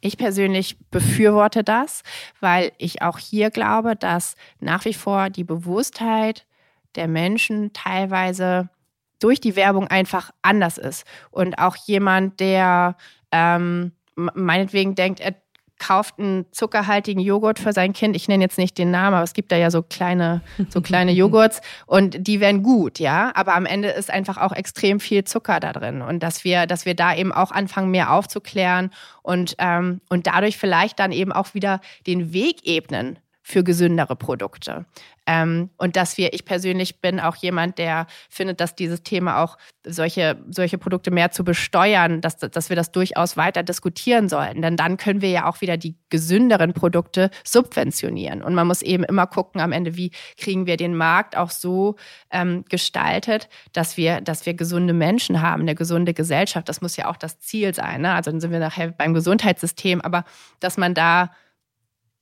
Ich 0.00 0.16
persönlich 0.16 0.78
befürworte 0.90 1.62
das, 1.62 2.02
weil 2.40 2.72
ich 2.78 3.02
auch 3.02 3.18
hier 3.18 3.50
glaube, 3.50 3.96
dass 3.96 4.34
nach 4.58 4.84
wie 4.84 4.94
vor 4.94 5.28
die 5.28 5.44
Bewusstheit 5.44 6.46
der 6.94 7.06
Menschen 7.06 7.72
teilweise 7.72 8.70
durch 9.18 9.40
die 9.40 9.56
Werbung 9.56 9.88
einfach 9.88 10.30
anders 10.40 10.78
ist. 10.78 11.04
Und 11.30 11.58
auch 11.58 11.76
jemand, 11.76 12.40
der 12.40 12.96
ähm, 13.30 13.92
meinetwegen 14.16 14.94
denkt, 14.94 15.20
er 15.20 15.34
kauft 15.80 16.18
einen 16.18 16.44
zuckerhaltigen 16.52 17.20
Joghurt 17.20 17.58
für 17.58 17.72
sein 17.72 17.92
Kind. 17.92 18.14
Ich 18.14 18.28
nenne 18.28 18.44
jetzt 18.44 18.58
nicht 18.58 18.78
den 18.78 18.92
Namen, 18.92 19.14
aber 19.14 19.24
es 19.24 19.32
gibt 19.32 19.50
da 19.50 19.56
ja 19.56 19.70
so 19.70 19.82
kleine, 19.82 20.42
so 20.68 20.80
kleine 20.82 21.10
Joghurts 21.10 21.60
und 21.86 22.26
die 22.26 22.38
werden 22.38 22.62
gut, 22.62 23.00
ja. 23.00 23.32
Aber 23.34 23.54
am 23.56 23.66
Ende 23.66 23.88
ist 23.88 24.10
einfach 24.10 24.36
auch 24.36 24.52
extrem 24.52 25.00
viel 25.00 25.24
Zucker 25.24 25.58
da 25.58 25.72
drin 25.72 26.02
und 26.02 26.22
dass 26.22 26.44
wir, 26.44 26.66
dass 26.66 26.84
wir 26.84 26.94
da 26.94 27.14
eben 27.16 27.32
auch 27.32 27.50
anfangen, 27.50 27.90
mehr 27.90 28.12
aufzuklären 28.12 28.90
und, 29.22 29.56
ähm, 29.58 30.00
und 30.08 30.26
dadurch 30.26 30.58
vielleicht 30.58 30.98
dann 31.00 31.12
eben 31.12 31.32
auch 31.32 31.54
wieder 31.54 31.80
den 32.06 32.32
Weg 32.32 32.66
ebnen 32.66 33.18
für 33.50 33.64
gesündere 33.64 34.16
Produkte. 34.16 34.86
Ähm, 35.26 35.70
und 35.76 35.96
dass 35.96 36.16
wir, 36.16 36.32
ich 36.32 36.44
persönlich 36.44 37.00
bin 37.00 37.20
auch 37.20 37.36
jemand, 37.36 37.78
der 37.78 38.06
findet, 38.28 38.60
dass 38.60 38.74
dieses 38.74 39.02
Thema 39.02 39.42
auch 39.42 39.58
solche, 39.86 40.42
solche 40.48 40.78
Produkte 40.78 41.10
mehr 41.10 41.30
zu 41.30 41.44
besteuern, 41.44 42.20
dass, 42.20 42.38
dass 42.38 42.68
wir 42.68 42.76
das 42.76 42.90
durchaus 42.92 43.36
weiter 43.36 43.62
diskutieren 43.62 44.28
sollten. 44.28 44.62
Denn 44.62 44.76
dann 44.76 44.96
können 44.96 45.20
wir 45.20 45.30
ja 45.30 45.46
auch 45.48 45.60
wieder 45.60 45.76
die 45.76 45.96
gesünderen 46.08 46.72
Produkte 46.72 47.30
subventionieren. 47.44 48.42
Und 48.42 48.54
man 48.54 48.66
muss 48.66 48.82
eben 48.82 49.04
immer 49.04 49.26
gucken 49.26 49.60
am 49.60 49.72
Ende, 49.72 49.96
wie 49.96 50.10
kriegen 50.36 50.66
wir 50.66 50.76
den 50.76 50.96
Markt 50.96 51.36
auch 51.36 51.50
so 51.50 51.96
ähm, 52.30 52.64
gestaltet, 52.68 53.48
dass 53.72 53.96
wir, 53.96 54.20
dass 54.20 54.46
wir 54.46 54.54
gesunde 54.54 54.94
Menschen 54.94 55.42
haben, 55.42 55.62
eine 55.62 55.74
gesunde 55.74 56.14
Gesellschaft. 56.14 56.68
Das 56.68 56.80
muss 56.80 56.96
ja 56.96 57.08
auch 57.08 57.16
das 57.16 57.40
Ziel 57.40 57.74
sein. 57.74 58.02
Ne? 58.02 58.14
Also 58.14 58.30
dann 58.30 58.40
sind 58.40 58.52
wir 58.52 58.58
nachher 58.58 58.92
beim 58.92 59.14
Gesundheitssystem, 59.14 60.00
aber 60.00 60.24
dass 60.60 60.76
man 60.76 60.94
da 60.94 61.30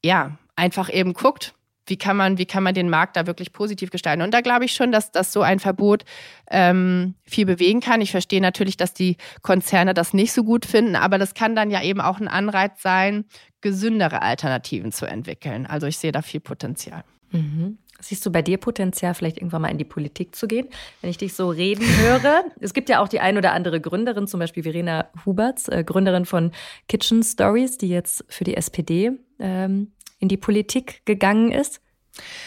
ja 0.04 0.38
einfach 0.58 0.92
eben 0.92 1.14
guckt, 1.14 1.54
wie 1.86 1.96
kann 1.96 2.16
man, 2.16 2.36
wie 2.38 2.46
kann 2.46 2.62
man 2.62 2.74
den 2.74 2.90
Markt 2.90 3.16
da 3.16 3.26
wirklich 3.26 3.52
positiv 3.52 3.90
gestalten. 3.90 4.22
Und 4.22 4.34
da 4.34 4.40
glaube 4.40 4.64
ich 4.64 4.72
schon, 4.72 4.92
dass, 4.92 5.10
dass 5.10 5.32
so 5.32 5.40
ein 5.40 5.58
Verbot 5.58 6.04
ähm, 6.50 7.14
viel 7.24 7.46
bewegen 7.46 7.80
kann. 7.80 8.00
Ich 8.00 8.10
verstehe 8.10 8.42
natürlich, 8.42 8.76
dass 8.76 8.92
die 8.92 9.16
Konzerne 9.42 9.94
das 9.94 10.12
nicht 10.12 10.32
so 10.32 10.44
gut 10.44 10.66
finden, 10.66 10.96
aber 10.96 11.18
das 11.18 11.34
kann 11.34 11.56
dann 11.56 11.70
ja 11.70 11.82
eben 11.82 12.00
auch 12.00 12.20
ein 12.20 12.28
Anreiz 12.28 12.82
sein, 12.82 13.24
gesündere 13.60 14.22
Alternativen 14.22 14.92
zu 14.92 15.06
entwickeln. 15.06 15.66
Also 15.66 15.86
ich 15.86 15.98
sehe 15.98 16.12
da 16.12 16.22
viel 16.22 16.40
Potenzial. 16.40 17.04
Mhm. 17.30 17.78
Siehst 18.00 18.24
du 18.24 18.30
bei 18.30 18.42
dir 18.42 18.58
Potenzial, 18.58 19.12
vielleicht 19.14 19.38
irgendwann 19.38 19.62
mal 19.62 19.70
in 19.70 19.78
die 19.78 19.84
Politik 19.84 20.36
zu 20.36 20.46
gehen? 20.46 20.68
Wenn 21.00 21.10
ich 21.10 21.18
dich 21.18 21.34
so 21.34 21.50
reden 21.50 21.84
höre. 21.84 22.44
es 22.60 22.72
gibt 22.72 22.88
ja 22.88 23.02
auch 23.02 23.08
die 23.08 23.18
ein 23.18 23.36
oder 23.36 23.52
andere 23.52 23.80
Gründerin, 23.80 24.28
zum 24.28 24.38
Beispiel 24.38 24.62
Verena 24.62 25.08
Huberts, 25.26 25.68
äh, 25.68 25.82
Gründerin 25.82 26.24
von 26.24 26.52
Kitchen 26.86 27.24
Stories, 27.24 27.76
die 27.76 27.88
jetzt 27.88 28.24
für 28.28 28.44
die 28.44 28.56
SPD 28.56 29.18
ähm, 29.40 29.92
in 30.18 30.28
die 30.28 30.36
Politik 30.36 31.04
gegangen 31.04 31.52
ist. 31.52 31.80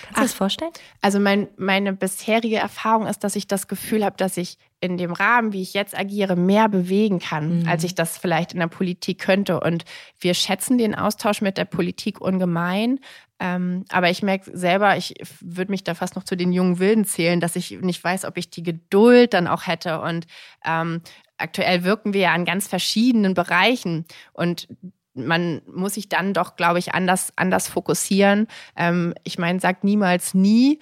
Kannst 0.04 0.18
du 0.18 0.22
das 0.22 0.34
vorstellen? 0.34 0.72
Also 1.02 1.20
mein, 1.20 1.48
meine 1.58 1.94
bisherige 1.94 2.58
Erfahrung 2.58 3.08
ist, 3.08 3.20
dass 3.24 3.36
ich 3.36 3.48
das 3.48 3.68
Gefühl 3.68 4.04
habe, 4.04 4.18
dass 4.18 4.38
ich 4.38 4.58
in 4.80 4.98
dem 4.98 5.14
Rahmen, 5.14 5.54
wie 5.54 5.62
ich 5.62 5.74
jetzt 5.74 5.98
agiere, 5.98 6.36
mehr 6.36 6.68
bewegen 6.68 7.20
kann, 7.20 7.62
mhm. 7.62 7.68
als 7.68 7.84
ich 7.84 7.96
das 7.96 8.18
vielleicht 8.18 8.54
in 8.54 8.60
der 8.60 8.68
Politik 8.68 9.20
könnte. 9.20 9.60
Und 9.60 9.86
wir 10.20 10.34
schätzen 10.34 10.78
den 10.78 10.96
Austausch 10.96 11.42
mit 11.42 11.58
der 11.58 11.66
Politik 11.66 12.20
ungemein. 12.20 13.00
Ähm, 13.40 13.86
aber 13.90 14.10
ich 14.10 14.24
merke 14.24 14.56
selber, 14.56 14.98
ich 14.98 15.14
würde 15.40 15.72
mich 15.72 15.84
da 15.84 15.94
fast 15.94 16.16
noch 16.16 16.24
zu 16.24 16.36
den 16.36 16.52
jungen 16.52 16.80
Wilden 16.80 17.06
zählen, 17.06 17.40
dass 17.40 17.56
ich 17.56 17.72
nicht 17.82 18.04
weiß, 18.04 18.26
ob 18.26 18.38
ich 18.38 18.50
die 18.50 18.64
Geduld 18.64 19.34
dann 19.34 19.48
auch 19.48 19.68
hätte. 19.68 20.02
Und 20.02 20.26
ähm, 20.66 21.02
aktuell 21.38 21.84
wirken 21.84 22.14
wir 22.14 22.22
ja 22.22 22.34
an 22.34 22.46
ganz 22.46 22.68
verschiedenen 22.68 23.34
Bereichen. 23.34 24.06
Und 24.34 24.68
man 25.14 25.62
muss 25.66 25.96
sich 25.96 26.10
dann 26.10 26.34
doch, 26.34 26.56
glaube 26.56 26.80
ich, 26.80 26.94
anders, 26.94 27.34
anders 27.36 27.68
fokussieren. 27.68 28.48
Ähm, 28.76 29.14
ich 29.24 29.38
meine, 29.38 29.60
sagt 29.60 29.84
niemals 29.84 30.34
nie. 30.34 30.80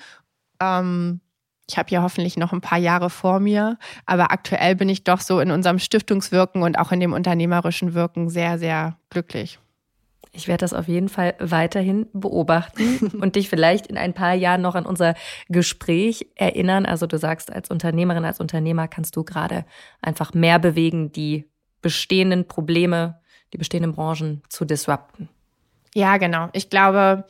Ähm, 0.60 1.22
ich 1.70 1.78
habe 1.78 1.92
ja 1.92 2.02
hoffentlich 2.02 2.36
noch 2.36 2.52
ein 2.52 2.62
paar 2.62 2.80
Jahre 2.80 3.10
vor 3.10 3.40
mir, 3.40 3.78
aber 4.06 4.32
aktuell 4.32 4.76
bin 4.76 4.90
ich 4.90 5.04
doch 5.04 5.22
so 5.22 5.40
in 5.40 5.52
unserem 5.52 5.78
Stiftungswirken 5.78 6.64
und 6.64 6.80
auch 6.80 6.92
in 6.92 7.00
dem 7.00 7.14
unternehmerischen 7.14 7.94
Wirken 7.94 8.30
sehr, 8.30 8.58
sehr 8.58 8.98
glücklich. 9.10 9.60
Ich 10.32 10.48
werde 10.48 10.62
das 10.62 10.74
auf 10.74 10.88
jeden 10.88 11.10
Fall 11.10 11.36
weiterhin 11.40 12.08
beobachten 12.14 13.12
und 13.22 13.36
dich 13.36 13.50
vielleicht 13.50 13.88
in 13.88 13.98
ein 13.98 14.14
paar 14.14 14.34
Jahren 14.34 14.62
noch 14.62 14.76
an 14.76 14.86
unser 14.86 15.16
Gespräch 15.48 16.28
erinnern. 16.36 16.86
Also 16.86 17.08
du 17.08 17.18
sagst, 17.18 17.52
als 17.52 17.70
Unternehmerin, 17.70 18.26
als 18.26 18.40
Unternehmer 18.40 18.88
kannst 18.88 19.16
du 19.16 19.24
gerade 19.24 19.66
einfach 20.02 20.34
mehr 20.34 20.60
bewegen, 20.60 21.12
die 21.12 21.46
bestehenden 21.82 22.48
Probleme 22.48 23.20
die 23.54 23.58
bestehenden 23.58 23.94
Branchen 23.94 24.42
zu 24.50 24.66
disrupten. 24.66 25.30
Ja, 25.96 26.18
genau. 26.18 26.50
Ich 26.54 26.70
glaube, 26.70 27.26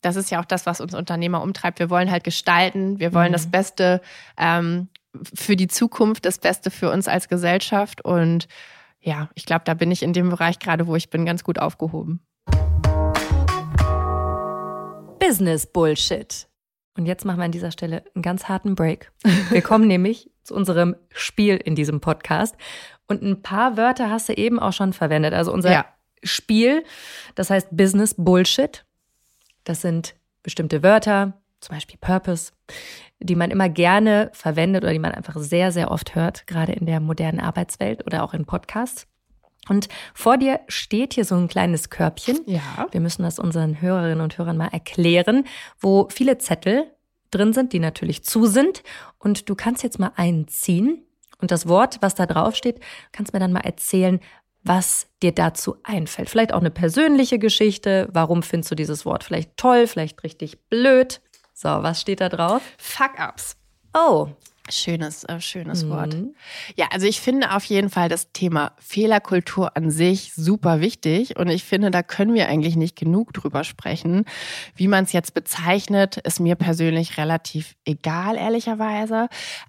das 0.00 0.16
ist 0.16 0.30
ja 0.30 0.40
auch 0.40 0.44
das, 0.44 0.66
was 0.66 0.80
uns 0.80 0.94
Unternehmer 0.94 1.42
umtreibt. 1.42 1.78
Wir 1.78 1.90
wollen 1.90 2.10
halt 2.10 2.24
gestalten, 2.24 2.98
wir 2.98 3.14
wollen 3.14 3.28
mhm. 3.28 3.34
das 3.34 3.50
Beste 3.50 4.00
ähm, 4.36 4.88
für 5.34 5.56
die 5.56 5.68
Zukunft, 5.68 6.24
das 6.24 6.38
Beste 6.38 6.70
für 6.70 6.90
uns 6.90 7.08
als 7.08 7.28
Gesellschaft. 7.28 8.04
Und 8.04 8.48
ja, 9.00 9.30
ich 9.34 9.46
glaube, 9.46 9.62
da 9.64 9.74
bin 9.74 9.90
ich 9.90 10.02
in 10.02 10.12
dem 10.12 10.30
Bereich 10.30 10.58
gerade, 10.58 10.86
wo 10.86 10.96
ich 10.96 11.10
bin, 11.10 11.24
ganz 11.24 11.44
gut 11.44 11.58
aufgehoben. 11.58 12.20
Business 15.18 15.66
Bullshit. 15.66 16.48
Und 16.96 17.06
jetzt 17.06 17.24
machen 17.24 17.38
wir 17.38 17.44
an 17.44 17.52
dieser 17.52 17.70
Stelle 17.70 18.04
einen 18.14 18.22
ganz 18.22 18.48
harten 18.48 18.74
Break. 18.74 19.12
Wir 19.50 19.62
kommen 19.62 19.86
nämlich 19.88 20.30
zu 20.42 20.54
unserem 20.54 20.96
Spiel 21.10 21.56
in 21.56 21.74
diesem 21.74 22.00
Podcast. 22.00 22.56
Und 23.06 23.22
ein 23.22 23.42
paar 23.42 23.76
Wörter 23.76 24.10
hast 24.10 24.28
du 24.28 24.34
eben 24.34 24.58
auch 24.58 24.72
schon 24.72 24.92
verwendet. 24.92 25.34
Also 25.34 25.52
unser 25.52 25.72
ja. 25.72 25.84
Spiel, 26.22 26.84
das 27.34 27.50
heißt 27.50 27.68
Business 27.70 28.14
Bullshit. 28.16 28.84
Das 29.64 29.80
sind 29.80 30.14
bestimmte 30.42 30.82
Wörter, 30.82 31.34
zum 31.60 31.76
Beispiel 31.76 31.98
Purpose, 32.00 32.52
die 33.20 33.36
man 33.36 33.50
immer 33.50 33.68
gerne 33.68 34.30
verwendet 34.32 34.82
oder 34.82 34.92
die 34.92 34.98
man 34.98 35.12
einfach 35.12 35.36
sehr, 35.36 35.72
sehr 35.72 35.90
oft 35.90 36.14
hört, 36.14 36.46
gerade 36.46 36.72
in 36.72 36.86
der 36.86 37.00
modernen 37.00 37.40
Arbeitswelt 37.40 38.04
oder 38.06 38.22
auch 38.22 38.34
in 38.34 38.44
Podcasts. 38.44 39.06
Und 39.68 39.88
vor 40.12 40.38
dir 40.38 40.60
steht 40.66 41.14
hier 41.14 41.24
so 41.24 41.36
ein 41.36 41.46
kleines 41.46 41.88
Körbchen. 41.88 42.40
Ja. 42.46 42.88
Wir 42.90 43.00
müssen 43.00 43.22
das 43.22 43.38
unseren 43.38 43.80
Hörerinnen 43.80 44.20
und 44.20 44.36
Hörern 44.36 44.56
mal 44.56 44.68
erklären, 44.72 45.44
wo 45.78 46.08
viele 46.10 46.38
Zettel 46.38 46.90
drin 47.30 47.52
sind, 47.52 47.72
die 47.72 47.78
natürlich 47.78 48.24
zu 48.24 48.46
sind. 48.46 48.82
Und 49.18 49.48
du 49.48 49.54
kannst 49.54 49.84
jetzt 49.84 50.00
mal 50.00 50.12
einen 50.16 50.48
ziehen 50.48 51.04
und 51.42 51.50
das 51.50 51.68
Wort, 51.68 51.98
was 52.00 52.14
da 52.14 52.24
drauf 52.24 52.56
steht, 52.56 52.80
kannst 53.12 53.34
mir 53.34 53.40
dann 53.40 53.52
mal 53.52 53.60
erzählen, 53.60 54.20
was 54.62 55.08
dir 55.22 55.32
dazu 55.32 55.76
einfällt. 55.82 56.30
Vielleicht 56.30 56.54
auch 56.54 56.60
eine 56.60 56.70
persönliche 56.70 57.38
Geschichte. 57.38 58.08
Warum 58.12 58.42
findest 58.42 58.70
du 58.70 58.74
dieses 58.76 59.04
Wort 59.04 59.24
vielleicht 59.24 59.56
toll, 59.56 59.86
vielleicht 59.86 60.22
richtig 60.22 60.68
blöd? 60.68 61.20
So, 61.52 61.68
was 61.68 62.00
steht 62.00 62.20
da 62.20 62.28
drauf? 62.28 62.62
Fuck-ups. 62.78 63.56
Oh, 63.92 64.28
Schönes, 64.74 65.24
äh, 65.24 65.40
schönes 65.40 65.84
mhm. 65.84 65.90
Wort. 65.90 66.16
Ja, 66.76 66.86
also 66.92 67.06
ich 67.06 67.20
finde 67.20 67.54
auf 67.54 67.64
jeden 67.64 67.90
Fall 67.90 68.08
das 68.08 68.32
Thema 68.32 68.72
Fehlerkultur 68.78 69.76
an 69.76 69.90
sich 69.90 70.34
super 70.34 70.80
wichtig 70.80 71.36
und 71.36 71.48
ich 71.48 71.64
finde, 71.64 71.90
da 71.90 72.02
können 72.02 72.34
wir 72.34 72.48
eigentlich 72.48 72.76
nicht 72.76 72.96
genug 72.96 73.32
drüber 73.32 73.64
sprechen. 73.64 74.24
Wie 74.74 74.88
man 74.88 75.04
es 75.04 75.12
jetzt 75.12 75.34
bezeichnet, 75.34 76.16
ist 76.18 76.40
mir 76.40 76.56
persönlich 76.56 77.18
relativ 77.18 77.74
egal, 77.84 78.36
ehrlicherweise. 78.36 79.28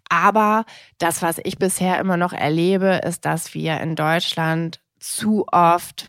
Aber 0.10 0.66
das, 0.98 1.22
was 1.22 1.39
ich 1.44 1.58
bisher 1.58 2.00
immer 2.00 2.18
noch 2.18 2.34
erlebe, 2.34 3.02
ist, 3.06 3.26
dass 3.26 3.54
wir 3.54 3.80
in 3.82 3.96
Deutschland 3.96 4.80
zu 5.00 5.46
oft 5.52 6.08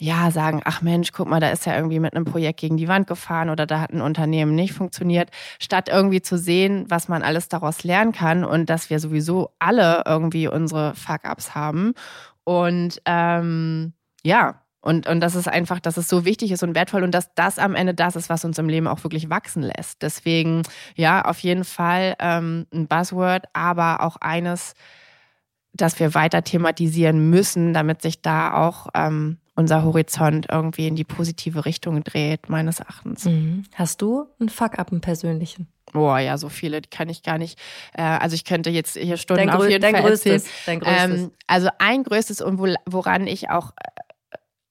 ja, 0.00 0.30
sagen, 0.30 0.60
ach 0.64 0.80
Mensch, 0.80 1.12
guck 1.12 1.28
mal, 1.28 1.40
da 1.40 1.50
ist 1.50 1.66
ja 1.66 1.74
irgendwie 1.74 1.98
mit 1.98 2.14
einem 2.14 2.24
Projekt 2.24 2.60
gegen 2.60 2.76
die 2.76 2.88
Wand 2.88 3.06
gefahren 3.06 3.50
oder 3.50 3.66
da 3.66 3.80
hat 3.80 3.92
ein 3.92 4.00
Unternehmen 4.00 4.54
nicht 4.54 4.72
funktioniert, 4.72 5.30
statt 5.58 5.88
irgendwie 5.88 6.22
zu 6.22 6.38
sehen, 6.38 6.84
was 6.88 7.08
man 7.08 7.22
alles 7.22 7.48
daraus 7.48 7.82
lernen 7.82 8.12
kann 8.12 8.44
und 8.44 8.70
dass 8.70 8.90
wir 8.90 9.00
sowieso 9.00 9.50
alle 9.58 10.04
irgendwie 10.06 10.46
unsere 10.46 10.94
Fuck-ups 10.94 11.54
haben. 11.54 11.94
Und 12.44 13.02
ähm, 13.06 13.92
ja, 14.22 14.62
und, 14.80 15.08
und 15.08 15.20
das 15.20 15.34
ist 15.34 15.48
einfach, 15.48 15.80
dass 15.80 15.96
es 15.96 16.08
so 16.08 16.24
wichtig 16.24 16.52
ist 16.52 16.62
und 16.62 16.76
wertvoll 16.76 17.02
und 17.02 17.12
dass 17.12 17.34
das 17.34 17.58
am 17.58 17.74
Ende 17.74 17.94
das 17.94 18.14
ist, 18.14 18.30
was 18.30 18.44
uns 18.44 18.58
im 18.58 18.68
Leben 18.68 18.86
auch 18.86 19.02
wirklich 19.02 19.28
wachsen 19.28 19.62
lässt. 19.62 20.02
Deswegen, 20.02 20.62
ja, 20.94 21.22
auf 21.22 21.40
jeden 21.40 21.64
Fall 21.64 22.14
ähm, 22.20 22.66
ein 22.72 22.86
Buzzword, 22.86 23.46
aber 23.52 24.02
auch 24.02 24.16
eines, 24.20 24.74
das 25.72 25.98
wir 25.98 26.14
weiter 26.14 26.44
thematisieren 26.44 27.28
müssen, 27.30 27.74
damit 27.74 28.00
sich 28.00 28.22
da 28.22 28.54
auch 28.54 28.86
ähm, 28.94 29.38
unser 29.58 29.82
Horizont 29.82 30.46
irgendwie 30.52 30.86
in 30.86 30.94
die 30.94 31.02
positive 31.02 31.64
Richtung 31.64 32.04
dreht, 32.04 32.48
meines 32.48 32.78
Erachtens. 32.78 33.24
Mhm. 33.24 33.64
Hast 33.74 34.00
du 34.00 34.26
einen 34.38 34.50
Fuck-up, 34.50 34.92
einen 34.92 35.00
persönlichen? 35.00 35.66
Boah, 35.92 36.20
ja, 36.20 36.38
so 36.38 36.48
viele, 36.48 36.80
die 36.80 36.88
kann 36.88 37.08
ich 37.08 37.24
gar 37.24 37.38
nicht. 37.38 37.58
Äh, 37.92 38.02
also 38.02 38.36
ich 38.36 38.44
könnte 38.44 38.70
jetzt 38.70 38.96
hier 38.96 39.16
Stunden 39.16 39.48
dein 39.48 39.50
auf 39.50 39.68
jeden 39.68 39.82
dein 39.82 39.94
Fall 39.94 40.04
größtes, 40.04 40.44
erzählen. 40.44 40.80
Dein 40.80 40.80
größtes. 40.80 41.20
Ähm, 41.22 41.30
also 41.48 41.68
ein 41.80 42.04
größtes 42.04 42.40
und 42.40 42.76
woran 42.86 43.26
ich 43.26 43.50
auch 43.50 43.72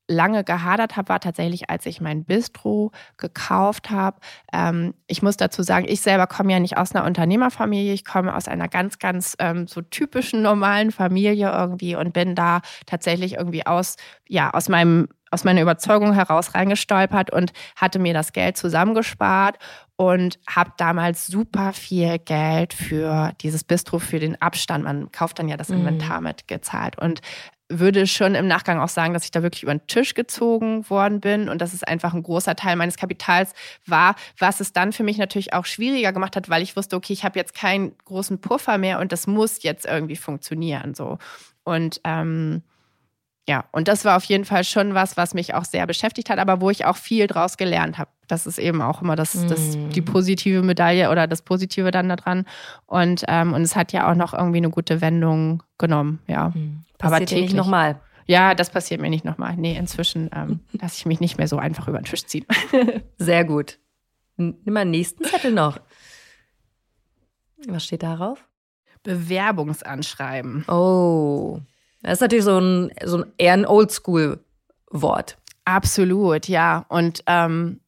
lange 0.07 0.43
gehadert 0.43 0.95
habe, 0.95 1.09
war 1.09 1.19
tatsächlich, 1.19 1.69
als 1.69 1.85
ich 1.85 2.01
mein 2.01 2.23
Bistro 2.23 2.91
gekauft 3.17 3.89
habe. 3.89 4.17
Ähm, 4.53 4.93
ich 5.07 5.21
muss 5.21 5.37
dazu 5.37 5.63
sagen, 5.63 5.85
ich 5.87 6.01
selber 6.01 6.27
komme 6.27 6.53
ja 6.53 6.59
nicht 6.59 6.77
aus 6.77 6.95
einer 6.95 7.05
Unternehmerfamilie, 7.05 7.93
ich 7.93 8.05
komme 8.05 8.35
aus 8.35 8.47
einer 8.47 8.67
ganz, 8.67 8.99
ganz 8.99 9.35
ähm, 9.39 9.67
so 9.67 9.81
typischen 9.81 10.41
normalen 10.41 10.91
Familie 10.91 11.51
irgendwie 11.51 11.95
und 11.95 12.13
bin 12.13 12.35
da 12.35 12.61
tatsächlich 12.85 13.35
irgendwie 13.35 13.65
aus, 13.65 13.97
ja, 14.27 14.51
aus 14.51 14.69
meinem 14.69 15.07
aus 15.29 15.43
meiner 15.43 15.61
Überzeugung 15.61 16.13
heraus 16.13 16.55
reingestolpert 16.55 17.33
und 17.33 17.51
hatte 17.75 17.99
mir 17.99 18.13
das 18.13 18.31
Geld 18.31 18.55
zusammengespart 18.55 19.57
und 19.97 20.39
habe 20.47 20.71
damals 20.77 21.27
super 21.27 21.73
viel 21.73 22.19
Geld 22.19 22.73
für 22.73 23.33
dieses 23.41 23.63
Bistro, 23.63 23.99
für 23.99 24.19
den 24.19 24.41
Abstand, 24.41 24.85
man 24.85 25.11
kauft 25.11 25.39
dann 25.39 25.49
ja 25.49 25.57
das 25.57 25.69
mhm. 25.69 25.79
Inventar 25.79 26.21
mit 26.21 26.47
gezahlt 26.47 26.97
und 26.97 27.21
würde 27.69 28.07
schon 28.07 28.35
im 28.35 28.47
Nachgang 28.47 28.79
auch 28.79 28.89
sagen, 28.89 29.13
dass 29.13 29.25
ich 29.25 29.31
da 29.31 29.43
wirklich 29.43 29.63
über 29.63 29.73
den 29.73 29.85
Tisch 29.87 30.13
gezogen 30.13 30.89
worden 30.89 31.19
bin 31.19 31.49
und 31.49 31.61
dass 31.61 31.73
es 31.73 31.83
einfach 31.83 32.13
ein 32.13 32.23
großer 32.23 32.55
Teil 32.55 32.75
meines 32.75 32.97
Kapitals 32.97 33.53
war, 33.85 34.15
was 34.37 34.59
es 34.59 34.73
dann 34.73 34.93
für 34.93 35.03
mich 35.03 35.17
natürlich 35.17 35.53
auch 35.53 35.65
schwieriger 35.65 36.13
gemacht 36.13 36.35
hat, 36.35 36.49
weil 36.49 36.61
ich 36.61 36.75
wusste, 36.75 36.95
okay, 36.95 37.13
ich 37.13 37.25
habe 37.25 37.37
jetzt 37.37 37.53
keinen 37.53 37.97
großen 38.05 38.39
Puffer 38.39 38.77
mehr 38.77 38.99
und 38.99 39.11
das 39.11 39.27
muss 39.27 39.63
jetzt 39.63 39.85
irgendwie 39.85 40.15
funktionieren 40.15 40.93
so. 40.93 41.17
Und 41.63 41.99
ähm, 42.05 42.63
ja, 43.47 43.63
und 43.71 43.87
das 43.87 44.03
war 44.03 44.17
auf 44.17 44.25
jeden 44.25 44.43
Fall 44.43 44.65
schon 44.65 44.93
was, 44.93 45.15
was 45.15 45.33
mich 45.33 45.53
auch 45.53 45.63
sehr 45.63 45.87
beschäftigt 45.87 46.29
hat, 46.29 46.37
aber 46.37 46.59
wo 46.59 46.69
ich 46.69 46.83
auch 46.83 46.97
viel 46.97 47.27
draus 47.27 47.55
gelernt 47.55 47.97
habe. 47.97 48.09
Das 48.27 48.45
ist 48.45 48.59
eben 48.59 48.81
auch 48.81 49.01
immer 49.01 49.15
das, 49.15 49.31
das, 49.47 49.77
mm. 49.77 49.91
die 49.91 50.01
positive 50.01 50.61
Medaille 50.61 51.09
oder 51.09 51.27
das 51.27 51.41
Positive 51.41 51.91
dann 51.91 52.09
daran. 52.09 52.45
Und, 52.87 53.23
ähm, 53.29 53.53
und 53.53 53.61
es 53.61 53.77
hat 53.77 53.93
ja 53.93 54.11
auch 54.11 54.15
noch 54.15 54.33
irgendwie 54.33 54.57
eine 54.57 54.69
gute 54.69 54.99
Wendung 54.99 55.63
genommen, 55.77 56.19
ja. 56.27 56.49
Mm. 56.49 56.83
Passiert 56.97 57.21
aber 57.21 57.25
täglich. 57.25 57.53
nochmal. 57.53 58.01
Ja, 58.25 58.53
das 58.53 58.69
passiert 58.69 58.99
mir 58.99 59.09
nicht 59.09 59.23
nochmal. 59.23 59.55
Nee, 59.55 59.77
inzwischen 59.77 60.29
ähm, 60.35 60.59
lasse 60.73 60.97
ich 60.97 61.05
mich 61.05 61.21
nicht 61.21 61.37
mehr 61.37 61.47
so 61.47 61.57
einfach 61.57 61.87
über 61.87 61.99
den 61.99 62.05
Tisch 62.05 62.25
ziehen. 62.25 62.45
Sehr 63.17 63.45
gut. 63.45 63.79
Nimm 64.35 64.57
mal 64.65 64.83
den 64.83 64.91
nächsten 64.91 65.23
Zettel 65.23 65.53
noch. 65.53 65.79
Was 67.65 67.85
steht 67.85 68.03
darauf? 68.03 68.45
Bewerbungsanschreiben. 69.03 70.65
Oh. 70.67 71.61
Das 72.01 72.13
ist 72.13 72.21
natürlich 72.21 72.45
so 72.45 72.59
ein, 72.59 72.91
so 73.03 73.17
ein 73.17 73.33
eher 73.37 73.53
ein 73.53 73.65
Oldschool-Wort. 73.65 75.37
Absolut, 75.65 76.47
ja. 76.47 76.85
Und 76.87 77.23
ähm, 77.27 77.81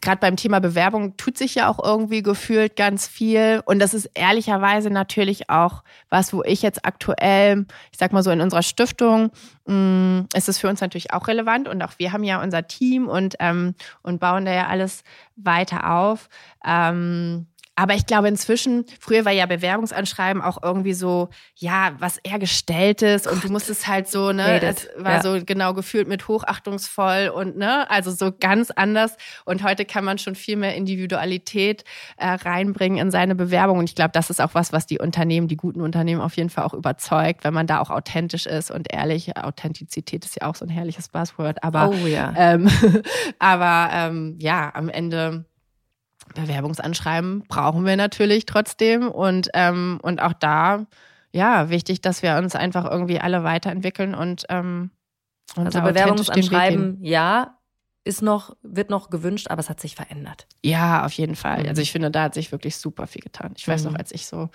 gerade 0.00 0.20
beim 0.20 0.36
Thema 0.36 0.60
Bewerbung 0.60 1.16
tut 1.16 1.36
sich 1.36 1.54
ja 1.54 1.68
auch 1.68 1.82
irgendwie 1.82 2.22
gefühlt 2.22 2.76
ganz 2.76 3.06
viel. 3.06 3.62
Und 3.64 3.80
das 3.80 3.94
ist 3.94 4.10
ehrlicherweise 4.14 4.90
natürlich 4.90 5.50
auch 5.50 5.82
was, 6.08 6.32
wo 6.32 6.42
ich 6.42 6.62
jetzt 6.62 6.84
aktuell, 6.84 7.66
ich 7.92 7.98
sag 7.98 8.12
mal 8.12 8.22
so 8.22 8.30
in 8.30 8.40
unserer 8.40 8.62
Stiftung, 8.62 9.30
mh, 9.66 9.74
mm, 9.74 10.28
ist 10.34 10.48
es 10.48 10.58
für 10.58 10.68
uns 10.68 10.80
natürlich 10.80 11.12
auch 11.12 11.28
relevant. 11.28 11.68
Und 11.68 11.82
auch 11.82 11.92
wir 11.98 12.12
haben 12.12 12.24
ja 12.24 12.42
unser 12.42 12.66
Team 12.66 13.08
und, 13.08 13.36
ähm, 13.40 13.74
und 14.02 14.20
bauen 14.20 14.44
da 14.44 14.52
ja 14.52 14.66
alles 14.68 15.02
weiter 15.36 15.92
auf. 15.92 16.28
Ähm, 16.64 17.46
aber 17.76 17.94
ich 17.94 18.04
glaube 18.04 18.28
inzwischen, 18.28 18.84
früher 19.00 19.24
war 19.24 19.32
ja 19.32 19.46
Bewerbungsanschreiben 19.46 20.42
auch 20.42 20.62
irgendwie 20.62 20.92
so, 20.92 21.30
ja, 21.54 21.92
was 21.98 22.18
eher 22.18 22.38
gestelltes 22.38 23.26
und 23.26 23.42
du 23.42 23.50
musstest 23.50 23.88
halt 23.88 24.06
so, 24.08 24.32
ne, 24.32 24.60
es 24.60 24.88
war 24.98 25.12
ja. 25.12 25.22
so 25.22 25.38
genau 25.44 25.72
gefühlt 25.72 26.06
mit 26.06 26.28
hochachtungsvoll 26.28 27.32
und 27.34 27.56
ne, 27.56 27.90
also 27.90 28.10
so 28.10 28.32
ganz 28.38 28.70
anders. 28.70 29.16
Und 29.46 29.62
heute 29.62 29.84
kann 29.86 30.04
man 30.04 30.18
schon 30.18 30.34
viel 30.34 30.56
mehr 30.56 30.74
Individualität 30.74 31.84
äh, 32.18 32.28
reinbringen 32.28 32.98
in 32.98 33.10
seine 33.10 33.34
Bewerbung. 33.34 33.78
Und 33.78 33.88
ich 33.88 33.94
glaube, 33.94 34.10
das 34.12 34.28
ist 34.28 34.40
auch 34.40 34.54
was, 34.54 34.72
was 34.72 34.86
die 34.86 34.98
Unternehmen, 34.98 35.48
die 35.48 35.56
guten 35.56 35.80
Unternehmen 35.80 36.20
auf 36.20 36.36
jeden 36.36 36.50
Fall 36.50 36.64
auch 36.64 36.74
überzeugt, 36.74 37.44
wenn 37.44 37.54
man 37.54 37.66
da 37.66 37.80
auch 37.80 37.90
authentisch 37.90 38.46
ist 38.46 38.70
und 38.70 38.92
ehrlich. 38.92 39.36
Authentizität 39.36 40.24
ist 40.24 40.36
ja 40.40 40.48
auch 40.48 40.54
so 40.54 40.66
ein 40.66 40.70
herrliches 40.70 41.08
Buzzword, 41.08 41.62
aber, 41.64 41.88
oh, 41.90 42.06
ja. 42.06 42.34
ähm, 42.36 42.68
aber 43.38 43.88
ähm, 43.92 44.36
ja, 44.38 44.70
am 44.74 44.88
Ende 44.88 45.46
Bewerbungsanschreiben 46.34 47.44
brauchen 47.48 47.84
wir 47.84 47.96
natürlich 47.96 48.46
trotzdem. 48.46 49.08
Und, 49.08 49.48
ähm, 49.54 49.98
und 50.02 50.22
auch 50.22 50.32
da, 50.32 50.86
ja, 51.32 51.70
wichtig, 51.70 52.00
dass 52.00 52.22
wir 52.22 52.36
uns 52.36 52.54
einfach 52.54 52.84
irgendwie 52.90 53.20
alle 53.20 53.44
weiterentwickeln 53.44 54.14
und, 54.14 54.44
ähm, 54.48 54.90
und 55.56 55.66
also 55.66 55.80
Bewerbungsanschreiben, 55.80 56.98
ja, 57.02 57.56
ist 58.04 58.22
noch, 58.22 58.56
wird 58.62 58.88
noch 58.88 59.10
gewünscht, 59.10 59.48
aber 59.50 59.60
es 59.60 59.68
hat 59.68 59.80
sich 59.80 59.94
verändert. 59.94 60.46
Ja, 60.64 61.04
auf 61.04 61.12
jeden 61.12 61.36
Fall. 61.36 61.66
Also 61.68 61.82
ich 61.82 61.92
finde, 61.92 62.10
da 62.10 62.24
hat 62.24 62.34
sich 62.34 62.50
wirklich 62.50 62.76
super 62.76 63.06
viel 63.06 63.20
getan. 63.20 63.52
Ich 63.56 63.68
weiß 63.68 63.84
mhm. 63.84 63.92
noch, 63.92 63.98
als 63.98 64.12
ich 64.12 64.26
so, 64.26 64.48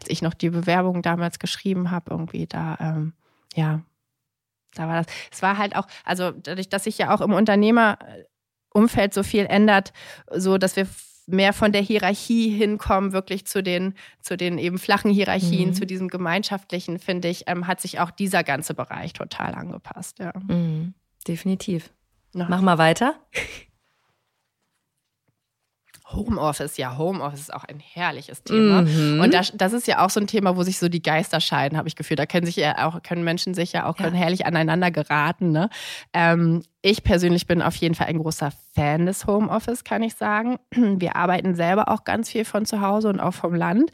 als 0.00 0.08
ich 0.08 0.22
noch 0.22 0.34
die 0.34 0.50
Bewerbung 0.50 1.02
damals 1.02 1.38
geschrieben 1.38 1.90
habe, 1.90 2.10
irgendwie 2.10 2.46
da, 2.46 2.76
ähm, 2.78 3.14
ja, 3.54 3.80
da 4.74 4.86
war 4.86 5.02
das. 5.02 5.06
Es 5.32 5.42
war 5.42 5.56
halt 5.58 5.76
auch, 5.76 5.86
also 6.04 6.30
dadurch, 6.30 6.68
dass 6.68 6.84
sich 6.84 6.98
ja 6.98 7.14
auch 7.14 7.20
im 7.20 7.32
Unternehmerumfeld 7.32 9.14
so 9.14 9.22
viel 9.22 9.46
ändert, 9.46 9.92
so 10.30 10.58
dass 10.58 10.76
wir 10.76 10.86
mehr 11.26 11.52
von 11.52 11.72
der 11.72 11.82
Hierarchie 11.82 12.50
hinkommen, 12.50 13.12
wirklich 13.12 13.46
zu 13.46 13.62
den, 13.62 13.94
zu 14.20 14.36
den 14.36 14.58
eben 14.58 14.78
flachen 14.78 15.10
Hierarchien, 15.10 15.70
mhm. 15.70 15.74
zu 15.74 15.86
diesem 15.86 16.08
gemeinschaftlichen, 16.08 16.98
finde 16.98 17.28
ich, 17.28 17.44
ähm, 17.46 17.66
hat 17.66 17.80
sich 17.80 18.00
auch 18.00 18.10
dieser 18.10 18.44
ganze 18.44 18.74
Bereich 18.74 19.12
total 19.12 19.54
angepasst. 19.54 20.18
Ja. 20.18 20.32
Mhm. 20.48 20.94
Definitiv. 21.26 21.90
Noch. 22.32 22.48
Mach 22.48 22.60
mal 22.60 22.78
weiter. 22.78 23.14
Homeoffice, 26.12 26.76
ja, 26.76 26.98
Homeoffice 26.98 27.40
ist 27.40 27.54
auch 27.54 27.64
ein 27.64 27.78
herrliches 27.78 28.42
Thema. 28.42 28.82
Mhm. 28.82 29.20
Und 29.20 29.32
das, 29.32 29.52
das 29.54 29.72
ist 29.72 29.86
ja 29.86 30.04
auch 30.04 30.10
so 30.10 30.20
ein 30.20 30.26
Thema, 30.26 30.56
wo 30.56 30.62
sich 30.62 30.78
so 30.78 30.88
die 30.88 31.02
Geister 31.02 31.40
scheiden, 31.40 31.78
habe 31.78 31.88
ich 31.88 31.96
gefühlt. 31.96 32.18
Da 32.18 32.26
können 32.26 32.46
sich 32.46 32.56
ja 32.56 32.86
auch, 32.86 33.02
können 33.02 33.22
Menschen 33.22 33.54
sich 33.54 33.72
ja 33.72 33.86
auch 33.86 33.98
ja. 34.00 34.10
herrlich 34.10 34.44
aneinander 34.44 34.90
geraten. 34.90 35.52
Ne? 35.52 35.70
Ähm, 36.12 36.64
ich 36.82 37.02
persönlich 37.02 37.46
bin 37.46 37.60
auf 37.60 37.76
jeden 37.76 37.94
Fall 37.94 38.06
ein 38.06 38.18
großer 38.18 38.52
Fan 38.74 39.04
des 39.04 39.26
Homeoffice, 39.26 39.84
kann 39.84 40.02
ich 40.02 40.14
sagen. 40.14 40.58
Wir 40.70 41.14
arbeiten 41.14 41.54
selber 41.54 41.88
auch 41.88 42.04
ganz 42.04 42.30
viel 42.30 42.46
von 42.46 42.64
zu 42.64 42.80
Hause 42.80 43.08
und 43.08 43.20
auch 43.20 43.34
vom 43.34 43.54
Land. 43.54 43.90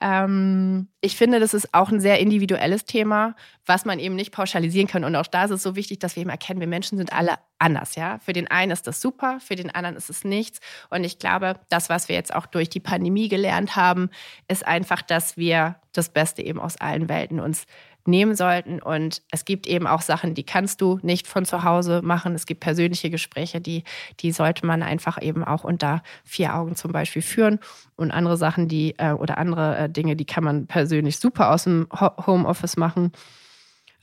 Ähm, 0.00 0.86
ich 1.00 1.16
finde, 1.16 1.40
das 1.40 1.52
ist 1.52 1.74
auch 1.74 1.90
ein 1.90 2.00
sehr 2.00 2.20
individuelles 2.20 2.84
Thema, 2.84 3.34
was 3.66 3.84
man 3.84 3.98
eben 3.98 4.14
nicht 4.14 4.30
pauschalisieren 4.30 4.86
kann. 4.86 5.02
Und 5.02 5.16
auch 5.16 5.26
da 5.26 5.44
ist 5.44 5.50
es 5.50 5.64
so 5.64 5.74
wichtig, 5.74 5.98
dass 5.98 6.14
wir 6.14 6.20
eben 6.20 6.30
erkennen, 6.30 6.60
wir 6.60 6.68
Menschen 6.68 6.96
sind 6.96 7.12
alle 7.12 7.34
anders. 7.58 7.96
Ja, 7.96 8.18
für 8.20 8.32
den 8.32 8.48
einen 8.48 8.70
ist 8.70 8.86
das 8.86 9.00
super, 9.00 9.40
für 9.40 9.56
den 9.56 9.74
anderen 9.74 9.96
ist 9.96 10.08
es 10.08 10.22
nichts. 10.22 10.60
Und 10.90 11.02
ich 11.02 11.18
glaube, 11.18 11.54
das, 11.70 11.88
was 11.88 12.08
wir 12.08 12.14
jetzt 12.14 12.32
auch 12.32 12.46
durch 12.46 12.70
die 12.70 12.80
Pandemie 12.80 13.28
gelernt 13.28 13.74
haben, 13.74 14.10
ist 14.46 14.64
einfach, 14.64 15.02
dass 15.02 15.36
wir 15.36 15.76
das 15.92 16.08
Beste 16.08 16.42
eben 16.42 16.60
aus 16.60 16.76
allen 16.76 17.08
Welten 17.08 17.40
uns 17.40 17.66
nehmen 18.08 18.34
sollten. 18.34 18.82
Und 18.82 19.22
es 19.30 19.44
gibt 19.44 19.66
eben 19.66 19.86
auch 19.86 20.02
Sachen, 20.02 20.34
die 20.34 20.42
kannst 20.42 20.80
du 20.80 20.98
nicht 21.02 21.26
von 21.28 21.44
zu 21.44 21.62
Hause 21.62 22.00
machen. 22.02 22.34
Es 22.34 22.46
gibt 22.46 22.60
persönliche 22.60 23.10
Gespräche, 23.10 23.60
die, 23.60 23.84
die 24.20 24.32
sollte 24.32 24.66
man 24.66 24.82
einfach 24.82 25.22
eben 25.22 25.44
auch 25.44 25.62
unter 25.62 26.02
vier 26.24 26.56
Augen 26.56 26.74
zum 26.74 26.90
Beispiel 26.90 27.22
führen. 27.22 27.60
Und 27.94 28.10
andere 28.10 28.36
Sachen, 28.36 28.66
die 28.66 28.94
äh, 28.98 29.12
oder 29.12 29.38
andere 29.38 29.76
äh, 29.76 29.90
Dinge, 29.90 30.16
die 30.16 30.24
kann 30.24 30.42
man 30.42 30.66
persönlich 30.66 31.18
super 31.18 31.52
aus 31.52 31.64
dem 31.64 31.86
Homeoffice 31.92 32.76
machen. 32.76 33.12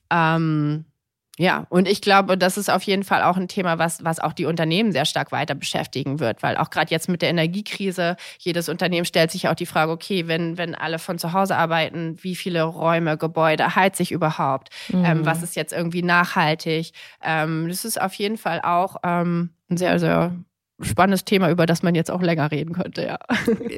Ähm, 0.09 0.85
ja, 1.37 1.65
und 1.69 1.87
ich 1.87 2.01
glaube, 2.01 2.37
das 2.37 2.57
ist 2.57 2.69
auf 2.69 2.83
jeden 2.83 3.03
Fall 3.03 3.21
auch 3.21 3.35
ein 3.35 3.49
Thema, 3.49 3.77
was, 3.77 4.05
was 4.05 4.19
auch 4.19 4.31
die 4.31 4.45
Unternehmen 4.45 4.93
sehr 4.93 5.03
stark 5.03 5.33
weiter 5.33 5.53
beschäftigen 5.53 6.19
wird, 6.21 6.41
weil 6.41 6.55
auch 6.55 6.69
gerade 6.69 6.91
jetzt 6.91 7.09
mit 7.09 7.21
der 7.21 7.29
Energiekrise, 7.29 8.15
jedes 8.39 8.69
Unternehmen 8.69 9.05
stellt 9.05 9.31
sich 9.31 9.49
auch 9.49 9.55
die 9.55 9.65
Frage, 9.65 9.91
okay, 9.91 10.27
wenn, 10.27 10.57
wenn 10.57 10.75
alle 10.75 10.97
von 10.97 11.19
zu 11.19 11.33
Hause 11.33 11.57
arbeiten, 11.57 12.17
wie 12.21 12.35
viele 12.35 12.63
Räume, 12.63 13.17
Gebäude 13.17 13.75
heizt 13.75 13.97
sich 13.97 14.13
überhaupt? 14.13 14.69
Mhm. 14.89 15.05
Ähm, 15.05 15.25
was 15.25 15.43
ist 15.43 15.57
jetzt 15.57 15.73
irgendwie 15.73 16.03
nachhaltig? 16.03 16.91
Ähm, 17.21 17.67
das 17.67 17.83
ist 17.83 17.99
auf 17.99 18.13
jeden 18.13 18.37
Fall 18.37 18.61
auch 18.61 18.97
ähm, 19.03 19.49
ein 19.69 19.75
sehr, 19.75 19.99
sehr 19.99 20.33
spannendes 20.79 21.25
Thema, 21.25 21.49
über 21.49 21.65
das 21.65 21.83
man 21.83 21.95
jetzt 21.95 22.11
auch 22.11 22.21
länger 22.21 22.51
reden 22.51 22.73
könnte, 22.73 23.05
ja. 23.05 23.19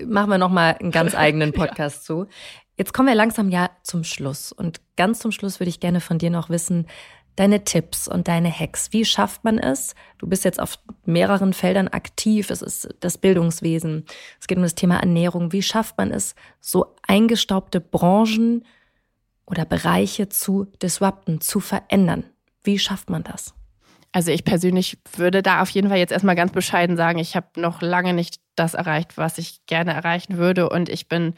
Machen 0.05 0.29
wir 0.29 0.37
nochmal 0.37 0.75
einen 0.79 0.91
ganz 0.91 1.15
eigenen 1.15 1.53
Podcast 1.53 2.01
ja. 2.01 2.05
zu. 2.05 2.27
Jetzt 2.77 2.93
kommen 2.93 3.07
wir 3.07 3.15
langsam 3.15 3.49
ja 3.49 3.71
zum 3.81 4.03
Schluss. 4.03 4.51
Und 4.51 4.81
ganz 4.95 5.19
zum 5.19 5.31
Schluss 5.31 5.59
würde 5.59 5.69
ich 5.69 5.79
gerne 5.79 5.99
von 5.99 6.19
dir 6.19 6.29
noch 6.29 6.49
wissen, 6.49 6.85
deine 7.37 7.63
Tipps 7.63 8.07
und 8.07 8.27
deine 8.27 8.51
Hacks. 8.51 8.91
Wie 8.91 9.05
schafft 9.05 9.45
man 9.45 9.57
es? 9.59 9.95
Du 10.17 10.27
bist 10.27 10.43
jetzt 10.43 10.59
auf 10.59 10.79
mehreren 11.05 11.53
Feldern 11.53 11.87
aktiv. 11.87 12.49
Es 12.49 12.61
ist 12.61 12.89
das 12.99 13.17
Bildungswesen. 13.17 14.05
Es 14.41 14.47
geht 14.47 14.57
um 14.57 14.63
das 14.63 14.75
Thema 14.75 14.97
Ernährung. 14.97 15.53
Wie 15.53 15.61
schafft 15.61 15.97
man 15.97 16.11
es, 16.11 16.35
so 16.59 16.95
eingestaubte 17.07 17.79
Branchen 17.79 18.65
oder 19.45 19.65
Bereiche 19.65 20.29
zu 20.29 20.65
disrupten, 20.81 21.39
zu 21.39 21.59
verändern? 21.59 22.25
Wie 22.63 22.79
schafft 22.79 23.09
man 23.09 23.23
das? 23.23 23.53
Also 24.11 24.31
ich 24.31 24.43
persönlich 24.43 24.97
würde 25.15 25.43
da 25.43 25.61
auf 25.61 25.69
jeden 25.69 25.89
Fall 25.89 25.99
jetzt 25.99 26.11
erstmal 26.11 26.35
ganz 26.35 26.51
bescheiden 26.51 26.97
sagen, 26.97 27.19
ich 27.19 27.35
habe 27.35 27.61
noch 27.61 27.81
lange 27.81 28.13
nicht 28.13 28.39
das 28.55 28.73
erreicht, 28.73 29.15
was 29.17 29.37
ich 29.37 29.63
gerne 29.67 29.93
erreichen 29.93 30.37
würde. 30.37 30.69
Und 30.69 30.89
ich 30.89 31.07
bin 31.07 31.35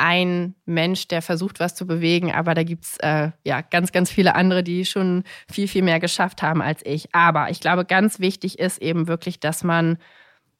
ein 0.00 0.54
Mensch, 0.64 1.08
der 1.08 1.20
versucht, 1.20 1.60
was 1.60 1.74
zu 1.74 1.86
bewegen, 1.86 2.32
aber 2.32 2.54
da 2.54 2.62
gibt 2.62 2.84
es 2.84 2.96
äh, 3.00 3.30
ja 3.44 3.60
ganz, 3.60 3.92
ganz 3.92 4.10
viele 4.10 4.34
andere, 4.34 4.62
die 4.62 4.86
schon 4.86 5.24
viel, 5.52 5.68
viel 5.68 5.82
mehr 5.82 6.00
geschafft 6.00 6.42
haben 6.42 6.62
als 6.62 6.80
ich. 6.84 7.14
Aber 7.14 7.50
ich 7.50 7.60
glaube, 7.60 7.84
ganz 7.84 8.18
wichtig 8.18 8.58
ist 8.58 8.80
eben 8.80 9.08
wirklich, 9.08 9.40
dass 9.40 9.62
man 9.62 9.98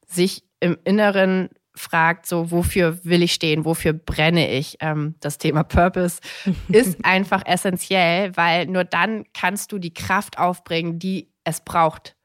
sich 0.07 0.43
im 0.59 0.77
Inneren 0.83 1.49
fragt, 1.73 2.27
so 2.27 2.51
wofür 2.51 3.03
will 3.03 3.23
ich 3.23 3.33
stehen, 3.33 3.65
wofür 3.65 3.93
brenne 3.93 4.51
ich? 4.51 4.77
Ähm, 4.79 5.15
das 5.21 5.39
Thema 5.39 5.63
Purpose 5.63 6.19
ist 6.69 7.03
einfach 7.03 7.43
essentiell, 7.45 8.37
weil 8.37 8.67
nur 8.67 8.83
dann 8.83 9.25
kannst 9.33 9.71
du 9.71 9.79
die 9.79 9.93
Kraft 9.93 10.37
aufbringen, 10.37 10.99
die 10.99 11.31
es 11.43 11.61
braucht, 11.61 12.15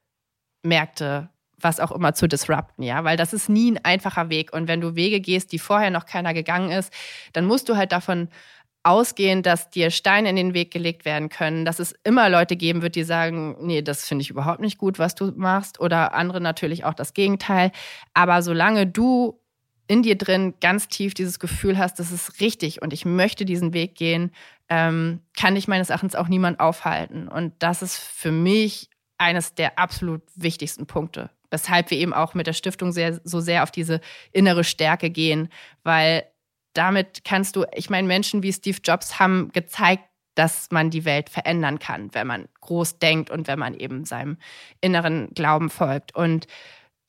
Märkte 0.62 1.31
was 1.61 1.80
auch 1.80 1.92
immer 1.92 2.14
zu 2.14 2.28
disrupten, 2.28 2.82
ja, 2.82 3.04
weil 3.04 3.16
das 3.16 3.32
ist 3.32 3.48
nie 3.48 3.72
ein 3.72 3.84
einfacher 3.84 4.28
Weg. 4.28 4.52
Und 4.52 4.68
wenn 4.68 4.80
du 4.80 4.94
Wege 4.94 5.20
gehst, 5.20 5.52
die 5.52 5.59
vorher 5.59 5.90
noch 5.90 6.07
keiner 6.07 6.34
gegangen 6.34 6.70
ist, 6.70 6.92
dann 7.32 7.46
musst 7.46 7.68
du 7.68 7.76
halt 7.76 7.92
davon 7.92 8.28
ausgehen, 8.86 9.42
dass 9.42 9.68
dir 9.68 9.90
Steine 9.90 10.30
in 10.30 10.36
den 10.36 10.54
Weg 10.54 10.70
gelegt 10.70 11.04
werden 11.04 11.28
können, 11.28 11.64
dass 11.64 11.80
es 11.80 11.92
immer 12.04 12.28
Leute 12.28 12.57
geben 12.57 12.82
wird, 12.82 12.94
die 12.94 13.02
sagen, 13.02 13.57
nee, 13.61 13.82
das 13.82 14.07
finde 14.07 14.22
ich 14.22 14.30
überhaupt 14.30 14.61
nicht 14.61 14.78
gut, 14.78 15.00
was 15.00 15.16
du 15.16 15.32
machst, 15.34 15.80
oder 15.80 16.14
andere 16.14 16.40
natürlich 16.40 16.84
auch 16.84 16.94
das 16.94 17.12
Gegenteil. 17.12 17.72
Aber 18.14 18.42
solange 18.42 18.86
du 18.86 19.40
in 19.88 20.02
dir 20.02 20.16
drin 20.16 20.54
ganz 20.61 20.88
tief 20.88 21.14
dieses 21.14 21.40
Gefühl 21.40 21.78
hast, 21.78 21.98
das 21.98 22.12
ist 22.12 22.40
richtig 22.40 22.80
und 22.80 22.92
ich 22.92 23.04
möchte 23.04 23.44
diesen 23.44 23.72
Weg 23.72 23.96
gehen, 23.96 24.30
ähm, 24.68 25.20
kann 25.36 25.57
dich 25.57 25.68
meines 25.68 25.90
Erachtens 25.90 26.14
auch 26.14 26.28
niemand 26.28 26.61
aufhalten. 26.61 27.26
Und 27.28 27.54
das 27.59 27.82
ist 27.82 27.98
für 27.98 28.32
mich 28.32 28.88
eines 29.18 29.54
der 29.54 29.78
absolut 29.78 30.22
wichtigsten 30.36 30.86
Punkte 30.86 31.30
weshalb 31.51 31.90
wir 31.90 31.99
eben 31.99 32.14
auch 32.14 32.34
mit 32.34 32.47
der 32.47 32.53
Stiftung 32.53 32.92
sehr, 32.92 33.20
so 33.24 33.40
sehr 33.40 33.62
auf 33.62 33.70
diese 33.70 34.01
innere 34.32 34.64
Stärke 34.64 35.11
gehen, 35.11 35.49
weil 35.82 36.24
damit 36.72 37.24
kannst 37.24 37.57
du, 37.57 37.64
ich 37.74 37.90
meine, 37.90 38.07
Menschen 38.07 38.42
wie 38.42 38.53
Steve 38.53 38.78
Jobs 38.84 39.18
haben 39.18 39.51
gezeigt, 39.53 40.05
dass 40.34 40.70
man 40.70 40.90
die 40.90 41.07
Welt 41.07 41.30
verändern 41.30 41.78
kann, 41.78 42.12
wenn 42.12 42.26
man 42.26 42.49
groß 42.61 42.99
denkt 42.99 43.30
und 43.30 43.49
wenn 43.49 43.59
man 43.59 43.74
eben 43.74 44.05
seinem 44.05 44.36
inneren 44.82 45.30
Glauben 45.34 45.70
folgt. 45.70 46.14
Und, 46.14 46.47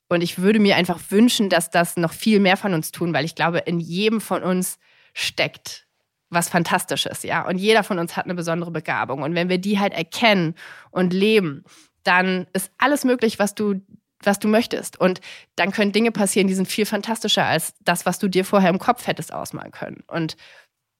und 0.08 0.22
ich 0.22 0.38
würde 0.38 0.58
mir 0.58 0.76
einfach 0.76 0.98
wünschen, 1.10 1.50
dass 1.50 1.70
das 1.70 1.98
noch 1.98 2.12
viel 2.14 2.40
mehr 2.40 2.56
von 2.56 2.72
uns 2.72 2.90
tun, 2.90 3.12
weil 3.12 3.26
ich 3.26 3.34
glaube, 3.34 3.58
in 3.58 3.80
jedem 3.80 4.22
von 4.22 4.42
uns 4.42 4.78
steckt 5.12 5.86
was 6.30 6.48
Fantastisches, 6.48 7.22
ja. 7.22 7.46
Und 7.46 7.58
jeder 7.58 7.82
von 7.82 7.98
uns 7.98 8.16
hat 8.16 8.24
eine 8.24 8.34
besondere 8.34 8.70
Begabung. 8.70 9.22
Und 9.22 9.34
wenn 9.34 9.48
wir 9.48 9.58
die 9.58 9.78
halt 9.78 9.94
erkennen 9.94 10.54
und 10.90 11.12
leben, 11.12 11.64
dann 12.02 12.46
ist 12.52 12.70
alles 12.78 13.04
möglich, 13.04 13.38
was 13.38 13.54
du 13.54 13.80
was 14.22 14.38
du 14.38 14.48
möchtest. 14.48 15.00
Und 15.00 15.20
dann 15.56 15.70
können 15.70 15.92
Dinge 15.92 16.12
passieren, 16.12 16.48
die 16.48 16.54
sind 16.54 16.66
viel 16.66 16.86
fantastischer 16.86 17.44
als 17.44 17.74
das, 17.80 18.06
was 18.06 18.18
du 18.18 18.28
dir 18.28 18.44
vorher 18.44 18.70
im 18.70 18.78
Kopf 18.78 19.06
hättest 19.06 19.32
ausmalen 19.32 19.72
können. 19.72 20.02
Und 20.08 20.36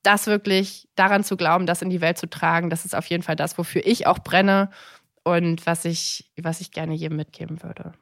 das 0.02 0.26
wirklich 0.26 0.88
daran 0.94 1.24
zu 1.24 1.36
glauben, 1.36 1.66
das 1.66 1.82
in 1.82 1.90
die 1.90 2.00
Welt 2.00 2.18
zu 2.18 2.28
tragen, 2.28 2.70
das 2.70 2.84
ist 2.84 2.94
auf 2.94 3.06
jeden 3.06 3.22
Fall 3.22 3.36
das, 3.36 3.58
wofür 3.58 3.84
ich 3.84 4.06
auch 4.06 4.20
brenne 4.20 4.70
und 5.24 5.66
was 5.66 5.84
ich, 5.84 6.30
was 6.40 6.60
ich 6.60 6.70
gerne 6.70 6.94
jedem 6.94 7.16
mitgeben 7.16 7.62
würde. 7.62 7.92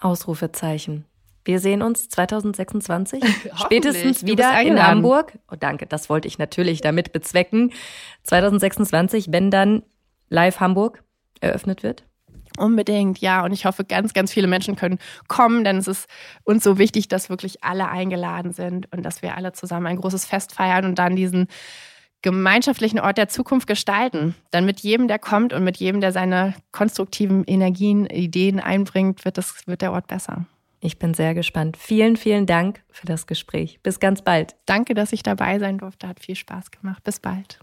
Ausrufezeichen. 0.00 1.04
Wir 1.44 1.60
sehen 1.60 1.80
uns 1.80 2.08
2026 2.08 3.22
spätestens 3.54 4.26
wieder 4.26 4.60
in 4.60 4.84
Hamburg. 4.84 5.38
Oh, 5.50 5.54
danke, 5.58 5.86
das 5.86 6.10
wollte 6.10 6.26
ich 6.26 6.38
natürlich 6.38 6.80
damit 6.80 7.12
bezwecken. 7.12 7.72
2026, 8.24 9.30
wenn 9.30 9.50
dann 9.52 9.84
Live 10.28 10.58
Hamburg 10.58 11.04
eröffnet 11.40 11.84
wird. 11.84 12.04
Unbedingt, 12.56 13.18
ja. 13.18 13.44
Und 13.44 13.52
ich 13.52 13.66
hoffe, 13.66 13.84
ganz, 13.84 14.14
ganz 14.14 14.32
viele 14.32 14.46
Menschen 14.46 14.76
können 14.76 14.98
kommen, 15.28 15.64
denn 15.64 15.76
es 15.76 15.88
ist 15.88 16.08
uns 16.44 16.64
so 16.64 16.78
wichtig, 16.78 17.08
dass 17.08 17.30
wirklich 17.30 17.62
alle 17.64 17.88
eingeladen 17.88 18.52
sind 18.52 18.92
und 18.92 19.02
dass 19.02 19.22
wir 19.22 19.36
alle 19.36 19.52
zusammen 19.52 19.86
ein 19.86 19.96
großes 19.96 20.24
Fest 20.24 20.52
feiern 20.52 20.84
und 20.84 20.98
dann 20.98 21.16
diesen 21.16 21.48
gemeinschaftlichen 22.22 22.98
Ort 22.98 23.18
der 23.18 23.28
Zukunft 23.28 23.66
gestalten. 23.66 24.34
Dann 24.50 24.64
mit 24.64 24.80
jedem, 24.80 25.06
der 25.06 25.18
kommt 25.18 25.52
und 25.52 25.62
mit 25.64 25.76
jedem, 25.76 26.00
der 26.00 26.12
seine 26.12 26.54
konstruktiven 26.72 27.44
Energien, 27.44 28.06
Ideen 28.06 28.58
einbringt, 28.58 29.24
wird, 29.24 29.38
das, 29.38 29.66
wird 29.66 29.82
der 29.82 29.92
Ort 29.92 30.08
besser. 30.08 30.46
Ich 30.80 30.98
bin 30.98 31.14
sehr 31.14 31.34
gespannt. 31.34 31.76
Vielen, 31.76 32.16
vielen 32.16 32.46
Dank 32.46 32.82
für 32.90 33.06
das 33.06 33.26
Gespräch. 33.26 33.80
Bis 33.82 34.00
ganz 34.00 34.22
bald. 34.22 34.56
Danke, 34.66 34.94
dass 34.94 35.12
ich 35.12 35.22
dabei 35.22 35.58
sein 35.58 35.78
durfte. 35.78 36.06
Hat 36.08 36.20
viel 36.20 36.36
Spaß 36.36 36.70
gemacht. 36.70 37.02
Bis 37.02 37.20
bald. 37.20 37.58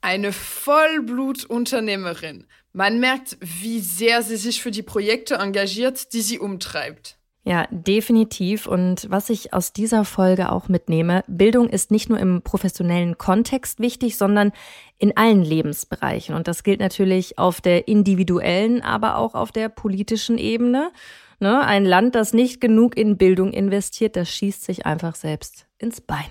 Eine 0.00 0.32
Vollblutunternehmerin. 0.32 2.46
Man 2.72 3.00
merkt, 3.00 3.36
wie 3.40 3.80
sehr 3.80 4.22
sie 4.22 4.36
sich 4.36 4.62
für 4.62 4.70
die 4.70 4.82
Projekte 4.82 5.34
engagiert, 5.34 6.12
die 6.12 6.22
sie 6.22 6.38
umtreibt. 6.38 7.16
Ja, 7.42 7.66
definitiv. 7.70 8.66
Und 8.66 9.10
was 9.10 9.30
ich 9.30 9.54
aus 9.54 9.72
dieser 9.72 10.04
Folge 10.04 10.52
auch 10.52 10.68
mitnehme, 10.68 11.24
Bildung 11.26 11.70
ist 11.70 11.90
nicht 11.90 12.10
nur 12.10 12.18
im 12.18 12.42
professionellen 12.42 13.16
Kontext 13.16 13.80
wichtig, 13.80 14.18
sondern 14.18 14.52
in 14.98 15.16
allen 15.16 15.42
Lebensbereichen. 15.42 16.34
Und 16.34 16.48
das 16.48 16.62
gilt 16.62 16.80
natürlich 16.80 17.38
auf 17.38 17.62
der 17.62 17.88
individuellen, 17.88 18.82
aber 18.82 19.16
auch 19.16 19.34
auf 19.34 19.52
der 19.52 19.70
politischen 19.70 20.36
Ebene. 20.36 20.92
Ne? 21.40 21.60
Ein 21.60 21.86
Land, 21.86 22.14
das 22.14 22.34
nicht 22.34 22.60
genug 22.60 22.96
in 22.96 23.16
Bildung 23.16 23.52
investiert, 23.52 24.16
das 24.16 24.28
schießt 24.28 24.62
sich 24.62 24.84
einfach 24.84 25.14
selbst 25.14 25.66
ins 25.78 26.02
Bein. 26.02 26.28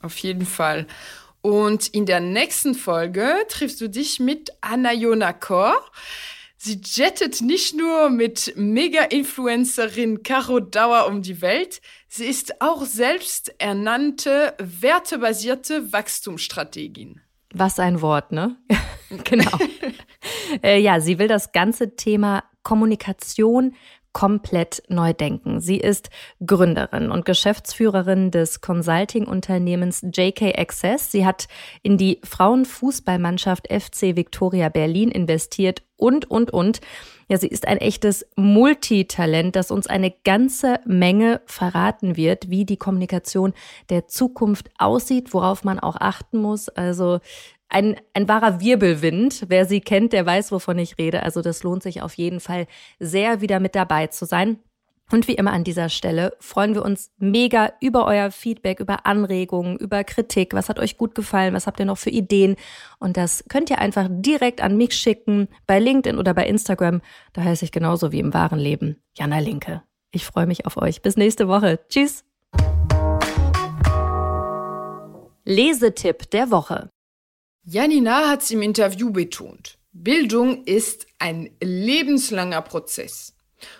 Auf 0.00 0.16
jeden 0.18 0.46
Fall. 0.46 0.86
Und 1.44 1.88
in 1.88 2.06
der 2.06 2.20
nächsten 2.20 2.74
Folge 2.74 3.30
triffst 3.50 3.78
du 3.82 3.90
dich 3.90 4.18
mit 4.18 4.50
Anna 4.62 4.94
Jonakor. 4.94 5.76
Sie 6.56 6.80
jettet 6.82 7.42
nicht 7.42 7.76
nur 7.76 8.08
mit 8.08 8.54
Mega-Influencerin 8.56 10.22
Caro 10.22 10.60
Dauer 10.60 11.06
um 11.06 11.20
die 11.20 11.42
Welt, 11.42 11.82
sie 12.08 12.24
ist 12.24 12.62
auch 12.62 12.86
selbst 12.86 13.54
ernannte 13.58 14.54
wertebasierte 14.58 15.92
Wachstumsstrategin. 15.92 17.20
Was 17.52 17.78
ein 17.78 18.00
Wort, 18.00 18.32
ne? 18.32 18.56
genau. 19.24 19.58
äh, 20.62 20.80
ja, 20.80 20.98
sie 21.00 21.18
will 21.18 21.28
das 21.28 21.52
ganze 21.52 21.94
Thema 21.94 22.44
Kommunikation 22.62 23.74
komplett 24.14 24.82
neu 24.88 25.12
denken. 25.12 25.60
Sie 25.60 25.76
ist 25.76 26.08
Gründerin 26.46 27.10
und 27.10 27.26
Geschäftsführerin 27.26 28.30
des 28.30 28.62
Consulting-Unternehmens 28.62 30.06
JK 30.10 30.58
Access. 30.58 31.12
Sie 31.12 31.26
hat 31.26 31.48
in 31.82 31.98
die 31.98 32.20
Frauenfußballmannschaft 32.24 33.70
FC 33.70 34.16
Victoria 34.16 34.70
Berlin 34.70 35.10
investiert 35.10 35.82
und, 35.96 36.30
und, 36.30 36.52
und. 36.52 36.80
Ja, 37.28 37.38
sie 37.38 37.48
ist 37.48 37.66
ein 37.66 37.78
echtes 37.78 38.26
Multitalent, 38.36 39.56
das 39.56 39.70
uns 39.70 39.86
eine 39.86 40.12
ganze 40.24 40.80
Menge 40.86 41.40
verraten 41.46 42.16
wird, 42.16 42.50
wie 42.50 42.64
die 42.64 42.76
Kommunikation 42.76 43.52
der 43.90 44.06
Zukunft 44.06 44.70
aussieht, 44.78 45.34
worauf 45.34 45.64
man 45.64 45.80
auch 45.80 45.96
achten 45.98 46.38
muss. 46.38 46.68
Also 46.68 47.20
ein, 47.74 47.96
ein 48.14 48.28
wahrer 48.28 48.60
Wirbelwind. 48.60 49.46
Wer 49.48 49.66
sie 49.66 49.80
kennt, 49.80 50.12
der 50.12 50.24
weiß, 50.24 50.52
wovon 50.52 50.78
ich 50.78 50.96
rede. 50.96 51.24
Also 51.24 51.42
das 51.42 51.64
lohnt 51.64 51.82
sich 51.82 52.02
auf 52.02 52.14
jeden 52.14 52.38
Fall 52.38 52.68
sehr, 53.00 53.40
wieder 53.40 53.58
mit 53.58 53.74
dabei 53.74 54.06
zu 54.06 54.24
sein. 54.26 54.58
Und 55.10 55.28
wie 55.28 55.34
immer 55.34 55.52
an 55.52 55.64
dieser 55.64 55.90
Stelle 55.90 56.34
freuen 56.40 56.74
wir 56.74 56.82
uns 56.82 57.10
mega 57.18 57.72
über 57.80 58.06
euer 58.06 58.30
Feedback, 58.30 58.80
über 58.80 59.04
Anregungen, 59.04 59.76
über 59.76 60.02
Kritik. 60.02 60.54
Was 60.54 60.68
hat 60.68 60.78
euch 60.78 60.96
gut 60.96 61.14
gefallen? 61.14 61.52
Was 61.52 61.66
habt 61.66 61.78
ihr 61.78 61.84
noch 61.84 61.98
für 61.98 62.10
Ideen? 62.10 62.56
Und 63.00 63.16
das 63.16 63.44
könnt 63.48 63.68
ihr 63.68 63.80
einfach 63.80 64.08
direkt 64.08 64.62
an 64.62 64.76
mich 64.76 64.94
schicken, 64.94 65.48
bei 65.66 65.78
LinkedIn 65.78 66.16
oder 66.16 66.32
bei 66.32 66.46
Instagram. 66.46 67.02
Da 67.34 67.42
heiße 67.42 67.64
ich 67.64 67.72
genauso 67.72 68.12
wie 68.12 68.20
im 68.20 68.32
wahren 68.32 68.58
Leben 68.58 69.02
Jana 69.18 69.40
Linke. 69.40 69.82
Ich 70.12 70.24
freue 70.24 70.46
mich 70.46 70.64
auf 70.64 70.76
euch. 70.76 71.02
Bis 71.02 71.16
nächste 71.16 71.48
Woche. 71.48 71.80
Tschüss. 71.88 72.24
Lesetipp 75.44 76.30
der 76.30 76.50
Woche. 76.50 76.93
Janina 77.66 78.28
hat 78.28 78.42
es 78.42 78.50
im 78.50 78.60
Interview 78.60 79.10
betont. 79.10 79.78
Bildung 79.92 80.64
ist 80.64 81.06
ein 81.18 81.50
lebenslanger 81.62 82.60
Prozess. 82.60 83.32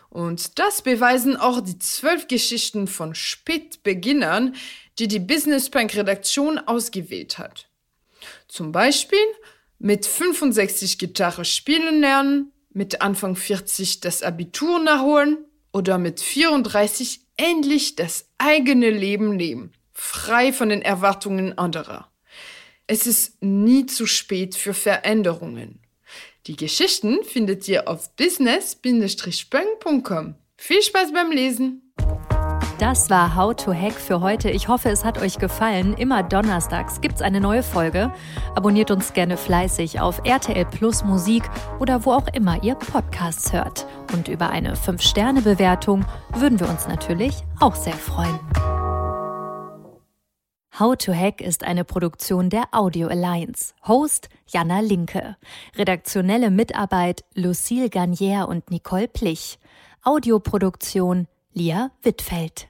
Und 0.09 0.59
das 0.59 0.81
beweisen 0.81 1.37
auch 1.37 1.61
die 1.61 1.79
zwölf 1.79 2.27
Geschichten 2.27 2.87
von 2.87 3.15
Spätbeginnern, 3.15 4.55
die 4.99 5.07
die 5.07 5.19
Business 5.19 5.69
Bank 5.69 5.95
Redaktion 5.95 6.59
ausgewählt 6.59 7.37
hat. 7.37 7.69
Zum 8.49 8.73
Beispiel 8.73 9.19
mit 9.79 10.07
65 10.07 10.99
Gitarre 10.99 11.45
spielen 11.45 12.01
lernen, 12.01 12.53
mit 12.71 13.03
Anfang 13.03 13.37
40 13.37 14.01
das 14.01 14.23
Abitur 14.23 14.79
nachholen 14.79 15.45
oder 15.75 15.99
mit 15.99 16.21
34 16.21 17.21
endlich 17.37 17.97
das 17.97 18.31
eigene 18.39 18.89
Leben 18.89 19.39
leben, 19.39 19.73
frei 19.93 20.55
von 20.55 20.71
den 20.71 20.81
Erwartungen 20.81 21.59
anderer. 21.59 22.14
Es 22.87 23.07
ist 23.07 23.43
nie 23.43 23.87
zu 23.87 24.07
spät 24.07 24.57
für 24.57 24.75
Veränderungen. 24.75 25.81
Die 26.47 26.57
Geschichten 26.57 27.25
findet 27.25 27.67
ihr 27.67 27.89
auf 27.89 28.15
business-peng.com. 28.17 30.35
Viel 30.59 30.83
Spaß 30.83 31.15
beim 31.15 31.31
Lesen! 31.31 31.81
Das 32.79 33.09
war 33.09 33.35
How 33.37 33.55
to 33.55 33.73
Hack 33.73 33.95
für 33.95 34.21
heute. 34.21 34.51
Ich 34.51 34.69
hoffe, 34.69 34.91
es 34.91 35.05
hat 35.05 35.17
euch 35.19 35.39
gefallen. 35.39 35.95
Immer 35.95 36.23
donnerstags 36.23 37.01
gibt 37.01 37.15
es 37.15 37.23
eine 37.23 37.41
neue 37.41 37.63
Folge. 37.63 38.13
Abonniert 38.55 38.91
uns 38.91 39.15
gerne 39.15 39.39
fleißig 39.39 40.01
auf 40.01 40.21
RTL 40.25 40.67
Plus 40.67 41.05
Musik 41.05 41.45
oder 41.81 42.05
wo 42.05 42.13
auch 42.13 42.27
immer 42.35 42.63
ihr 42.63 42.75
Podcasts 42.75 43.51
hört. 43.53 43.87
Und 44.13 44.29
über 44.29 44.51
eine 44.51 44.75
5-Sterne-Bewertung 44.75 46.05
würden 46.37 46.61
wir 46.61 46.69
uns 46.69 46.87
natürlich 46.87 47.37
auch 47.61 47.77
sehr 47.77 47.95
freuen. 47.95 48.39
How 50.77 50.97
to 50.97 51.15
Hack 51.15 51.41
ist 51.41 51.63
eine 51.63 51.85
Produktion 51.85 52.51
der 52.51 52.65
Audio 52.73 53.07
Alliance. 53.07 53.75
Host 53.87 54.29
Jana 54.49 54.81
Linke. 54.81 55.37
Redaktionelle 55.77 56.51
Mitarbeit 56.51 57.25
Lucille 57.35 57.89
Garnier 57.89 58.49
und 58.49 58.73
Nicole 58.73 59.07
Plich. 59.07 59.61
Audioproduktion 60.03 61.29
Lia 61.53 61.93
Wittfeld. 62.03 62.67